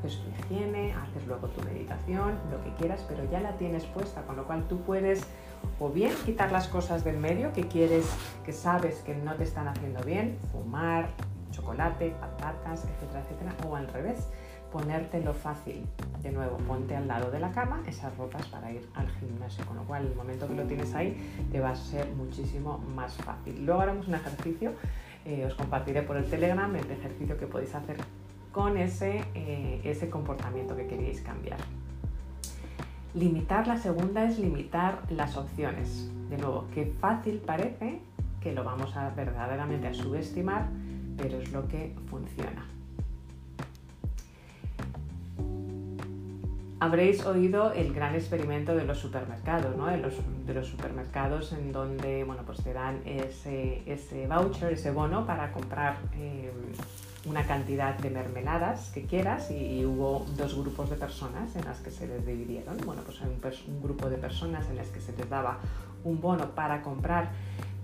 haces 0.00 0.20
tu 0.20 0.54
higiene, 0.54 0.94
haces 0.94 1.26
luego 1.26 1.48
tu 1.48 1.62
meditación, 1.64 2.38
lo 2.50 2.62
que 2.64 2.72
quieras, 2.74 3.04
pero 3.08 3.28
ya 3.30 3.40
la 3.40 3.56
tienes 3.56 3.84
puesta, 3.86 4.22
con 4.22 4.36
lo 4.36 4.44
cual 4.46 4.66
tú 4.68 4.80
puedes 4.80 5.26
o 5.78 5.90
bien 5.90 6.12
quitar 6.24 6.50
las 6.52 6.68
cosas 6.68 7.04
del 7.04 7.18
medio 7.18 7.52
que 7.52 7.68
quieres, 7.68 8.10
que 8.44 8.52
sabes 8.52 8.96
que 9.02 9.14
no 9.14 9.34
te 9.34 9.44
están 9.44 9.68
haciendo 9.68 10.02
bien, 10.04 10.38
fumar, 10.52 11.08
chocolate, 11.50 12.14
patatas, 12.20 12.84
etcétera, 12.84 13.20
etcétera, 13.20 13.54
o 13.68 13.76
al 13.76 13.88
revés, 13.88 14.28
ponértelo 14.72 15.34
fácil. 15.34 15.86
De 16.22 16.30
nuevo, 16.30 16.56
ponte 16.58 16.94
al 16.96 17.08
lado 17.08 17.30
de 17.30 17.40
la 17.40 17.50
cama 17.50 17.82
esas 17.86 18.16
ropas 18.16 18.46
para 18.46 18.70
ir 18.72 18.88
al 18.94 19.08
gimnasio, 19.08 19.64
con 19.66 19.76
lo 19.76 19.84
cual 19.84 20.06
el 20.06 20.14
momento 20.14 20.46
que 20.46 20.54
lo 20.54 20.64
tienes 20.64 20.94
ahí 20.94 21.16
te 21.50 21.60
va 21.60 21.70
a 21.70 21.76
ser 21.76 22.08
muchísimo 22.10 22.78
más 22.94 23.14
fácil. 23.16 23.64
Luego 23.66 23.80
haremos 23.80 24.08
un 24.08 24.14
ejercicio, 24.14 24.72
eh, 25.24 25.44
os 25.44 25.54
compartiré 25.54 26.02
por 26.02 26.16
el 26.16 26.24
Telegram 26.24 26.74
el 26.74 26.90
ejercicio 26.90 27.36
que 27.36 27.46
podéis 27.46 27.74
hacer 27.74 27.96
con 28.52 28.76
ese, 28.76 29.24
eh, 29.34 29.80
ese 29.84 30.10
comportamiento 30.10 30.76
que 30.76 30.86
queréis 30.86 31.20
cambiar. 31.20 31.58
Limitar, 33.14 33.66
la 33.66 33.76
segunda 33.76 34.24
es 34.24 34.38
limitar 34.38 35.02
las 35.10 35.36
opciones. 35.36 36.10
De 36.28 36.38
nuevo, 36.38 36.66
qué 36.72 36.86
fácil 36.86 37.38
parece 37.44 38.00
que 38.40 38.52
lo 38.52 38.64
vamos 38.64 38.96
a 38.96 39.10
verdaderamente 39.10 39.88
a 39.88 39.94
subestimar, 39.94 40.68
pero 41.16 41.38
es 41.38 41.52
lo 41.52 41.66
que 41.68 41.94
funciona. 42.08 42.69
Habréis 46.82 47.26
oído 47.26 47.72
el 47.72 47.92
gran 47.92 48.14
experimento 48.14 48.74
de 48.74 48.84
los 48.84 48.96
supermercados, 48.96 49.76
¿no? 49.76 49.86
de, 49.86 49.98
los, 49.98 50.66
supermercados 50.66 51.52
en 51.52 51.72
donde 51.72 52.24
bueno, 52.24 52.42
pues 52.46 52.62
te 52.62 52.72
dan 52.72 53.02
ese, 53.04 53.82
ese 53.84 54.26
voucher, 54.26 54.72
ese 54.72 54.90
bono 54.90 55.26
para 55.26 55.52
comprar 55.52 55.98
eh, 56.14 56.50
una 57.26 57.44
cantidad 57.44 57.98
de 57.98 58.08
mermeladas 58.08 58.90
que 58.92 59.04
quieras 59.04 59.50
y, 59.50 59.84
hubo 59.84 60.24
dos 60.38 60.56
grupos 60.56 60.88
de 60.88 60.96
personas 60.96 61.54
en 61.54 61.66
las 61.66 61.80
que 61.80 61.90
se 61.90 62.06
les 62.06 62.24
dividieron. 62.24 62.78
Bueno, 62.86 63.02
pues 63.04 63.20
un, 63.20 63.28
un 63.28 63.82
grupo 63.82 64.08
de 64.08 64.16
personas 64.16 64.66
en 64.70 64.76
las 64.76 64.88
que 64.88 65.02
se 65.02 65.14
les 65.14 65.28
daba 65.28 65.58
un 66.02 66.18
bono 66.18 66.54
para 66.54 66.80
comprar 66.80 67.28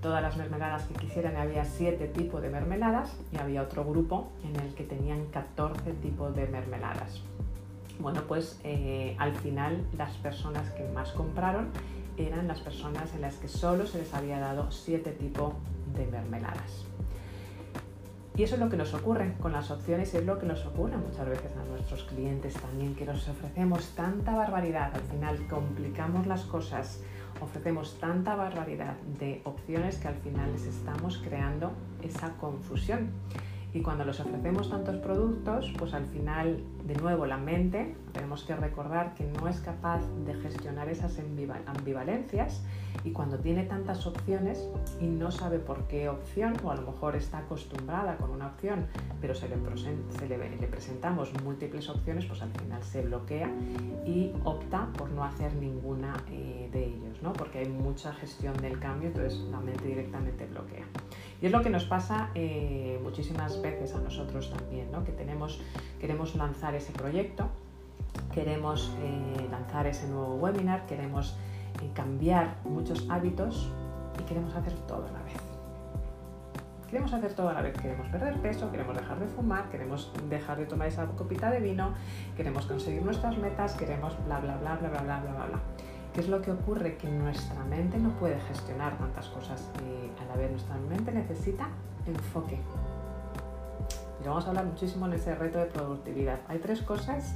todas 0.01 0.22
las 0.22 0.38
mermeladas 0.38 0.84
que 0.84 0.94
quisieran 0.94 1.36
había 1.36 1.66
siete 1.66 2.07
tipos 2.09 2.40
de 2.40 2.49
mermeladas 2.49 3.14
y 3.30 3.36
había 3.36 3.61
otro 3.61 3.84
grupo 3.84 4.32
en 4.42 4.57
el 4.59 4.74
que 4.74 4.84
tenían 4.84 5.26
14 5.26 5.92
tipos 5.92 6.34
de 6.34 6.47
mermeladas. 6.47 7.20
Bueno, 8.01 8.22
pues 8.28 8.61
eh, 8.64 9.16
al 9.18 9.34
final 9.34 9.86
las 9.97 10.16
personas 10.18 10.70
que 10.72 10.84
más 10.88 11.12
compraron 11.12 11.68
eran 12.16 12.49
las 12.49 12.61
personas 12.61 13.14
en 13.14 13.22
las 13.22 13.36
que 13.36 13.49
solo 13.49 13.86
se 13.86 13.99
les 13.99 14.12
había 14.14 14.38
dado 14.38 14.70
siete 14.70 15.12
tipos 15.12 15.55
de 15.94 16.07
mermeladas. 16.07 16.84
Y 18.36 18.42
eso 18.42 18.57
es 18.57 18.61
lo 18.61 18.68
que 18.68 18.76
nos 18.76 18.92
ocurre 18.92 19.32
con 19.40 19.53
las 19.53 19.70
opciones 19.70 20.12
y 20.12 20.18
es 20.18 20.26
lo 20.26 20.38
que 20.38 20.44
nos 20.44 20.66
ocurre 20.66 20.99
muchas 20.99 21.26
veces 21.26 21.51
a 21.57 21.64
nuestros 21.70 22.05
clientes 22.05 22.53
también, 22.53 22.94
que 22.94 23.07
nos 23.07 23.26
ofrecemos 23.28 23.88
tanta 23.94 24.34
barbaridad, 24.34 24.94
al 24.94 25.01
final 25.03 25.47
complicamos 25.49 26.26
las 26.26 26.42
cosas, 26.42 27.01
ofrecemos 27.40 27.99
tanta 27.99 28.36
barbaridad 28.36 28.94
de 29.18 29.40
opciones 29.44 29.97
que 29.97 30.09
al 30.09 30.16
final 30.16 30.53
les 30.53 30.66
estamos 30.66 31.16
creando 31.16 31.72
esa 32.03 32.34
confusión. 32.34 33.11
Y 33.77 33.83
cuando 33.83 34.07
les 34.07 34.18
ofrecemos 34.18 34.70
tantos 34.70 34.97
productos, 34.97 35.70
pues 35.77 35.93
al 35.93 36.07
final, 36.07 36.62
de 36.87 36.95
nuevo, 36.95 37.27
la 37.27 37.37
mente, 37.37 37.95
tenemos 38.14 38.43
que 38.43 38.57
recordar 38.57 39.12
que 39.14 39.24
no 39.24 39.49
es 39.49 39.61
capaz 39.61 40.01
de 40.24 40.33
gestionar 40.33 40.89
esas 40.89 41.20
ambivalencias 41.66 42.62
y 43.05 43.12
cuando 43.12 43.39
tiene 43.39 43.64
tantas 43.64 44.07
opciones 44.07 44.66
y 44.99 45.05
no 45.09 45.31
sabe 45.31 45.59
por 45.59 45.87
qué 45.89 46.09
opción, 46.09 46.55
o 46.64 46.70
a 46.70 46.74
lo 46.74 46.91
mejor 46.91 47.16
está 47.16 47.41
acostumbrada 47.41 48.16
con 48.16 48.31
una 48.31 48.47
opción, 48.47 48.87
pero 49.20 49.35
se 49.35 49.47
le, 49.47 49.57
presentamos 50.68 51.31
múltiples 51.45 51.91
opciones, 51.91 52.24
pues 52.24 52.41
al 52.41 52.53
final 52.53 52.83
se 52.83 53.03
bloquea 53.03 53.51
y 54.07 54.33
opta 54.45 54.89
por 54.97 55.11
no 55.11 55.22
hacer 55.22 55.55
ninguna 55.55 56.14
eh, 56.31 56.70
de 56.72 56.87
ellos, 56.87 57.22
¿no? 57.22 57.35
porque 57.35 57.59
hay 57.59 57.68
mucha 57.68 58.14
gestión 58.14 58.57
del 58.57 58.79
cambio, 58.79 59.09
entonces 59.09 59.39
la 59.51 59.61
mente 59.61 59.87
directamente 59.87 60.47
bloquea. 60.47 60.87
Y 61.41 61.47
es 61.47 61.53
lo 61.53 61.62
que 61.62 61.70
nos 61.70 61.84
pasa 61.84 62.30
eh, 62.34 62.99
muchísimas 63.03 63.61
veces 63.61 63.95
a 63.95 64.01
nosotros 64.01 64.51
también, 64.51 64.91
¿no? 64.91 65.05
que 65.05 65.12
tenemos, 65.12 65.61
queremos 66.01 66.34
lanzar 66.34 66.74
ese 66.74 66.93
proyecto, 66.93 67.49
queremos 68.32 68.95
eh, 69.01 69.49
lanzar 69.51 69.87
ese 69.87 70.09
nuevo 70.09 70.37
webinar, 70.37 70.87
queremos 70.87 71.37
eh, 71.82 71.91
cambiar 71.95 72.57
muchos 72.64 73.09
hábitos 73.11 73.70
y 74.18 74.22
queremos 74.24 74.55
hacer 74.55 74.72
todo 74.87 75.07
a 75.07 75.11
la 75.11 75.22
vez. 75.22 75.34
Queremos 76.89 77.12
hacer 77.12 77.34
todo 77.34 77.49
a 77.49 77.53
la 77.53 77.62
vez, 77.62 77.76
queremos 77.76 78.07
perder 78.09 78.41
peso, 78.41 78.70
queremos 78.70 78.97
dejar 78.97 79.18
de 79.18 79.26
fumar, 79.26 79.68
queremos 79.70 80.12
dejar 80.30 80.57
de 80.57 80.66
tomar 80.66 80.87
esa 80.87 81.05
copita 81.07 81.51
de 81.51 81.61
vino, 81.61 81.95
queremos 82.37 82.64
conseguir 82.66 83.03
nuestras 83.03 83.37
metas, 83.39 83.74
queremos 83.74 84.16
bla 84.24 84.39
bla 84.39 84.57
bla 84.57 84.76
bla 84.76 84.89
bla 84.89 85.03
bla 85.03 85.20
bla 85.20 85.47
bla. 85.47 85.61
¿Qué 86.17 86.23
es 86.23 86.29
lo 86.31 86.41
que 86.41 86.51
ocurre? 86.51 86.97
Que 86.97 87.11
nuestra 87.11 87.62
mente 87.64 87.99
no 87.99 88.09
puede 88.09 88.41
gestionar 88.41 88.97
tantas 88.97 89.27
cosas 89.29 89.62
a 90.19 90.25
la 90.25 90.35
vez. 90.35 90.51
Nuestra 90.51 90.75
mente 90.77 91.12
necesita 91.12 91.69
enfoque. 92.07 92.59
Y 94.23 94.27
vamos 94.27 94.47
a 94.47 94.49
hablar 94.49 94.64
muchísimo 94.64 95.05
en 95.05 95.12
ese 95.12 95.35
reto 95.35 95.59
de 95.59 95.67
productividad. 95.67 96.39
Hay 96.49 96.59
tres 96.59 96.81
cosas 96.81 97.35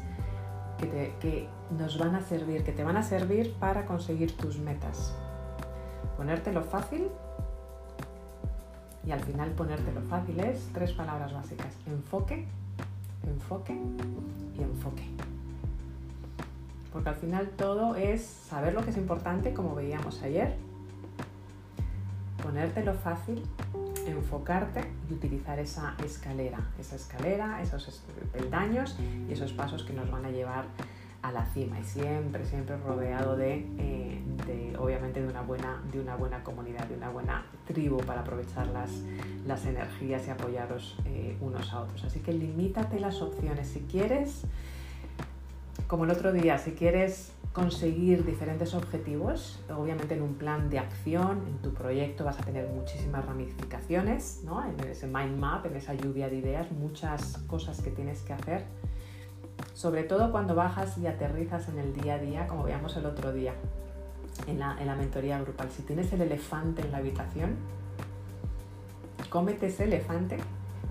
que 0.78 1.46
nos 1.76 1.98
van 1.98 2.14
a 2.14 2.22
servir, 2.22 2.64
que 2.64 2.72
te 2.72 2.82
van 2.82 2.96
a 2.96 3.02
servir 3.02 3.52
para 3.60 3.84
conseguir 3.84 4.34
tus 4.38 4.58
metas. 4.58 5.12
Ponértelo 6.16 6.62
fácil 6.62 7.10
y 9.06 9.10
al 9.10 9.20
final 9.20 9.50
ponértelo 9.50 10.00
fácil 10.00 10.40
es 10.40 10.70
tres 10.72 10.92
palabras 10.92 11.34
básicas. 11.34 11.76
Enfoque, 11.86 12.46
enfoque 13.26 13.78
y 14.58 14.62
enfoque 14.62 15.29
porque 16.92 17.08
al 17.08 17.14
final 17.14 17.48
todo 17.50 17.94
es 17.94 18.22
saber 18.22 18.74
lo 18.74 18.82
que 18.82 18.90
es 18.90 18.96
importante, 18.96 19.52
como 19.52 19.74
veíamos 19.74 20.22
ayer, 20.22 20.56
ponértelo 22.42 22.94
fácil, 22.94 23.42
enfocarte 24.06 24.82
y 25.08 25.14
utilizar 25.14 25.58
esa 25.58 25.94
escalera, 26.04 26.58
esa 26.78 26.96
escalera, 26.96 27.62
esos 27.62 28.02
peldaños 28.32 28.96
y 29.28 29.32
esos 29.32 29.52
pasos 29.52 29.84
que 29.84 29.92
nos 29.92 30.10
van 30.10 30.24
a 30.24 30.30
llevar 30.30 30.64
a 31.22 31.32
la 31.32 31.44
cima 31.46 31.78
y 31.78 31.84
siempre, 31.84 32.46
siempre 32.46 32.76
rodeado 32.78 33.36
de, 33.36 33.66
eh, 33.78 34.22
obviamente, 34.78 35.20
de 35.20 35.28
una, 35.28 35.42
buena, 35.42 35.82
de 35.92 36.00
una 36.00 36.16
buena 36.16 36.42
comunidad, 36.42 36.86
de 36.86 36.96
una 36.96 37.10
buena 37.10 37.44
tribu 37.66 37.98
para 37.98 38.22
aprovechar 38.22 38.66
las, 38.68 38.90
las 39.46 39.66
energías 39.66 40.26
y 40.26 40.30
apoyaros 40.30 40.96
eh, 41.04 41.36
unos 41.40 41.72
a 41.72 41.80
otros. 41.80 42.04
Así 42.04 42.20
que 42.20 42.32
limítate 42.32 42.98
las 43.00 43.20
opciones. 43.20 43.68
Si 43.68 43.80
quieres 43.80 44.44
como 45.90 46.04
el 46.04 46.12
otro 46.12 46.30
día, 46.30 46.56
si 46.56 46.70
quieres 46.70 47.32
conseguir 47.52 48.24
diferentes 48.24 48.74
objetivos, 48.74 49.60
obviamente 49.76 50.14
en 50.14 50.22
un 50.22 50.34
plan 50.34 50.70
de 50.70 50.78
acción, 50.78 51.42
en 51.48 51.58
tu 51.58 51.74
proyecto 51.74 52.24
vas 52.24 52.38
a 52.38 52.44
tener 52.44 52.68
muchísimas 52.68 53.26
ramificaciones, 53.26 54.42
¿no? 54.44 54.64
en 54.64 54.78
ese 54.88 55.08
mind 55.08 55.36
map, 55.36 55.66
en 55.66 55.74
esa 55.74 55.94
lluvia 55.94 56.28
de 56.28 56.36
ideas, 56.36 56.70
muchas 56.70 57.38
cosas 57.48 57.82
que 57.82 57.90
tienes 57.90 58.22
que 58.22 58.32
hacer, 58.32 58.66
sobre 59.74 60.04
todo 60.04 60.30
cuando 60.30 60.54
bajas 60.54 60.96
y 60.96 61.08
aterrizas 61.08 61.68
en 61.68 61.80
el 61.80 61.92
día 61.92 62.14
a 62.14 62.18
día, 62.18 62.46
como 62.46 62.62
veíamos 62.62 62.96
el 62.96 63.04
otro 63.04 63.32
día 63.32 63.54
en 64.46 64.60
la, 64.60 64.80
en 64.80 64.86
la 64.86 64.94
mentoría 64.94 65.40
grupal. 65.40 65.72
Si 65.72 65.82
tienes 65.82 66.12
el 66.12 66.20
elefante 66.20 66.82
en 66.82 66.92
la 66.92 66.98
habitación, 66.98 67.56
cómete 69.28 69.66
ese 69.66 69.84
elefante 69.84 70.36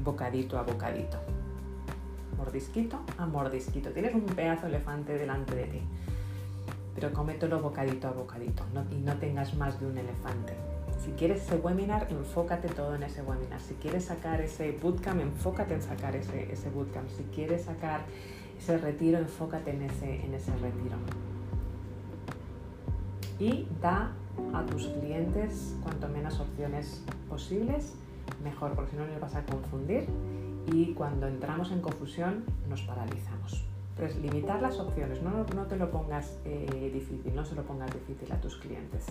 bocadito 0.04 0.60
a 0.60 0.64
bocadito 0.64 1.20
mordisquito 2.40 3.00
a 3.18 3.26
mordisquito. 3.26 3.92
Tienes 3.92 4.16
un 4.16 4.22
pedazo 4.24 4.68
elefante 4.68 5.18
delante 5.18 5.56
de 5.56 5.66
ti, 5.66 5.82
pero 6.96 7.14
cómetelo 7.14 7.62
bocadito 7.62 8.08
a 8.08 8.12
bocadito 8.12 8.64
y 8.92 8.96
no 8.96 9.16
tengas 9.18 9.54
más 9.56 9.80
de 9.80 9.86
un 9.86 9.98
elefante. 9.98 10.54
Si 11.04 11.12
quieres 11.12 11.44
ese 11.44 11.56
webinar, 11.56 12.08
enfócate 12.10 12.68
todo 12.70 12.96
en 12.96 13.04
ese 13.04 13.22
webinar. 13.22 13.60
Si 13.62 13.74
quieres 13.76 14.06
sacar 14.06 14.42
ese 14.42 14.72
bootcamp, 14.72 15.22
enfócate 15.22 15.76
en 15.76 15.82
sacar 15.82 16.16
ese, 16.16 16.52
ese 16.52 16.70
bootcamp. 16.70 17.08
Si 17.10 17.24
quieres 17.24 17.64
sacar 17.64 18.02
ese 18.58 18.78
retiro, 18.78 19.18
enfócate 19.18 19.72
en 19.72 19.84
ese, 19.84 20.26
en 20.26 20.34
ese 20.34 20.52
retiro. 20.58 20.98
Y 23.40 23.68
da 23.82 24.12
a 24.54 24.66
tus 24.66 24.88
clientes 24.88 25.76
cuanto 25.84 26.10
menos 26.10 26.40
opciones 26.40 27.02
posibles 27.30 27.94
mejor, 28.44 28.74
porque 28.74 28.92
si 28.92 28.98
no 28.98 29.08
nos 29.08 29.20
vas 29.22 29.36
a 29.36 29.46
confundir 29.46 30.06
y 30.68 30.94
cuando 30.94 31.28
entramos 31.28 31.72
en 31.72 31.82
confusión 31.82 32.44
nos 32.68 32.82
paralizamos. 32.82 33.66
Entonces, 34.00 34.22
limitar 34.22 34.62
las 34.62 34.80
opciones, 34.80 35.22
no, 35.22 35.66
te 35.66 35.76
lo 35.76 35.92
pongas 35.92 36.40
eh, 36.46 36.90
difícil, 36.94 37.36
no 37.36 37.44
se 37.44 37.54
lo 37.54 37.64
pongas 37.64 37.92
difícil 37.94 38.32
a 38.32 38.40
tus 38.40 38.56
clientes. 38.56 39.06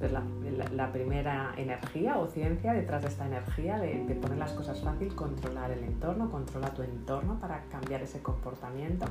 Entonces, 0.00 0.72
la, 0.72 0.92
primera 0.92 1.54
energía 1.56 2.18
o 2.18 2.26
ciencia 2.26 2.72
detrás 2.72 3.02
de 3.02 3.08
esta 3.08 3.26
energía 3.26 3.78
de, 3.78 4.04
de, 4.04 4.14
poner 4.16 4.38
las 4.38 4.50
cosas 4.50 4.80
fácil, 4.80 5.14
controlar 5.14 5.70
el 5.70 5.84
entorno, 5.84 6.32
controla 6.32 6.74
tu 6.74 6.82
entorno 6.82 7.38
para 7.38 7.62
cambiar 7.70 8.02
ese 8.02 8.22
comportamiento. 8.22 9.06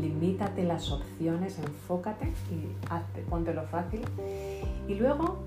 Limítate 0.00 0.62
las 0.62 0.92
opciones, 0.92 1.58
enfócate 1.58 2.26
y 2.52 2.68
hazte, 2.90 3.22
ponte 3.22 3.52
lo 3.54 3.64
fácil. 3.64 4.02
Y 4.86 4.94
luego, 4.94 5.38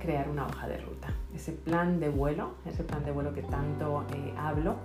crear 0.00 0.28
una 0.28 0.46
hoja 0.46 0.68
de 0.68 0.78
ruta. 0.78 1.08
Ese 1.34 1.52
plan 1.52 1.98
de 1.98 2.08
vuelo, 2.08 2.50
ese 2.66 2.84
plan 2.84 3.04
de 3.04 3.12
vuelo 3.12 3.32
que 3.32 3.42
tanto 3.42 4.04
eh, 4.12 4.34
hablo, 4.36 4.76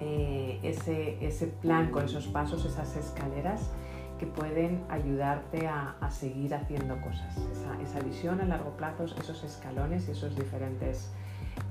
eh, 0.00 0.60
ese, 0.62 1.24
ese, 1.26 1.46
plan 1.46 1.90
con 1.90 2.04
esos 2.04 2.26
pasos, 2.26 2.64
esas 2.64 2.96
escaleras 2.96 3.70
que 4.18 4.26
pueden 4.26 4.84
ayudarte 4.88 5.66
a, 5.68 5.96
seguir 6.10 6.54
haciendo 6.54 7.00
cosas. 7.00 7.36
Esa, 7.82 8.00
visión 8.00 8.40
a 8.40 8.44
largo 8.44 8.70
plazo, 8.76 9.04
esos 9.04 9.44
escalones 9.44 10.08
y 10.08 10.12
esos 10.12 10.34
diferentes 10.36 11.10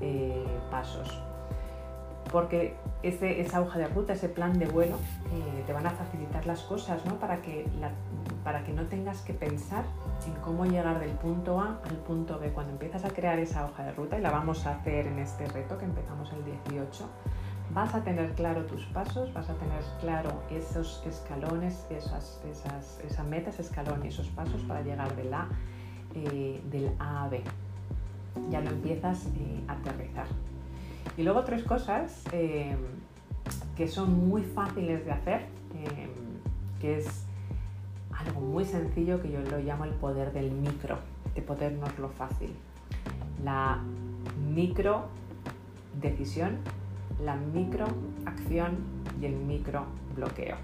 eh, 0.01 0.45
pasos. 0.71 1.21
Porque 2.31 2.75
ese, 3.03 3.41
esa 3.41 3.61
hoja 3.61 3.79
de 3.79 3.87
ruta, 3.87 4.13
ese 4.13 4.29
plan 4.29 4.57
de 4.59 4.65
vuelo, 4.65 4.95
eh, 5.31 5.63
te 5.65 5.73
van 5.73 5.87
a 5.87 5.91
facilitar 5.91 6.45
las 6.45 6.61
cosas 6.61 7.05
¿no? 7.05 7.15
Para, 7.15 7.41
que 7.41 7.65
para 8.43 8.63
que 8.63 8.73
no 8.73 8.83
tengas 8.87 9.21
que 9.21 9.33
pensar 9.33 9.85
en 10.25 10.33
cómo 10.41 10.65
llegar 10.65 10.99
del 10.99 11.11
punto 11.11 11.59
A 11.59 11.79
al 11.89 11.95
punto 11.97 12.39
B. 12.39 12.49
Cuando 12.51 12.73
empiezas 12.73 13.05
a 13.05 13.09
crear 13.09 13.39
esa 13.39 13.65
hoja 13.65 13.83
de 13.83 13.91
ruta, 13.91 14.17
y 14.17 14.21
la 14.21 14.31
vamos 14.31 14.65
a 14.65 14.71
hacer 14.71 15.07
en 15.07 15.19
este 15.19 15.47
reto 15.47 15.77
que 15.77 15.85
empezamos 15.85 16.31
el 16.33 16.43
18, 16.45 17.09
vas 17.73 17.93
a 17.93 18.03
tener 18.03 18.31
claro 18.33 18.65
tus 18.65 18.83
pasos, 18.85 19.33
vas 19.33 19.49
a 19.49 19.53
tener 19.55 19.81
claro 19.99 20.31
esos 20.49 21.03
escalones, 21.05 21.85
esas, 21.89 22.41
esas, 22.49 22.99
esa 23.03 23.61
escalón 23.61 24.05
y 24.05 24.07
esos 24.07 24.27
pasos 24.27 24.61
para 24.63 24.81
llegar 24.81 25.15
del 25.15 25.33
A, 25.33 25.47
eh, 26.15 26.91
a, 26.99 27.27
B. 27.27 27.41
Ya 28.49 28.61
lo 28.61 28.69
empiezas 28.69 29.25
eh, 29.35 29.61
a 29.67 29.73
aterrizar. 29.73 30.27
Y 31.17 31.23
luego 31.23 31.43
tres 31.43 31.63
cosas 31.63 32.23
eh, 32.31 32.75
que 33.75 33.87
son 33.87 34.27
muy 34.27 34.43
fáciles 34.43 35.05
de 35.05 35.11
hacer, 35.11 35.41
eh, 35.75 36.09
que 36.79 36.97
es 36.97 37.25
algo 38.11 38.41
muy 38.41 38.65
sencillo 38.65 39.21
que 39.21 39.31
yo 39.31 39.39
lo 39.41 39.59
llamo 39.59 39.85
el 39.85 39.91
poder 39.91 40.33
del 40.33 40.51
micro, 40.51 40.97
de 41.35 41.41
podernos 41.41 41.97
lo 41.99 42.09
fácil. 42.09 42.53
La 43.43 43.79
micro 44.53 45.05
decisión 46.01 46.57
la 47.23 47.35
microacción 47.35 48.77
y 49.21 49.25
el 49.25 49.35
micro 49.35 49.85
bloqueo. 50.15 50.57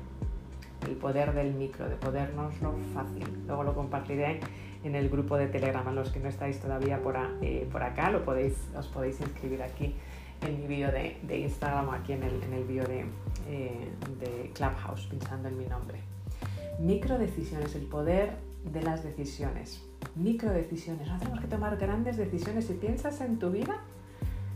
El 0.88 0.96
poder 0.96 1.34
del 1.34 1.54
micro, 1.54 1.88
de 1.88 1.96
podernoslo 1.96 2.74
fácil. 2.94 3.26
Luego 3.48 3.64
lo 3.64 3.74
compartiré 3.74 4.42
en 4.84 4.96
el 4.96 5.10
grupo 5.10 5.38
de 5.38 5.48
Telegram. 5.48 5.88
A 5.88 5.92
los 5.92 6.10
que 6.10 6.20
no 6.20 6.28
estáis 6.28 6.60
todavía 6.60 7.02
por, 7.02 7.18
eh, 7.42 7.68
por 7.72 7.84
acá, 7.84 8.12
lo 8.12 8.26
podéis, 8.26 8.54
os 8.76 8.88
podéis 8.88 9.20
inscribir 9.22 9.64
aquí 9.64 9.96
en 10.42 10.60
mi 10.60 10.68
vídeo 10.68 10.92
de, 10.92 11.18
de, 11.24 11.40
Instagram 11.40 11.88
o 11.88 11.92
aquí 11.94 12.14
en 12.14 12.24
el, 12.24 12.44
en 12.44 12.54
el 12.54 12.66
eh, 13.48 13.90
de 14.20 14.52
Clubhouse, 14.54 15.08
pensando 15.08 15.48
en 15.48 15.58
mi 15.58 15.66
nombre. 15.66 16.00
Micro 16.80 17.18
decisiones, 17.18 17.76
el 17.76 17.86
poder 17.86 18.32
de 18.66 18.82
las 18.82 19.04
decisiones. 19.04 19.82
Micro 20.16 20.52
decisiones. 20.52 21.08
No 21.08 21.18
tenemos 21.18 21.40
que 21.40 21.48
tomar 21.48 21.78
grandes 21.78 22.18
decisiones. 22.18 22.66
Si 22.66 22.74
piensas 22.74 23.22
en 23.22 23.40
tu 23.40 23.52
vida, 23.52 23.82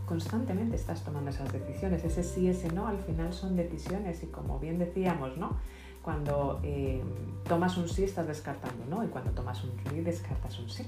constantemente 0.07 0.77
estás 0.77 1.03
tomando 1.03 1.29
esas 1.29 1.51
decisiones. 1.51 2.03
Ese 2.03 2.23
sí, 2.23 2.47
ese 2.47 2.71
no, 2.71 2.87
al 2.87 2.97
final 2.97 3.33
son 3.33 3.55
decisiones 3.55 4.23
y 4.23 4.27
como 4.27 4.57
bien 4.57 4.79
decíamos, 4.79 5.37
¿no? 5.37 5.57
Cuando 6.01 6.61
eh, 6.63 7.03
tomas 7.47 7.77
un 7.77 7.89
sí 7.89 8.05
estás 8.05 8.25
descartando, 8.25 8.85
¿no? 8.89 9.03
Y 9.03 9.07
cuando 9.07 9.31
tomas 9.31 9.61
un 9.65 9.71
sí 9.89 9.99
descartas 9.99 10.57
un 10.59 10.69
sí. 10.69 10.85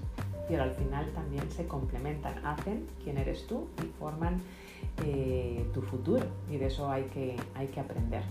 Pero 0.47 0.63
al 0.63 0.71
final 0.71 1.11
también 1.13 1.51
se 1.51 1.67
complementan, 1.67 2.43
hacen 2.45 2.87
quién 3.03 3.17
eres 3.17 3.45
tú 3.45 3.67
y 3.83 3.87
forman 3.99 4.41
eh, 5.05 5.69
tu 5.73 5.81
futuro. 5.81 6.25
Y 6.49 6.57
de 6.57 6.67
eso 6.67 6.89
hay 6.89 7.03
que, 7.03 7.35
hay 7.55 7.67
que 7.67 7.81
aprender. 7.81 8.23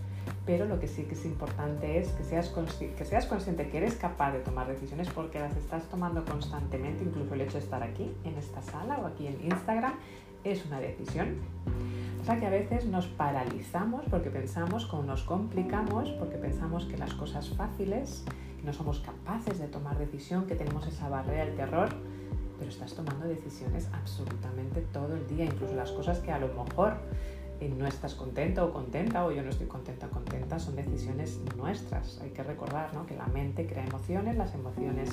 Pero 0.47 0.65
lo 0.65 0.81
que 0.81 0.89
sí 0.89 1.05
que 1.05 1.13
es 1.13 1.25
importante 1.27 1.99
es 1.99 2.09
que 2.13 2.25
seas, 2.25 2.49
que 2.49 3.05
seas 3.05 3.27
consciente 3.27 3.69
que 3.69 3.77
eres 3.77 3.97
capaz 3.97 4.33
de 4.33 4.41
tomar 4.41 4.67
decisiones 4.67 5.09
porque 5.11 5.39
las 5.39 5.55
estás 5.55 5.85
tomando 5.91 6.25
constantemente, 6.25 7.05
incluso 7.05 7.35
el 7.35 7.43
hecho 7.43 7.59
de 7.59 7.65
estar 7.65 7.83
aquí 7.83 8.11
en 8.25 8.35
esta 8.37 8.63
sala 8.63 8.99
o 8.99 9.07
aquí 9.07 9.27
en 9.27 9.39
Instagram 9.45 9.93
es 10.53 10.65
una 10.67 10.81
decisión. 10.81 11.37
O 12.21 12.25
sea 12.25 12.39
que 12.39 12.47
a 12.47 12.51
veces 12.51 12.87
nos 12.87 13.07
paralizamos 13.07 14.05
porque 14.11 14.31
pensamos, 14.31 14.93
o 14.93 15.03
nos 15.03 15.23
complicamos, 15.23 16.11
porque 16.13 16.37
pensamos 16.37 16.85
que 16.85 16.99
las 16.99 17.15
cosas 17.15 17.49
fáciles, 17.51 18.25
que 18.59 18.67
no 18.67 18.73
somos 18.73 19.01
capaces 19.01 19.59
de 19.59 19.69
tomar 19.69 19.99
decisión, 19.99 20.47
que 20.47 20.55
tenemos 20.55 20.87
esa 20.87 21.09
barrera 21.09 21.47
del 21.47 21.57
terror, 21.57 21.89
pero 22.59 22.71
estás 22.71 22.95
tomando 22.95 23.27
decisiones 23.27 23.89
absolutamente 23.93 24.81
todo 24.93 25.15
el 25.15 25.27
día, 25.27 25.45
incluso 25.45 25.75
las 25.75 25.93
cosas 25.93 26.19
que 26.19 26.33
a 26.33 26.39
lo 26.39 26.49
mejor 26.49 26.99
eh, 27.61 27.73
no 27.77 27.87
estás 27.87 28.15
contento 28.15 28.67
o 28.67 28.73
contenta 28.73 29.25
o 29.25 29.33
yo 29.33 29.43
no 29.43 29.51
estoy 29.51 29.67
contenta 29.67 30.07
o 30.07 30.11
contenta, 30.11 30.59
son 30.59 30.77
decisiones 30.77 31.41
nuestras. 31.57 32.21
Hay 32.21 32.31
que 32.31 32.43
recordar 32.43 32.95
¿no? 32.95 33.07
que 33.07 33.17
la 33.17 33.27
mente 33.27 33.67
crea 33.67 33.85
emociones, 33.85 34.37
las 34.37 34.55
emociones 34.55 35.11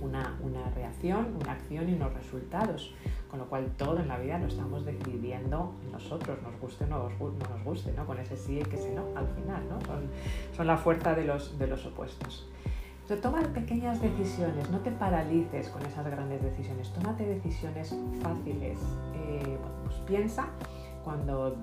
una, 0.00 0.36
una, 0.42 0.70
reacción, 0.70 1.36
una 1.40 1.52
acción 1.52 1.88
y 1.88 1.94
unos 1.94 2.12
resultados. 2.14 2.94
Con 3.30 3.38
lo 3.38 3.46
cual 3.46 3.70
todo 3.78 3.98
en 3.98 4.08
la 4.08 4.18
vida 4.18 4.38
lo 4.38 4.46
estamos 4.46 4.84
decidiendo 4.84 5.72
nosotros, 5.90 6.38
nos 6.42 6.60
guste 6.60 6.84
o 6.84 6.86
no, 6.86 7.08
no, 7.08 7.30
nos 7.30 7.64
guste, 7.64 7.92
¿no? 7.92 8.04
con 8.04 8.18
ese 8.18 8.36
sí 8.36 8.60
y 8.60 8.62
que 8.62 8.76
ese 8.76 8.94
no 8.94 9.06
al 9.16 9.26
final. 9.28 9.62
¿no? 9.70 9.80
Son, 9.86 10.02
son 10.54 10.66
la 10.66 10.76
fuerza 10.76 11.14
de 11.14 11.24
los, 11.24 11.58
de 11.58 11.66
los 11.66 11.86
opuestos. 11.86 12.46
Entonces, 13.02 13.20
toma 13.20 13.40
pequeñas 13.52 14.00
decisiones, 14.00 14.70
no 14.70 14.78
te 14.80 14.92
paralices 14.92 15.68
con 15.70 15.84
esas 15.84 16.06
grandes 16.06 16.40
decisiones, 16.40 16.92
tómate 16.92 17.26
decisiones 17.26 17.94
fáciles. 18.22 18.78
Eh, 19.14 19.58
pues 19.84 19.96
piensa 20.06 20.48
cuando 21.04 21.56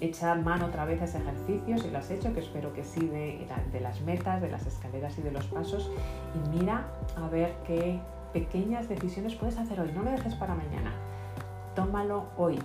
echa 0.00 0.34
mano 0.34 0.66
otra 0.66 0.84
vez 0.84 1.00
a 1.00 1.04
ese 1.04 1.18
ejercicio, 1.18 1.78
si 1.78 1.90
lo 1.90 1.98
has 1.98 2.10
hecho, 2.10 2.32
que 2.32 2.40
espero 2.40 2.72
que 2.72 2.84
sí, 2.84 3.06
de, 3.06 3.46
de, 3.72 3.80
las 3.80 4.00
metas, 4.02 4.40
de 4.40 4.48
las 4.48 4.66
escaleras 4.66 5.18
y 5.18 5.22
de 5.22 5.32
los 5.32 5.46
pasos, 5.46 5.90
y 6.34 6.56
mira 6.56 6.86
a 7.16 7.28
ver 7.28 7.54
qué 7.66 8.00
pequeñas 8.32 8.88
decisiones 8.88 9.34
puedes 9.34 9.58
hacer 9.58 9.80
hoy. 9.80 9.92
No 9.92 10.02
lo 10.02 10.10
dejes 10.10 10.34
para 10.34 10.54
mañana. 10.54 10.92
Tómalo 11.74 12.26
hoy. 12.36 12.58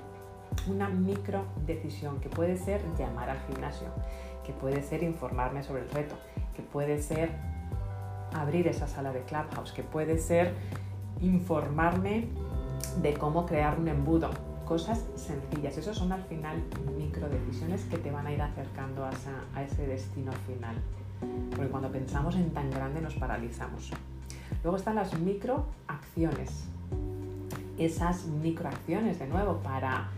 Una 0.68 0.88
micro 0.88 1.46
decisión 1.66 2.20
que 2.20 2.30
puede 2.30 2.58
ser 2.58 2.82
llamar 2.98 3.30
al 3.30 3.40
gimnasio, 3.48 3.88
que 4.46 4.54
puede 4.54 4.84
ser 4.84 5.02
informarme 5.02 5.64
sobre 5.64 5.82
el 5.82 5.90
reto, 5.90 6.16
que 6.56 6.62
puede 6.62 7.02
ser 7.02 7.32
abrir 8.36 8.68
esa 8.68 8.88
sala 8.88 9.12
de 9.12 9.24
Clubhouse, 9.24 9.72
que 9.72 9.84
puede 9.84 10.20
ser 10.20 10.54
informarme 11.22 12.28
de 13.02 13.14
cómo 13.14 13.46
crear 13.46 13.80
un 13.80 13.88
embudo, 13.88 14.30
cosas 14.66 15.04
sencillas. 15.16 15.78
Esos 15.78 15.98
son 15.98 16.12
al 16.12 16.24
final 16.24 16.64
micro 16.98 17.28
decisiones 17.30 17.84
que 17.86 17.98
te 17.98 18.12
van 18.12 18.28
a 18.28 18.32
ir 18.32 18.42
acercando 18.42 19.06
a, 19.06 19.12
ese 19.62 19.88
destino 19.88 20.32
final. 20.48 20.76
Porque 21.52 21.70
cuando 21.70 21.92
pensamos 21.92 22.36
en 22.36 22.52
tan 22.52 22.70
grande 22.72 23.02
nos 23.02 23.16
paralizamos. 23.16 23.92
Luego 24.64 24.78
están 24.78 24.96
las 24.96 25.18
microacciones. 25.20 26.66
Esas 27.78 28.26
microacciones, 28.26 29.20
de 29.20 29.28
nuevo, 29.28 29.58
para 29.58 30.10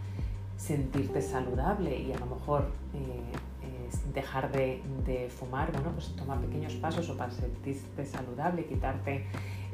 sentirte 0.58 1.22
saludable 1.22 1.98
y 1.98 2.12
a 2.12 2.20
lo 2.20 2.26
mejor 2.28 2.72
eh, 2.94 3.22
dejar 4.14 4.52
de, 4.52 4.82
fumar, 5.30 5.72
bueno, 5.72 5.92
pues 5.92 6.16
toma 6.16 6.40
pequeños 6.40 6.74
pasos 6.76 7.10
o 7.10 7.18
para 7.18 7.32
sentirte 7.32 8.06
saludable, 8.06 8.66
quitarte 8.66 9.26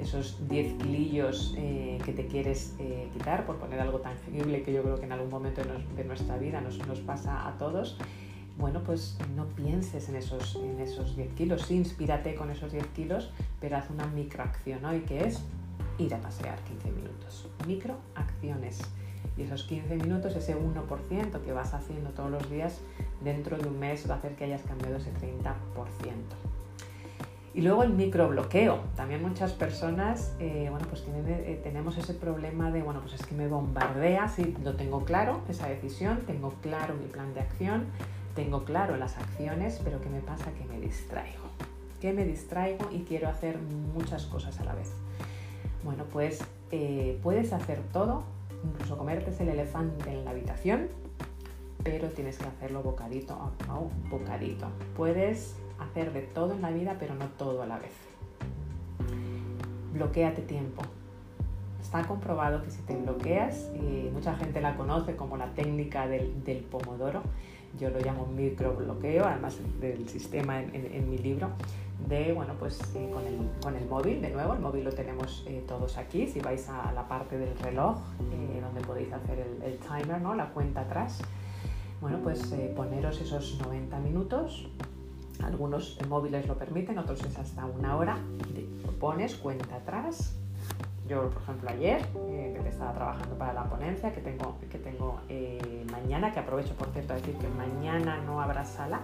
esos 0.01 0.47
10 0.47 0.73
kilillos 0.81 1.53
eh, 1.57 1.99
que 2.03 2.11
te 2.13 2.25
quieres 2.27 2.75
eh, 2.79 3.09
quitar, 3.13 3.45
por 3.45 3.57
poner 3.57 3.79
algo 3.79 3.99
tangible 3.99 4.63
que 4.63 4.73
yo 4.73 4.81
creo 4.81 4.95
que 4.95 5.05
en 5.05 5.11
algún 5.11 5.29
momento 5.29 5.61
de, 5.95 6.03
nuestra 6.03 6.37
vida 6.37 6.59
nos, 6.61 6.85
nos, 6.87 6.99
pasa 6.99 7.47
a 7.47 7.57
todos, 7.57 7.97
bueno, 8.57 8.81
pues 8.83 9.17
no 9.35 9.45
pienses 9.47 10.09
en 10.09 10.15
esos, 10.15 10.55
en 10.55 10.79
esos 10.79 11.15
10 11.15 11.33
kilos, 11.33 11.63
sí, 11.63 11.75
inspírate 11.75 12.35
con 12.35 12.49
esos 12.49 12.71
10 12.71 12.87
kilos, 12.87 13.31
pero 13.59 13.77
haz 13.77 13.89
una 13.89 14.07
microacción 14.07 14.83
hoy, 14.85 15.01
que 15.01 15.25
es 15.25 15.41
ir 15.97 16.13
a 16.13 16.19
pasear 16.19 16.59
15 16.63 16.91
minutos. 16.91 17.47
Microacciones. 17.67 18.79
Y 19.37 19.43
esos 19.43 19.63
15 19.63 19.95
minutos, 19.97 20.35
ese 20.35 20.57
1% 20.57 21.41
que 21.41 21.51
vas 21.53 21.73
haciendo 21.73 22.09
todos 22.09 22.31
los 22.31 22.49
días, 22.49 22.81
dentro 23.23 23.57
de 23.57 23.67
un 23.67 23.79
mes 23.79 24.09
va 24.09 24.15
a 24.15 24.17
hacer 24.17 24.35
que 24.35 24.45
hayas 24.45 24.63
cambiado 24.63 24.97
ese 24.97 25.11
30%. 25.13 25.53
Y 27.53 27.61
luego 27.61 27.83
el 27.83 27.93
microbloqueo. 27.93 28.79
También 28.95 29.21
muchas 29.21 29.51
personas, 29.51 30.33
eh, 30.39 30.67
bueno, 30.69 30.85
pues 30.87 31.03
eh, 31.07 31.59
tenemos 31.63 31.97
ese 31.97 32.13
problema 32.13 32.71
de, 32.71 32.81
bueno, 32.81 33.01
pues 33.01 33.15
es 33.15 33.25
que 33.25 33.35
me 33.35 33.47
bombardea, 33.47 34.27
sí, 34.29 34.55
lo 34.63 34.75
tengo 34.75 35.03
claro, 35.03 35.41
esa 35.49 35.67
decisión, 35.67 36.21
tengo 36.25 36.53
claro 36.61 36.95
mi 36.95 37.07
plan 37.07 37.33
de 37.33 37.41
acción, 37.41 37.85
tengo 38.35 38.63
claro 38.63 38.95
las 38.95 39.17
acciones, 39.17 39.81
pero 39.83 39.99
¿qué 40.01 40.09
me 40.09 40.21
pasa? 40.21 40.45
Que 40.53 40.63
me 40.65 40.79
distraigo. 40.79 41.43
Que 41.99 42.13
me 42.13 42.23
distraigo 42.23 42.89
y 42.91 42.99
quiero 42.99 43.27
hacer 43.27 43.57
muchas 43.93 44.25
cosas 44.25 44.59
a 44.59 44.63
la 44.63 44.73
vez. 44.73 44.91
Bueno, 45.83 46.05
pues 46.11 46.39
eh, 46.71 47.19
puedes 47.21 47.51
hacer 47.51 47.81
todo 47.91 48.23
incluso 48.63 48.97
comerte 48.97 49.31
el 49.41 49.49
elefante 49.49 50.11
en 50.11 50.25
la 50.25 50.31
habitación, 50.31 50.87
pero 51.83 52.09
tienes 52.09 52.37
que 52.37 52.45
hacerlo 52.45 52.83
bocadito 52.83 53.33
a 53.33 53.79
bocadito. 54.09 54.67
Puedes 54.95 55.55
hacer 55.81 56.13
de 56.13 56.21
todo 56.21 56.53
en 56.53 56.61
la 56.61 56.71
vida, 56.71 56.97
pero 56.99 57.15
no 57.15 57.25
todo 57.37 57.61
a 57.61 57.65
la 57.65 57.77
vez. 57.79 57.93
Bloquéate 59.93 60.41
tiempo. 60.41 60.81
Está 61.81 62.03
comprobado 62.07 62.63
que 62.63 62.71
si 62.71 62.81
te 62.83 62.95
bloqueas, 62.95 63.69
y 63.75 64.09
mucha 64.11 64.35
gente 64.35 64.61
la 64.61 64.77
conoce 64.77 65.15
como 65.15 65.35
la 65.37 65.47
técnica 65.53 66.07
del, 66.07 66.43
del 66.43 66.59
pomodoro, 66.59 67.21
yo 67.79 67.89
lo 67.89 67.99
llamo 67.99 68.25
microbloqueo, 68.25 69.25
además 69.25 69.57
del 69.79 70.07
sistema 70.09 70.61
en, 70.61 71.09
mi 71.09 71.17
libro, 71.17 71.49
de, 72.07 72.33
bueno, 72.33 72.53
pues 72.59 72.79
eh, 72.95 73.09
con, 73.13 73.25
el, 73.25 73.49
con, 73.61 73.75
el, 73.75 73.87
móvil, 73.87 74.21
de 74.21 74.31
nuevo, 74.31 74.53
el 74.53 74.59
móvil 74.59 74.83
lo 74.83 74.91
tenemos 74.91 75.43
eh, 75.47 75.63
todos 75.67 75.97
aquí, 75.97 76.27
si 76.27 76.39
vais 76.39 76.67
a 76.69 76.91
la 76.91 77.07
parte 77.07 77.37
del 77.37 77.57
reloj, 77.59 77.97
eh, 78.31 78.59
donde 78.61 78.81
podéis 78.81 79.13
hacer 79.13 79.39
el, 79.39 79.63
el, 79.63 79.77
timer, 79.77 80.21
¿no? 80.21 80.33
la 80.35 80.49
cuenta 80.49 80.81
atrás, 80.81 81.21
bueno, 82.01 82.19
pues 82.23 82.53
poneros 82.75 83.21
esos 83.21 83.59
90 83.61 83.99
minutos, 83.99 84.67
algunos 85.43 85.97
móviles 86.07 86.47
lo 86.47 86.57
permiten, 86.57 86.97
otros 86.97 87.23
es 87.23 87.37
hasta 87.37 87.65
una 87.65 87.95
hora, 87.95 88.17
lo 88.85 88.91
pones, 88.93 89.35
cuenta 89.35 89.75
atrás, 89.75 90.35
yo, 91.11 91.29
por 91.29 91.41
ejemplo, 91.41 91.69
ayer, 91.69 92.01
eh, 92.29 92.57
que 92.63 92.69
estaba 92.69 92.93
trabajando 92.93 93.37
para 93.37 93.51
la 93.51 93.63
ponencia, 93.65 94.13
que 94.13 94.21
tengo, 94.21 94.57
que 94.69 94.77
tengo 94.77 95.19
eh, 95.27 95.85
mañana, 95.91 96.31
que 96.31 96.39
aprovecho, 96.39 96.73
por 96.75 96.87
cierto, 96.93 97.11
a 97.11 97.15
decir 97.17 97.35
que 97.35 97.49
mañana 97.49 98.21
no 98.25 98.39
habrá 98.41 98.63
sala, 98.63 99.01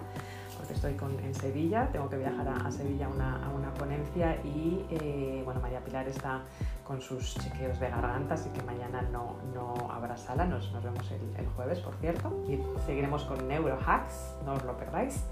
porque 0.57 0.73
estoy 0.73 0.95
en 1.23 1.35
Sevilla, 1.35 1.89
tengo 1.91 2.09
que 2.09 2.15
viajar 2.17 2.47
a, 2.47 2.71
Sevilla 2.71 3.07
a 3.07 3.09
una, 3.09 3.73
ponencia 3.73 4.37
y, 4.43 4.85
eh, 4.89 5.41
bueno, 5.43 5.59
María 5.59 5.83
Pilar 5.83 6.07
está 6.07 6.43
con 6.85 7.01
sus 7.01 7.35
chequeos 7.35 7.77
de 7.79 7.89
garganta, 7.89 8.35
así 8.35 8.49
que 8.51 8.63
mañana 8.63 9.01
no, 9.11 9.35
no 9.53 9.91
habrá 9.91 10.15
sala, 10.15 10.45
nos, 10.45 10.71
nos 10.71 10.83
vemos 10.83 11.11
el, 11.11 11.41
el, 11.43 11.47
jueves, 11.49 11.79
por 11.79 11.93
cierto, 11.95 12.33
y 12.47 12.57
seguiremos 12.85 13.25
con 13.25 13.47
Neurohacks, 13.47 14.37
no 14.45 14.53
os 14.53 14.63
lo 14.63 14.77
perdáis. 14.77 15.25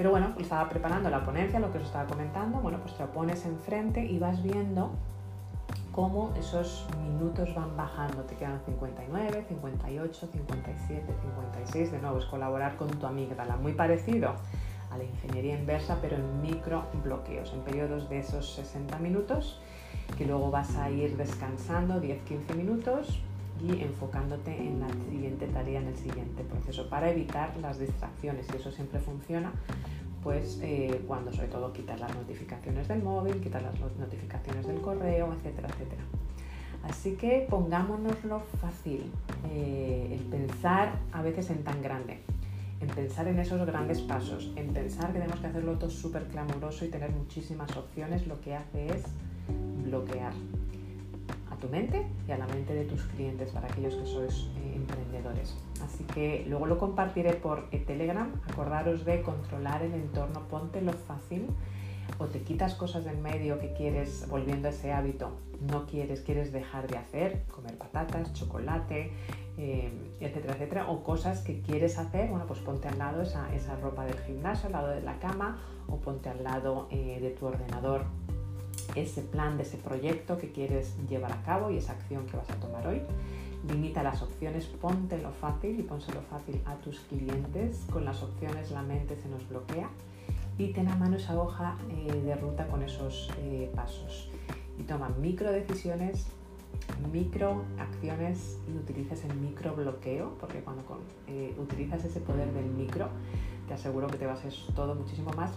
Pero 0.00 0.12
bueno, 0.12 0.32
estaba 0.38 0.66
preparando 0.66 1.10
la 1.10 1.22
ponencia, 1.22 1.60
lo 1.60 1.70
que 1.70 1.76
os 1.76 1.84
estaba 1.84 2.06
comentando, 2.06 2.58
bueno, 2.60 2.78
pues 2.80 2.96
te 2.96 3.02
lo 3.02 3.12
pones 3.12 3.44
enfrente 3.44 4.02
y 4.02 4.18
vas 4.18 4.42
viendo 4.42 4.92
cómo 5.92 6.32
esos 6.38 6.86
minutos 7.02 7.54
van 7.54 7.76
bajando, 7.76 8.22
te 8.22 8.34
quedan 8.34 8.62
59, 8.64 9.44
58, 9.46 10.28
57, 10.32 11.04
56, 11.04 11.92
de 11.92 11.98
nuevo 11.98 12.18
es 12.18 12.24
colaborar 12.24 12.76
con 12.76 12.88
tu 12.88 13.04
amígdala, 13.04 13.56
muy 13.56 13.74
parecido 13.74 14.36
a 14.90 14.96
la 14.96 15.04
ingeniería 15.04 15.58
inversa, 15.58 15.98
pero 16.00 16.16
en 16.16 16.40
micro 16.40 16.84
bloqueos, 17.04 17.52
en 17.52 17.60
periodos 17.60 18.08
de 18.08 18.20
esos 18.20 18.54
60 18.54 18.98
minutos, 19.00 19.60
que 20.16 20.24
luego 20.24 20.50
vas 20.50 20.76
a 20.76 20.90
ir 20.90 21.18
descansando 21.18 22.00
10-15 22.00 22.54
minutos 22.56 23.20
enfocándote 23.68 24.56
en 24.56 24.80
la 24.80 24.88
siguiente 25.10 25.46
tarea, 25.46 25.80
en 25.80 25.88
el 25.88 25.96
siguiente 25.96 26.42
proceso, 26.44 26.88
para 26.88 27.10
evitar 27.10 27.56
las 27.58 27.78
distracciones, 27.78 28.46
y 28.52 28.56
eso 28.56 28.70
siempre 28.70 29.00
funciona 29.00 29.52
pues 30.22 30.58
eh, 30.62 31.02
cuando 31.06 31.32
sobre 31.32 31.48
todo 31.48 31.72
quitas 31.72 31.98
las 31.98 32.14
notificaciones 32.14 32.88
del 32.88 33.02
móvil, 33.02 33.40
quitas 33.40 33.62
las 33.62 33.74
notificaciones 33.98 34.66
del 34.66 34.80
correo, 34.80 35.32
etcétera, 35.32 35.68
etcétera. 35.68 36.02
Así 36.82 37.14
que 37.14 37.46
pongámonoslo 37.48 38.40
fácil, 38.60 39.10
eh, 39.50 40.18
el 40.18 40.20
pensar 40.26 40.98
a 41.12 41.22
veces 41.22 41.50
en 41.50 41.62
tan 41.62 41.82
grande, 41.82 42.20
en 42.80 42.88
pensar 42.88 43.28
en 43.28 43.38
esos 43.38 43.64
grandes 43.66 44.00
pasos, 44.00 44.52
en 44.56 44.72
pensar 44.72 45.08
que 45.08 45.20
tenemos 45.20 45.40
que 45.40 45.46
hacerlo 45.46 45.78
todo 45.78 45.90
súper 45.90 46.24
clamoroso 46.24 46.84
y 46.84 46.88
tener 46.88 47.10
muchísimas 47.10 47.74
opciones, 47.76 48.26
lo 48.26 48.40
que 48.40 48.54
hace 48.54 48.86
es 48.88 49.04
bloquear 49.84 50.32
a 51.50 51.56
tu 51.56 51.68
mente 51.68 52.06
y 52.26 52.32
a 52.32 52.38
la 52.38 52.46
mente 52.46 52.74
de 52.74 52.84
tus 52.84 53.02
clientes 53.02 53.50
para 53.50 53.66
aquellos 53.66 53.94
que 53.94 54.06
sois 54.06 54.48
eh, 54.56 54.76
emprendedores. 54.76 55.56
Así 55.82 56.04
que 56.04 56.44
luego 56.48 56.66
lo 56.66 56.78
compartiré 56.78 57.34
por 57.34 57.68
Telegram. 57.70 58.32
Acordaros 58.48 59.04
de 59.04 59.22
controlar 59.22 59.82
el 59.82 59.94
entorno, 59.94 60.40
ponte 60.48 60.80
lo 60.80 60.92
fácil 60.92 61.46
o 62.18 62.26
te 62.26 62.42
quitas 62.42 62.74
cosas 62.74 63.04
del 63.04 63.18
medio 63.18 63.58
que 63.58 63.72
quieres, 63.72 64.26
volviendo 64.28 64.68
a 64.68 64.70
ese 64.70 64.92
hábito, 64.92 65.30
no 65.60 65.86
quieres, 65.86 66.20
quieres 66.20 66.52
dejar 66.52 66.88
de 66.88 66.98
hacer, 66.98 67.44
comer 67.54 67.76
patatas, 67.76 68.32
chocolate, 68.32 69.12
eh, 69.58 69.92
etcétera, 70.20 70.54
etcétera, 70.54 70.90
o 70.90 71.02
cosas 71.02 71.40
que 71.40 71.60
quieres 71.60 71.98
hacer, 71.98 72.28
bueno, 72.28 72.46
pues 72.46 72.60
ponte 72.60 72.88
al 72.88 72.98
lado 72.98 73.22
esa, 73.22 73.76
ropa 73.80 74.04
del 74.04 74.18
gimnasio, 74.20 74.66
al 74.66 74.72
lado 74.72 74.88
de 74.88 75.02
la 75.02 75.18
cama, 75.18 75.58
o 75.88 75.96
ponte 75.96 76.28
al 76.28 76.42
lado 76.42 76.88
eh, 76.90 77.18
de 77.20 77.30
tu 77.30 77.46
ordenador 77.46 78.04
ese 78.94 79.22
plan 79.22 79.56
de 79.56 79.62
ese 79.62 79.76
proyecto 79.76 80.38
que 80.38 80.52
quieres 80.52 80.94
llevar 81.08 81.32
a 81.32 81.42
cabo 81.42 81.70
y 81.70 81.78
esa 81.78 81.92
acción 81.92 82.26
que 82.26 82.36
vas 82.36 82.50
a 82.50 82.54
tomar 82.56 82.86
hoy. 82.86 83.02
Limita 83.68 84.02
las 84.02 84.22
opciones, 84.22 84.66
póntelo 84.66 85.32
fácil 85.32 85.78
y 85.78 85.82
pónselo 85.82 86.22
fácil 86.22 86.60
a 86.64 86.76
tus 86.76 87.00
clientes. 87.00 87.84
Con 87.92 88.04
las 88.04 88.22
opciones 88.22 88.70
la 88.70 88.82
mente 88.82 89.16
se 89.16 89.28
nos 89.28 89.46
bloquea 89.48 89.88
y 90.56 90.72
ten 90.72 90.88
a 90.88 90.96
mano 90.96 91.16
esa 91.16 91.40
hoja 91.40 91.76
eh, 91.90 92.12
de 92.12 92.34
ruta 92.36 92.66
con 92.68 92.82
esos 92.82 93.30
eh, 93.38 93.70
pasos. 93.74 94.30
Y 94.78 94.82
toma 94.84 95.10
micro 95.20 95.50
decisiones, 95.52 96.26
micro 97.12 97.64
acciones 97.78 98.58
y 98.68 98.76
utilizas 98.76 99.24
el 99.24 99.34
micro 99.36 99.74
bloqueo, 99.74 100.36
porque 100.40 100.60
cuando 100.60 100.82
eh, 101.26 101.54
utilizas 101.58 102.04
ese 102.04 102.20
poder 102.20 102.52
del 102.52 102.66
micro, 102.66 103.08
te 103.68 103.74
aseguro 103.74 104.06
que 104.06 104.16
te 104.16 104.26
va 104.26 104.32
a 104.32 104.36
ser 104.36 104.52
todo 104.74 104.94
muchísimo 104.94 105.30
más 105.32 105.52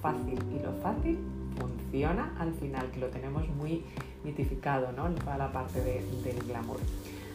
fácil. 0.00 0.38
Y 0.54 0.62
lo 0.62 0.72
fácil 0.82 1.18
funciona 1.58 2.34
al 2.38 2.52
final, 2.54 2.90
que 2.90 3.00
lo 3.00 3.08
tenemos 3.08 3.48
muy 3.48 3.84
mitificado, 4.24 4.92
¿no? 4.92 5.08
Toda 5.10 5.38
la 5.38 5.52
parte 5.52 5.80
del 5.80 6.42
glamour. 6.46 6.78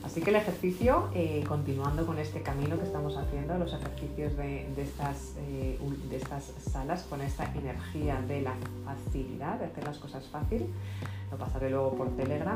Así 0.03 0.19
que 0.19 0.31
el 0.31 0.35
ejercicio, 0.35 1.09
eh, 1.13 1.43
continuando 1.47 2.05
con 2.05 2.19
este 2.19 2.41
camino 2.41 2.77
que 2.77 2.83
estamos 2.83 3.15
haciendo, 3.15 3.57
los 3.57 3.73
ejercicios 3.73 4.35
de, 4.35 4.67
estas, 4.77 5.35
eh, 5.37 5.79
de 6.09 6.17
estas 6.17 6.51
salas, 6.69 7.03
con 7.03 7.21
esta 7.21 7.45
energía 7.55 8.21
de 8.27 8.41
la 8.41 8.53
facilidad, 8.83 9.59
de 9.59 9.65
hacer 9.65 9.85
las 9.85 9.97
cosas 9.99 10.27
fácil, 10.27 10.65
lo 11.31 11.37
pasaré 11.37 11.69
luego 11.69 11.95
por 11.95 12.09
Telegram. 12.17 12.55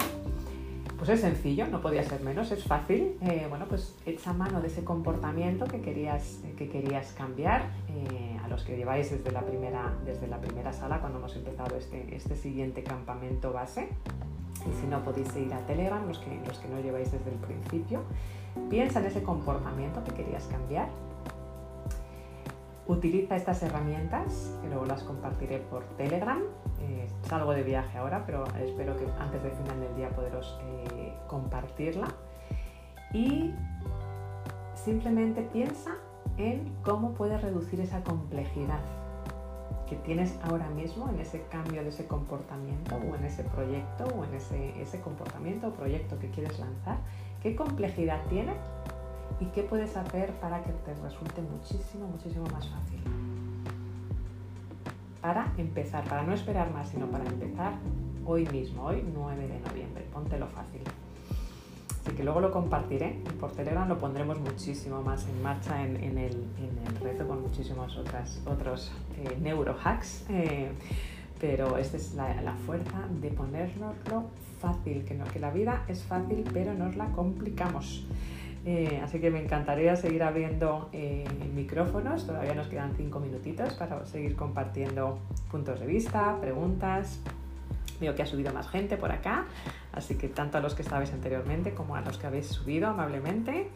Pues 0.98 1.10
es 1.10 1.22
sencillo, 1.22 1.68
no 1.68 1.82
podía 1.82 2.04
ser 2.04 2.22
menos, 2.22 2.52
es 2.52 2.64
fácil. 2.64 3.18
Eh, 3.22 3.46
bueno, 3.50 3.66
pues 3.68 3.96
echa 4.06 4.34
mano 4.34 4.62
de 4.62 4.68
ese 4.68 4.84
comportamiento 4.84 5.66
que 5.66 5.82
querías, 5.82 6.40
que 6.58 6.70
querías 6.70 7.12
cambiar, 7.14 7.70
a 8.44 8.48
los 8.48 8.64
que 8.64 8.78
lleváis 8.78 9.12
desde 9.12 9.32
la, 9.32 9.42
primera, 9.42 9.94
desde 10.06 10.28
la 10.28 10.40
primera 10.40 10.72
sala, 10.72 11.00
cuando 11.00 11.20
hemos 11.20 11.36
empezado 11.36 11.76
este, 11.76 12.16
este 12.16 12.36
siguiente 12.36 12.82
campamento 12.82 13.52
base 13.52 13.90
y 14.66 14.82
si 14.82 14.88
no 14.88 15.04
podéis 15.04 15.36
ir 15.36 15.54
a 15.54 15.60
Telegram, 15.66 16.06
los 16.08 16.20
que, 16.20 16.40
los 16.46 16.58
que 16.60 16.68
no 16.68 16.80
lleváis 16.80 17.12
desde 17.12 17.30
el 17.30 17.38
principio, 17.38 18.02
piensa 18.70 19.00
en 19.00 19.06
ese 19.06 19.24
comportamiento 19.24 20.04
que 20.04 20.14
querías 20.14 20.46
cambiar. 20.46 20.90
Utiliza 22.88 23.36
estas 23.36 23.62
herramientas, 23.64 24.58
que 24.62 24.70
luego 24.70 24.86
las 24.86 25.04
compartiré 25.04 25.60
por 25.60 25.84
Telegram. 25.98 26.42
Eh, 26.82 27.08
salgo 27.24 27.52
de 27.52 27.64
viaje 27.64 27.98
ahora, 27.98 28.24
pero 28.26 28.46
espero 28.60 28.96
que 28.96 29.06
antes 29.20 29.44
del 29.44 29.52
final 29.52 29.80
del 29.82 29.96
día 29.98 30.10
poderos 30.10 30.58
eh, 30.64 31.14
compartirla. 31.28 32.08
Y 33.14 33.54
simplemente 34.76 35.42
piensa 35.42 35.96
en 36.38 36.74
cómo 36.84 37.14
puedes 37.14 37.42
reducir 37.42 37.82
esa 37.82 38.04
complejidad 38.04 38.80
que 39.90 39.96
tienes 39.98 40.38
ahora 40.44 40.70
mismo 40.70 41.10
en 41.10 41.20
ese 41.20 41.44
cambio 41.50 41.82
de 41.82 41.90
ese 41.90 42.08
comportamiento 42.08 42.96
o 42.96 43.16
en 43.16 43.26
ese 43.26 43.44
proyecto 43.44 44.06
o 44.18 44.24
en 44.24 44.34
ese, 44.34 44.82
ese 44.82 45.02
comportamiento 45.02 45.68
o 45.68 45.72
proyecto 45.72 46.20
que 46.20 46.30
quieres 46.30 46.60
lanzar, 46.60 46.98
qué 47.42 47.56
complejidad 47.56 48.22
tiene 48.30 48.54
y 49.40 49.46
qué 49.46 49.64
puedes 49.64 49.96
hacer 49.96 50.32
para 50.40 50.64
que 50.64 50.72
te 50.72 50.94
resulte 50.96 51.42
muchísimo, 51.42 52.08
muchísimo 52.08 52.46
más 52.46 52.68
fácil. 52.68 53.00
Para 55.22 55.54
empezar, 55.58 56.04
para 56.06 56.24
no 56.24 56.34
esperar 56.34 56.72
más, 56.72 56.90
sino 56.90 57.08
para 57.08 57.26
empezar 57.26 57.74
hoy 58.26 58.46
mismo, 58.48 58.84
hoy 58.86 59.04
9 59.14 59.48
de 59.48 59.60
noviembre, 59.60 60.06
póntelo 60.14 60.48
fácil. 60.48 60.82
Así 61.90 62.16
que 62.16 62.24
luego 62.24 62.40
lo 62.40 62.52
compartiré 62.52 63.20
por 63.40 63.52
Telegram, 63.52 63.88
lo 63.88 63.98
pondremos 63.98 64.40
muchísimo 64.40 65.02
más 65.02 65.28
en 65.28 65.44
marcha 65.44 65.84
en, 65.84 66.18
el, 66.18 66.46
reto 67.02 67.28
con 67.28 67.42
muchísimos 67.42 67.98
otras, 67.98 68.42
otros 68.46 68.92
eh, 69.18 69.38
neurohacks. 69.42 70.26
Eh, 70.30 70.72
pero 71.40 71.78
esta 71.78 71.98
es 71.98 72.16
la, 72.16 72.56
fuerza 72.66 73.06
de 73.22 73.30
ponernoslo 73.30 74.26
fácil, 74.60 75.06
que 75.06 75.40
la 75.40 75.52
vida 75.52 75.84
es 75.88 76.04
fácil, 76.04 76.44
pero 76.52 76.74
nos 76.74 76.96
la 76.96 77.08
complicamos. 77.12 78.08
Eh, 78.70 79.00
así 79.02 79.20
que 79.20 79.32
me 79.32 79.42
encantaría 79.42 79.96
seguir 79.96 80.22
abriendo 80.24 80.90
micrófonos, 81.56 82.28
todavía 82.28 82.54
nos 82.54 82.68
quedan 82.68 82.94
cinco 82.98 83.20
minutitos 83.22 83.74
para 83.76 84.06
seguir 84.06 84.36
compartiendo 84.36 85.20
puntos 85.50 85.80
de 85.80 85.86
vista, 85.86 86.38
preguntas, 86.42 87.22
Veo 88.00 88.14
que 88.14 88.22
ha 88.22 88.26
subido 88.26 88.54
más 88.54 88.70
gente 88.70 88.96
por 88.98 89.12
acá, 89.12 89.46
así 89.92 90.16
que 90.16 90.28
tanto 90.28 90.58
a 90.58 90.62
los 90.62 90.76
que 90.76 90.84
estabais 90.84 91.12
anteriormente 91.12 91.74
como 91.74 91.96
a 91.96 92.02
los 92.02 92.18
que 92.18 92.28
habéis 92.28 92.48
subido 92.48 92.88
amablemente. 92.88 93.70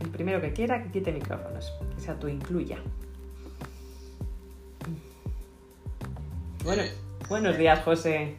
El 0.00 0.08
primero 0.08 0.40
que 0.40 0.52
quiera 0.52 0.82
que 0.82 0.90
quite 0.90 1.12
micrófonos, 1.12 1.72
que 1.94 2.00
sea 2.00 2.18
tú 2.18 2.28
incluya. 2.28 2.78
Bueno, 6.64 6.82
buenos 7.28 7.58
días, 7.58 7.80
José. 7.84 8.36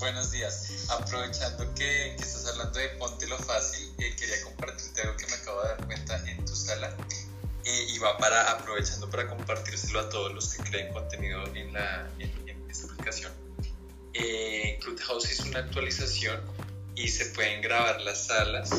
Buenos 0.00 0.30
días. 0.30 0.86
Aprovechando 0.88 1.72
que, 1.74 2.14
que, 2.16 2.22
estás 2.22 2.46
hablando 2.46 2.78
de 2.78 2.88
Ponte 2.90 3.28
lo 3.28 3.36
Fácil, 3.38 3.92
eh, 3.98 4.16
quería 4.16 4.42
compartirte 4.42 5.02
algo 5.02 5.16
que 5.16 5.26
me 5.26 5.34
acabo 5.34 5.62
de 5.62 5.68
dar 5.68 5.86
cuenta 5.86 6.28
en 6.28 6.44
tu 6.44 6.56
sala. 6.56 6.96
Eh, 7.64 7.86
y 7.90 7.98
va 7.98 8.16
para, 8.16 8.50
aprovechando 8.50 9.08
para 9.10 9.28
compartírselo 9.28 10.00
a 10.00 10.08
todos 10.08 10.32
los 10.32 10.54
que 10.54 10.62
creen 10.64 10.92
contenido 10.92 11.44
en, 11.54 11.74
la, 11.74 12.10
en, 12.18 12.70
esta 12.70 12.90
aplicación. 12.90 13.32
Eh, 14.14 14.78
Clubhouse 14.82 15.30
es 15.30 15.40
una 15.40 15.60
actualización 15.60 16.40
y 16.96 17.08
se 17.08 17.26
pueden 17.26 17.60
grabar 17.60 18.00
las 18.00 18.26
salas 18.26 18.70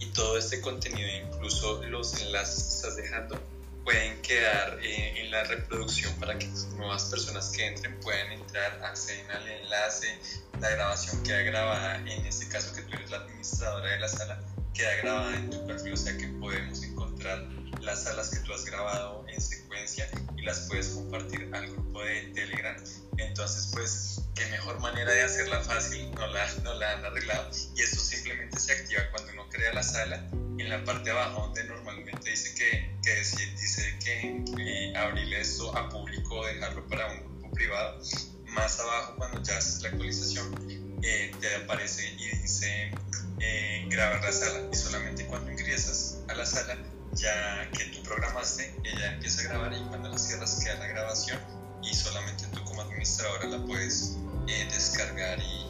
y 0.00 0.06
todo 0.06 0.36
este 0.36 0.60
contenido, 0.60 1.08
incluso 1.08 1.82
los 1.84 2.20
enlaces 2.20 2.64
que 2.64 2.74
estás 2.74 2.96
dejando, 2.96 3.40
pueden 3.84 4.20
quedar 4.22 4.78
eh, 4.82 5.20
en 5.20 5.30
la 5.30 5.44
reproducción 5.44 6.12
para 6.18 6.38
que 6.38 6.48
nuevas 6.76 7.04
personas 7.04 7.50
que 7.50 7.66
entren 7.66 8.00
puedan 8.00 8.32
entrar, 8.32 8.82
acceden 8.82 9.30
al 9.30 9.46
enlace, 9.46 10.18
la 10.60 10.70
grabación 10.70 11.22
queda 11.22 11.42
grabada, 11.42 11.96
en 11.98 12.26
este 12.26 12.48
caso 12.48 12.74
que 12.74 12.82
tú 12.82 12.96
eres 12.96 13.10
la 13.10 13.18
administradora 13.18 13.90
de 13.90 14.00
la 14.00 14.08
sala, 14.08 14.40
queda 14.72 14.94
grabada 14.96 15.36
en 15.36 15.50
tu 15.50 15.66
perfil, 15.66 15.92
o 15.92 15.96
sea 15.96 16.16
que 16.16 16.28
podemos 16.28 16.82
encontrar 16.82 17.46
las 17.84 18.04
salas 18.04 18.30
que 18.30 18.40
tú 18.40 18.52
has 18.52 18.64
grabado 18.64 19.24
en 19.28 19.40
secuencia 19.40 20.08
y 20.36 20.42
las 20.42 20.60
puedes 20.68 20.88
compartir 20.88 21.48
al 21.52 21.70
grupo 21.70 22.02
de 22.02 22.22
Telegram. 22.34 22.76
Entonces, 23.18 23.70
pues, 23.72 24.22
qué 24.34 24.46
mejor 24.46 24.80
manera 24.80 25.12
de 25.12 25.22
hacerla 25.22 25.60
fácil, 25.60 26.10
no 26.12 26.26
la, 26.26 26.52
no 26.62 26.74
la 26.74 26.92
han 26.92 27.04
arreglado. 27.04 27.50
Y 27.76 27.82
esto 27.82 28.00
simplemente 28.00 28.58
se 28.58 28.72
activa 28.72 29.02
cuando 29.10 29.32
uno 29.32 29.48
crea 29.50 29.72
la 29.72 29.82
sala, 29.82 30.28
en 30.58 30.68
la 30.68 30.84
parte 30.84 31.04
de 31.04 31.10
abajo 31.10 31.42
donde 31.42 31.64
normalmente 31.64 32.30
dice 32.30 32.54
que, 32.54 32.96
que 33.02 33.16
dice 33.16 33.98
que 34.02 34.44
eh, 34.58 34.96
abrir 34.96 35.32
esto 35.34 35.76
a 35.76 35.88
público 35.88 36.38
o 36.38 36.46
dejarlo 36.46 36.86
para 36.88 37.06
un 37.12 37.20
grupo 37.20 37.50
privado. 37.52 38.00
Más 38.46 38.78
abajo, 38.78 39.14
cuando 39.16 39.42
ya 39.42 39.58
haces 39.58 39.82
la 39.82 39.88
actualización, 39.88 41.00
eh, 41.02 41.32
te 41.40 41.54
aparece 41.56 42.06
y 42.06 42.28
dice 42.36 42.92
eh, 43.40 43.86
grabar 43.88 44.22
la 44.22 44.32
sala. 44.32 44.68
Y 44.72 44.76
solamente 44.76 45.26
cuando 45.26 45.50
ingresas 45.50 46.20
a 46.28 46.34
la 46.34 46.46
sala, 46.46 46.78
ya 47.14 47.68
que 47.70 47.84
tú 47.86 48.02
programaste, 48.02 48.74
ella 48.84 49.14
empieza 49.14 49.42
a 49.42 49.52
grabar 49.52 49.72
y 49.72 49.80
cuando 49.88 50.08
la 50.08 50.18
cierras 50.18 50.62
queda 50.62 50.74
la 50.76 50.86
grabación 50.88 51.38
y 51.82 51.94
solamente 51.94 52.44
tú 52.52 52.62
como 52.64 52.82
administradora 52.82 53.46
la 53.46 53.58
puedes 53.66 54.16
eh, 54.48 54.68
descargar 54.72 55.38
y, 55.38 55.64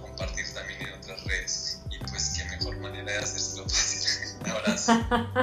compartir 0.00 0.44
también 0.54 0.82
en 0.82 0.92
otras 0.94 1.24
redes. 1.24 1.82
Y 1.90 1.98
pues 1.98 2.36
qué 2.36 2.44
mejor 2.50 2.76
manera 2.80 3.12
de 3.12 3.18
hacérselo 3.18 3.62
fácil. 3.68 4.38
Un 4.44 4.50
abrazo. 4.50 4.92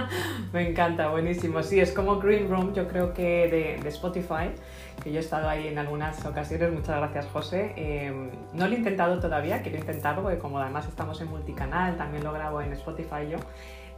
Me 0.53 0.70
encanta, 0.70 1.09
buenísimo. 1.09 1.63
Sí, 1.63 1.80
es 1.80 1.91
como 1.91 2.20
Green 2.20 2.49
Room, 2.49 2.74
yo 2.74 2.88
creo 2.88 3.13
que 3.13 3.47
de, 3.49 3.80
de 3.82 3.89
Spotify, 3.89 4.51
que 5.03 5.11
yo 5.11 5.17
he 5.17 5.24
estado 5.24 5.49
ahí 5.49 5.67
en 5.67 5.80
algunas 5.80 6.24
ocasiones. 6.24 6.72
Muchas 6.72 6.97
gracias, 6.97 7.26
José. 7.34 7.74
Em, 7.78 8.30
no 8.53 8.67
lo 8.67 8.76
he 8.76 8.78
intentado 8.78 9.20
todavía, 9.20 9.63
quiero 9.63 9.80
intentarlo 9.80 10.22
porque 10.22 10.38
como 10.38 10.59
además 10.59 10.88
estamos 10.88 11.20
en 11.22 11.30
multicanal, 11.30 11.97
también 11.97 12.24
lo 12.24 12.32
grabo 12.32 12.61
en 12.61 12.74
Spotify 12.74 13.28
yo. 13.30 13.38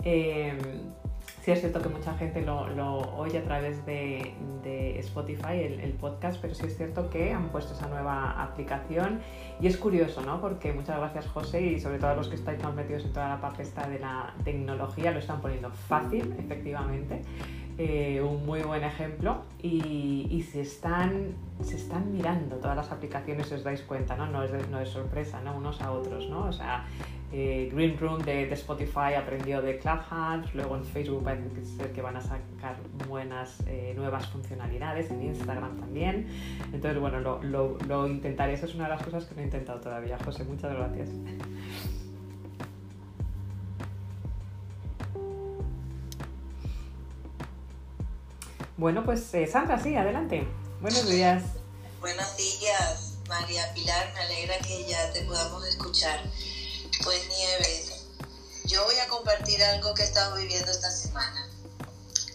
Eh, 0.04 0.58
Sí 1.42 1.50
es 1.50 1.60
cierto 1.60 1.82
que 1.82 1.90
mucha 1.90 2.14
gente 2.18 2.44
lo, 2.44 2.62
oye 3.18 3.40
a 3.40 3.44
través 3.44 3.84
de, 3.86 4.36
Spotify, 5.00 5.58
el, 5.82 5.94
podcast, 5.94 6.40
pero 6.40 6.54
sí 6.54 6.68
es 6.68 6.78
cierto 6.78 7.10
que 7.10 7.34
han 7.34 7.50
puesto 7.50 7.74
esa 7.74 7.88
nueva 7.88 8.44
aplicación 8.44 9.20
y 9.60 9.66
es 9.66 9.78
curioso, 9.78 10.22
¿no? 10.22 10.40
Porque 10.40 10.72
muchas 10.72 10.98
gracias 11.00 11.28
José 11.28 11.62
y 11.64 11.80
sobre 11.80 11.98
todo 11.98 12.12
a 12.12 12.16
los 12.16 12.28
que 12.28 12.36
estáis 12.36 12.62
más 12.62 12.76
metidos 12.76 13.06
en 13.06 13.14
toda 13.14 13.30
la 13.30 13.42
parte 13.42 13.64
de 13.64 14.00
la 14.00 14.36
tecnología, 14.44 15.12
lo 15.12 15.18
están 15.18 15.42
poniendo 15.42 15.72
fácil, 15.72 16.36
efectivamente. 16.38 17.24
Eh, 17.78 18.22
un 18.22 18.46
muy 18.46 18.62
buen 18.62 18.84
ejemplo 18.84 19.42
y, 19.60 20.28
y 20.30 20.44
se, 20.44 20.62
están, 20.62 21.34
se 21.64 21.78
están 21.78 22.12
mirando 22.12 22.58
todas 22.58 22.78
las 22.78 22.92
aplicaciones, 22.92 23.48
si 23.48 23.56
os 23.56 23.64
dais 23.64 23.82
cuenta, 23.82 24.16
¿no? 24.16 24.28
No 24.28 24.44
es, 24.44 24.70
no 24.70 24.80
es 24.80 24.90
sorpresa, 24.90 25.42
¿no? 25.42 25.56
Unos 25.56 25.82
a 25.82 25.92
otros, 25.92 26.30
¿no? 26.30 26.46
O 26.46 26.54
sea, 26.54 26.86
eh, 27.34 27.70
Green 27.74 27.98
Room 27.98 28.22
de, 28.24 28.52
Spotify 28.54 29.14
aprendió 29.18 29.62
de 29.62 29.78
Clubhouse, 29.80 30.54
luego 30.54 30.76
en 30.76 30.84
Facebook 30.84 31.24
parece 31.24 31.66
ser 31.66 31.94
que 31.94 32.02
van 32.02 32.18
a 32.18 32.22
sacar 32.22 32.76
buenas 33.08 33.56
eh, 33.68 33.94
nuevas 33.96 34.28
funcionalidades, 34.28 35.10
en 35.12 35.24
Instagram 35.24 35.80
también. 35.80 36.28
Entonces, 36.74 37.00
bueno, 37.00 37.20
lo, 37.20 37.78
lo, 37.88 38.08
intentaré. 38.08 38.54
Esa 38.54 38.66
es 38.66 38.76
una 38.76 38.86
de 38.86 38.90
las 38.92 39.04
cosas 39.04 39.26
que 39.26 39.36
no 39.36 39.42
he 39.42 39.46
intentado 39.46 39.80
todavía. 39.80 40.18
José, 40.26 40.44
muchas 40.44 40.74
gracias. 40.74 41.10
Bueno, 48.76 49.06
pues 49.06 49.34
eh, 49.36 49.48
Sandra, 49.48 49.80
sí, 49.80 49.96
adelante. 49.96 50.46
Buenos 50.82 51.08
días. 51.08 51.44
Buenos 52.02 52.36
días, 52.36 53.20
María 53.30 53.72
Pilar. 53.74 54.12
Me 54.16 54.20
alegra 54.22 54.58
que 54.58 54.86
ya 54.86 55.14
te 55.14 55.22
podamos 55.22 55.66
escuchar. 55.68 56.20
Pues 57.00 57.28
Nieves, 57.30 57.92
yo 58.66 58.84
voy 58.84 58.98
a 59.00 59.08
compartir 59.08 59.64
algo 59.64 59.94
que 59.94 60.04
he 60.04 60.06
estado 60.06 60.36
viviendo 60.36 60.70
esta 60.70 60.92
semana. 60.92 61.50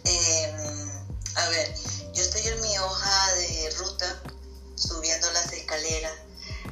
Em, 0.04 0.90
a 1.36 1.48
ver, 1.50 1.72
yo 2.12 2.22
estoy 2.22 2.48
en 2.48 2.60
mi 2.62 2.76
hoja 2.78 3.34
de 3.34 3.70
ruta, 3.78 4.22
subiendo 4.74 5.30
las 5.32 5.52
escaleras, 5.52 6.12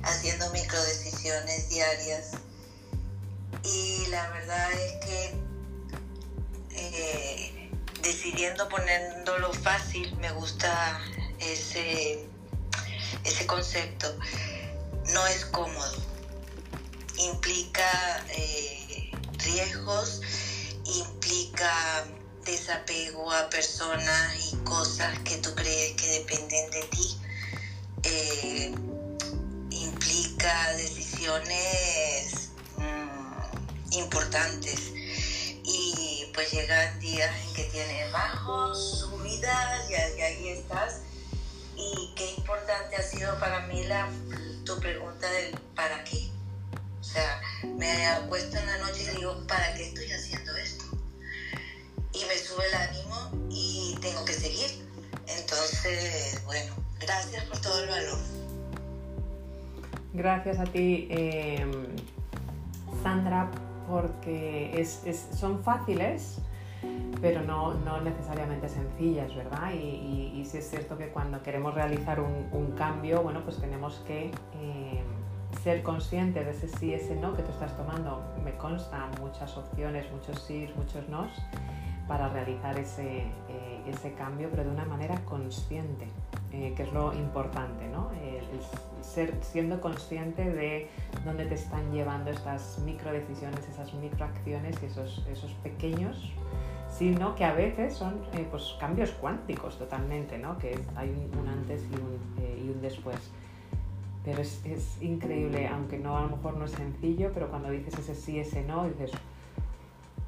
haciendo 0.03 0.51
microdecisiones 0.51 1.69
diarias. 1.69 2.31
Y 3.63 4.07
la 4.07 4.29
verdad 4.31 4.73
es 4.73 4.93
que 5.05 5.35
eh, 6.71 7.71
decidiendo 8.03 8.69
poniéndolo 8.69 9.53
fácil, 9.53 10.17
me 10.17 10.33
gusta 10.33 11.01
ese, 11.39 12.27
ese 13.23 13.47
concepto. 13.47 14.19
No 15.13 15.25
es 15.29 15.45
cómodo 15.45 16.14
implica 17.19 18.25
eh, 18.31 19.11
riesgos, 19.39 20.21
implica 20.85 22.07
desapego 22.45 23.33
a 23.33 23.49
personas 23.49 24.53
y 24.53 24.57
cosas 24.65 25.19
que 25.21 25.39
tú 25.39 25.55
crees 25.55 25.93
que 25.93 26.07
dependen 26.21 26.71
de 26.71 26.83
ti, 26.85 27.19
eh, 28.03 28.75
implica 29.71 30.73
decisiones 30.75 32.51
mm, 32.77 33.93
importantes. 33.93 34.93
Y 35.67 36.31
pues 36.35 36.51
llegan 36.53 37.01
días 37.01 37.35
en 37.47 37.55
que 37.55 37.65
tienes 37.65 38.13
bajos, 38.13 39.01
subidas 39.01 39.91
y, 39.91 39.95
ahí 39.95 40.49
estás. 40.49 41.01
Y 41.77 42.13
qué 42.15 42.35
importante 42.37 42.97
ha 42.97 43.03
sido 43.03 43.39
para 43.41 43.61
mí 43.67 43.85
la, 43.85 44.09
tu 44.65 44.79
pregunta 44.79 45.31
del 45.31 45.59
para 45.75 46.05
qué 46.05 46.31
sea, 47.15 47.41
me 47.77 48.07
acuesto 48.07 48.59
en 48.59 48.67
la 48.67 48.79
noche 48.79 49.05
y 49.05 49.17
digo, 49.17 49.47
¿para 49.47 49.75
qué 49.75 49.85
estoy 49.85 50.11
haciendo 50.11 50.57
esto? 50.57 50.85
Y 52.13 52.25
me 52.27 52.37
sube 52.37 52.65
el 52.69 52.75
ánimo 52.75 53.49
y 53.51 53.97
tengo 54.01 54.25
que 54.25 54.33
seguir. 54.33 54.85
Entonces, 55.27 56.43
bueno, 56.45 56.75
gracias 57.01 57.45
por 57.45 57.59
todo 57.61 57.83
el 57.83 57.89
valor. 57.89 58.19
Gracias 60.13 60.59
a 60.59 60.65
ti, 60.65 61.09
em, 61.11 61.87
Sandra, 63.03 63.51
porque 63.89 64.81
es, 64.81 65.01
son 65.37 65.63
fáciles, 65.63 66.39
pero 67.21 67.43
no, 67.43 67.75
no, 67.75 68.01
necesariamente 68.01 68.69
sencillas, 68.69 69.35
¿verdad? 69.35 69.73
Y, 69.73 70.41
y, 70.41 70.45
sí 70.45 70.59
es 70.59 70.71
cierto 70.71 70.99
que 70.99 71.09
cuando 71.09 71.43
queremos 71.43 71.75
realizar 71.75 72.21
un, 72.21 72.75
cambio, 72.77 73.23
bueno, 73.23 73.43
pues 73.45 73.59
tenemos 73.59 74.03
que 74.07 74.31
em, 74.53 75.24
ser 75.63 75.83
consciente 75.83 76.45
de 76.45 76.51
ese 76.51 76.69
sí, 76.69 76.95
ese 76.95 77.15
no 77.17 77.35
que 77.35 77.43
tú 77.43 77.51
estás 77.51 77.77
tomando. 77.77 78.23
Me 78.45 78.57
consta 78.57 79.09
muchas 79.21 79.57
opciones, 79.57 80.11
muchos 80.13 80.43
sí, 80.43 80.69
muchos 80.77 81.09
nos 81.09 81.31
para 82.07 82.29
realizar 82.29 82.79
ese, 82.79 83.23
eh, 83.49 83.83
ese 83.87 84.13
cambio, 84.13 84.49
pero 84.51 84.65
de 84.65 84.71
una 84.71 84.85
manera 84.85 85.21
consciente, 85.25 86.07
eh, 86.53 86.75
que 86.77 86.83
es 86.83 86.93
lo 86.93 87.15
importante, 87.15 87.89
¿no? 87.89 88.11
ser, 89.01 89.35
siendo 89.43 89.81
consciente 89.81 90.51
de 90.51 90.89
dónde 91.25 91.45
te 91.45 91.55
están 91.55 91.93
llevando 91.93 92.31
estas 92.31 92.79
micro 92.81 93.13
decisiones, 93.13 93.69
esas 93.69 93.93
microacciones 93.95 94.83
y 94.83 94.87
esos, 94.87 95.27
esos 95.31 95.53
pequeños, 95.63 96.33
sino 96.91 97.35
que 97.35 97.45
a 97.45 97.53
veces 97.53 97.95
son 97.95 98.23
eh, 98.33 98.47
pues, 98.51 98.77
cambios 98.81 99.11
cuánticos 99.13 99.79
totalmente, 99.79 100.39
¿no? 100.39 100.59
que 100.59 100.79
hay 100.97 101.11
un, 101.11 101.49
antes 101.49 101.83
y 101.91 101.95
un, 101.95 102.67
y 102.67 102.71
un 102.71 102.81
después. 102.81 103.31
Pero 104.25 104.41
es, 104.41 104.63
increíble, 105.03 105.69
aunque 105.69 105.99
no 105.99 106.17
a 106.17 106.23
lo 106.23 106.37
mejor 106.37 106.57
no 106.57 106.65
es 106.65 106.71
sencillo, 106.71 107.31
pero 107.35 107.51
cuando 107.51 107.71
dices 107.71 107.99
ese 107.99 108.15
sí, 108.15 108.39
ese 108.39 108.65
no, 108.65 108.87
dices, 108.87 109.11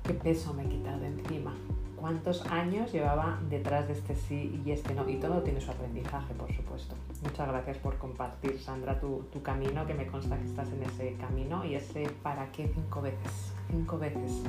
¿qué 0.05 0.13
peso 0.13 0.53
me 0.53 0.65
he 0.65 0.69
quitado 0.69 1.03
encima? 1.05 1.55
¿Cuántos 1.97 2.45
años 2.47 2.93
llevaba 2.93 3.41
detrás 3.49 3.87
de 3.87 3.95
este 3.95 4.15
sí 4.15 4.63
y 4.65 4.71
este 4.71 4.95
no? 4.95 5.09
Y 5.09 5.17
todo 5.17 5.43
tiene 5.43 5.63
su 5.63 5.71
aprendizaje, 5.71 6.35
por 6.35 6.53
supuesto. 6.55 6.95
Muchas 7.23 7.49
gracias 7.49 7.79
por 7.79 7.97
compartir, 7.97 8.61
Sandra, 8.61 9.01
tu, 9.01 9.25
camino, 9.43 9.87
que 9.87 9.95
me 9.95 10.07
consta 10.07 10.37
que 10.37 10.45
estás 10.45 10.69
en 10.73 10.83
ese 10.83 11.15
camino 11.15 11.65
y 11.65 11.75
ese 11.75 12.11
para 12.23 12.53
qué 12.53 12.71
cinco 12.75 13.01
veces, 13.01 13.55
cinco 13.71 13.99
veces, 13.99 14.43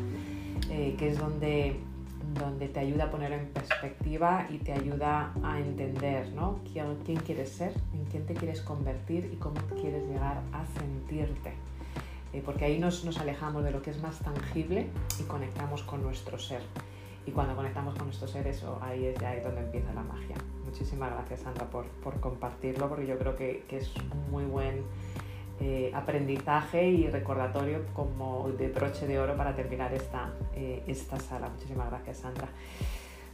eh, 0.69 0.95
que 0.99 1.07
es 1.07 1.17
donde 1.17 1.79
donde 2.33 2.67
te 2.67 2.79
ayuda 2.79 3.05
a 3.05 3.11
poner 3.11 3.31
en 3.31 3.47
perspectiva 3.47 4.47
y 4.49 4.57
te 4.57 4.73
ayuda 4.73 5.33
a 5.43 5.59
entender 5.59 6.29
¿no? 6.33 6.59
quién, 6.71 6.97
quién 7.05 7.17
quieres 7.19 7.49
ser, 7.49 7.73
en 7.93 8.05
quién 8.05 8.25
te 8.25 8.33
quieres 8.33 8.61
convertir 8.61 9.29
y 9.33 9.37
cómo 9.37 9.55
quieres 9.79 10.07
llegar 10.07 10.41
a 10.53 10.65
sentirte. 10.79 11.53
Eh, 12.33 12.41
porque 12.45 12.65
ahí 12.65 12.79
nos, 12.79 13.05
nos 13.05 13.17
alejamos 13.19 13.63
de 13.63 13.71
lo 13.71 13.81
que 13.81 13.91
es 13.91 14.01
más 14.01 14.19
tangible 14.19 14.87
y 15.19 15.23
conectamos 15.23 15.83
con 15.83 16.01
nuestro 16.01 16.37
ser. 16.37 16.61
Y 17.25 17.31
cuando 17.31 17.55
conectamos 17.55 17.95
con 17.95 18.07
nuestro 18.07 18.27
ser, 18.27 18.47
eso 18.47 18.79
ahí 18.81 19.05
es 19.05 19.19
ya 19.19 19.29
ahí 19.31 19.41
donde 19.41 19.61
empieza 19.61 19.93
la 19.93 20.03
magia. 20.03 20.35
Muchísimas 20.65 21.11
gracias, 21.11 21.41
Sandra, 21.41 21.65
por, 21.65 21.85
por 21.85 22.19
compartirlo, 22.19 22.87
porque 22.89 23.05
yo 23.05 23.17
creo 23.17 23.35
que, 23.35 23.65
que 23.67 23.77
es 23.77 23.91
muy 24.31 24.45
buen 24.45 24.83
eh, 25.59 25.91
aprendizaje 25.93 26.87
y 26.87 27.09
recordatorio 27.09 27.85
como 27.93 28.49
de 28.57 28.67
broche 28.69 29.07
de 29.07 29.19
oro 29.19 29.35
para 29.35 29.55
terminar 29.55 29.93
esta, 29.93 30.33
eh, 30.55 30.83
esta 30.87 31.19
sala. 31.19 31.49
Muchísimas 31.49 31.89
gracias, 31.89 32.17
Sandra. 32.17 32.47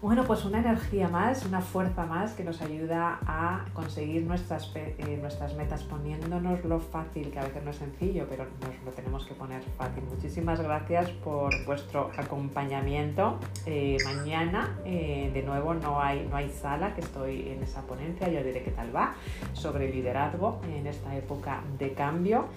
Bueno, 0.04 0.26
pues 0.26 0.44
una 0.44 0.60
energía 0.60 1.08
más, 1.08 1.46
una 1.46 1.62
fuerza 1.62 2.06
más 2.06 2.34
que 2.34 2.44
nos 2.44 2.62
ayuda 2.62 3.20
a 3.26 3.64
conseguir 3.74 4.24
nuestras, 4.24 4.70
eh, 4.76 5.18
nuestras 5.22 5.56
metas 5.56 5.84
poniéndonos 5.84 6.66
lo 6.66 6.82
fácil, 6.82 7.32
que 7.32 7.40
a 7.40 7.44
veces 7.44 7.64
no 7.64 7.72
es 7.72 7.78
sencillo, 7.78 8.26
pero 8.30 8.44
nos 8.44 8.84
lo 8.84 8.92
tenemos 8.92 9.26
que 9.26 9.34
poner 9.34 9.64
fácil. 9.78 10.04
Muchísimas 10.04 10.60
gracias 10.60 11.10
por 11.10 11.54
vuestro 11.66 12.12
acompañamiento. 12.18 13.40
Eh, 13.66 13.96
mañana, 14.04 14.78
eh, 14.84 15.32
de 15.34 15.42
nuevo, 15.42 15.74
no 15.74 16.02
hay, 16.02 16.28
no 16.30 16.36
hay 16.36 16.50
sala, 16.50 16.94
que 16.96 17.00
estoy 17.00 17.48
en 17.48 17.64
esa 17.64 17.84
ponencia, 17.84 18.28
yo 18.28 18.44
diré 18.44 18.62
qué 18.62 18.72
tal 18.72 18.94
va, 18.94 19.14
sobre 19.54 19.90
liderazgo 19.90 20.60
en 20.68 20.86
esta 20.86 21.16
época 21.16 21.64
de 21.80 21.94
cambio. 21.94 22.50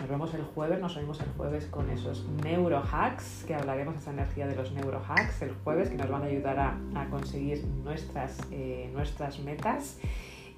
Nos 0.00 0.08
vemos 0.08 0.32
el 0.32 0.42
jueves, 0.42 0.80
nos 0.80 0.96
oímos 0.96 1.20
el 1.20 1.28
jueves 1.36 1.66
con 1.66 1.90
esos 1.90 2.24
neurohacks, 2.42 3.44
que 3.46 3.54
hablaremos 3.54 3.96
esa 3.96 4.12
energía 4.12 4.46
de 4.46 4.56
los 4.56 4.72
neurohacks 4.72 5.42
el 5.42 5.52
jueves, 5.62 5.90
que 5.90 5.96
nos 5.96 6.08
van 6.08 6.22
a 6.22 6.24
ayudar 6.24 6.58
a, 6.58 7.06
conseguir 7.10 7.62
nuestras, 7.84 8.38
eh, 8.50 8.90
nuestras 8.94 9.38
metas. 9.40 9.98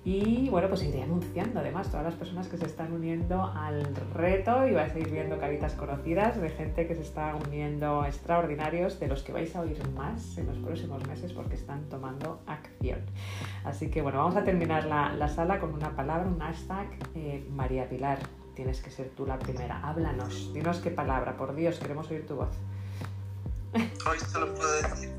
Y 0.04 0.48
bueno, 0.48 0.68
pues 0.68 0.84
iré 0.84 1.02
anunciando 1.02 1.58
además 1.58 1.90
todas 1.90 2.04
las 2.04 2.14
personas 2.14 2.46
que 2.46 2.56
se 2.56 2.66
están 2.66 2.92
uniendo 2.92 3.42
al 3.42 3.84
reto 4.14 4.66
y 4.66 4.72
vais 4.72 4.94
a 4.94 4.98
ir 4.98 5.10
viendo 5.10 5.38
caritas 5.38 5.74
conocidas 5.74 6.40
de 6.40 6.48
gente 6.48 6.86
que 6.86 6.94
se 6.94 7.02
está 7.02 7.34
uniendo 7.34 8.04
extraordinarios, 8.04 9.00
de 9.00 9.08
los 9.08 9.24
que 9.24 9.32
vais 9.32 9.54
a 9.56 9.60
oír 9.62 9.78
más 9.96 10.38
en 10.38 10.46
los 10.46 10.58
próximos 10.58 11.04
meses 11.08 11.32
porque 11.32 11.56
están 11.56 11.88
tomando 11.88 12.40
acción. 12.46 13.00
Así 13.64 13.90
que 13.90 14.02
bueno, 14.02 14.18
vamos 14.18 14.36
a 14.36 14.44
terminar 14.44 14.84
la, 14.84 15.12
la 15.14 15.28
sala 15.28 15.58
con 15.58 15.74
una 15.74 15.96
palabra, 15.96 16.28
un 16.28 16.38
hashtag 16.38 16.86
eh, 17.16 17.44
María 17.50 17.88
Pilar 17.88 18.18
tienes 18.54 18.80
que 18.80 18.90
ser 18.90 19.10
tú 19.10 19.26
la 19.26 19.38
primera. 19.38 19.80
Háblanos, 19.82 20.52
dinos 20.52 20.78
qué 20.78 20.90
palabra, 20.90 21.36
por 21.36 21.54
Dios, 21.54 21.78
queremos 21.78 22.10
oír 22.10 22.26
tu 22.26 22.36
voz. 22.36 22.50
Hoy 23.74 24.18
solo 24.30 24.54
puedo 24.54 24.72
decir 24.82 25.10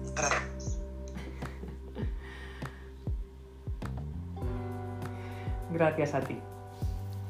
Gracias 5.72 6.14
a 6.14 6.22
ti. 6.22 6.40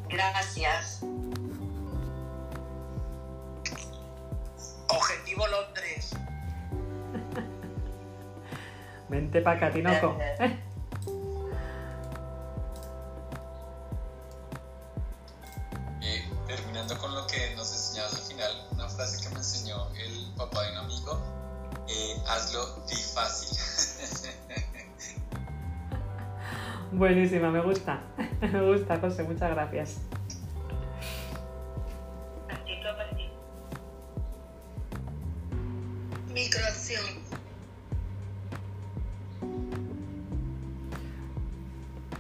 Gracias. 0.10 1.06
Objetivo 4.90 5.48
Londres. 5.48 6.12
Vente 9.10 9.42
para 9.42 9.60
Catinoco. 9.60 10.18
con 10.38 10.73
Buenísima, 27.04 27.52
me 27.52 27.60
gusta, 27.60 28.00
me 28.42 28.62
gusta, 28.62 28.98
José, 28.98 29.24
muchas 29.24 29.52
gracias. 29.52 30.02
Microacción. 36.34 37.04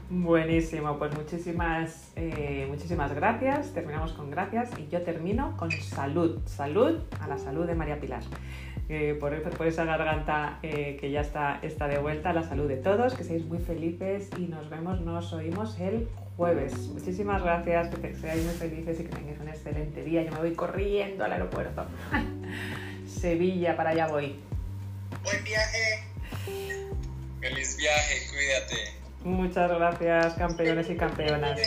Buenísimo, 0.09 0.99
pues 0.99 1.15
muchísimas, 1.15 2.11
eh, 2.17 2.65
muchísimas 2.67 3.15
gracias. 3.15 3.73
Terminamos 3.73 4.11
con 4.11 4.29
gracias 4.31 4.69
y 4.77 4.89
yo 4.89 5.01
termino 5.03 5.55
con 5.55 5.71
salud. 5.71 6.41
Salud 6.45 6.99
a 7.21 7.29
la 7.29 7.38
salud 7.38 7.65
de 7.65 7.75
María 7.75 8.01
Pilar. 8.01 8.23
Eh, 8.89 9.15
por, 9.19 9.41
por, 9.51 9.67
esa 9.67 9.86
garganta 9.86 10.59
eh, 10.61 10.97
que 10.99 11.09
ya 11.09 11.21
está, 11.21 11.59
está 11.61 11.88
de 11.88 11.99
vuelta, 11.99 12.34
la 12.34 12.43
salud 12.43 12.67
de 12.67 12.78
todos, 12.78 13.13
que 13.13 13.24
seáis 13.24 13.45
muy 13.45 13.59
felices 13.59 14.30
y 14.38 14.41
nos 14.41 14.69
vemos, 14.69 15.01
nos 15.01 15.32
oímos 15.34 15.80
el 15.80 16.07
jueves. 16.36 16.74
Muchísimas 16.89 17.41
gracias, 17.41 17.95
que 17.95 18.13
seáis 18.15 18.43
muy 18.43 18.53
felices 18.53 18.99
y 18.99 19.03
que 19.03 19.09
tengáis 19.09 19.39
un 19.39 19.49
excelente 19.49 20.03
día. 20.03 20.24
Yo 20.24 20.32
me 20.32 20.39
voy 20.39 20.53
corriendo 20.53 21.24
al 21.24 21.32
aeropuerto. 21.32 21.86
Sevilla, 23.07 23.76
para 23.78 23.91
allá 23.91 24.07
voy. 24.07 24.36
Buen 25.24 25.43
viaje. 25.43 26.03
Feliz 27.39 27.78
viaje, 27.78 28.28
cuídate. 28.30 29.03
Muchas 29.24 29.71
gracias, 29.71 30.34
campeones 30.34 30.89
y 30.89 30.97
campeonas. 30.97 31.59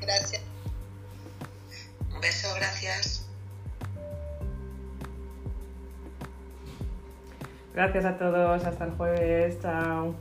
Gracias. 0.00 0.42
Un 2.10 2.20
beso, 2.20 2.54
gracias. 2.54 3.21
Gracias 7.74 8.04
a 8.04 8.18
todos, 8.18 8.64
hasta 8.64 8.84
el 8.84 8.90
jueves, 8.92 9.58
chao. 9.60 10.14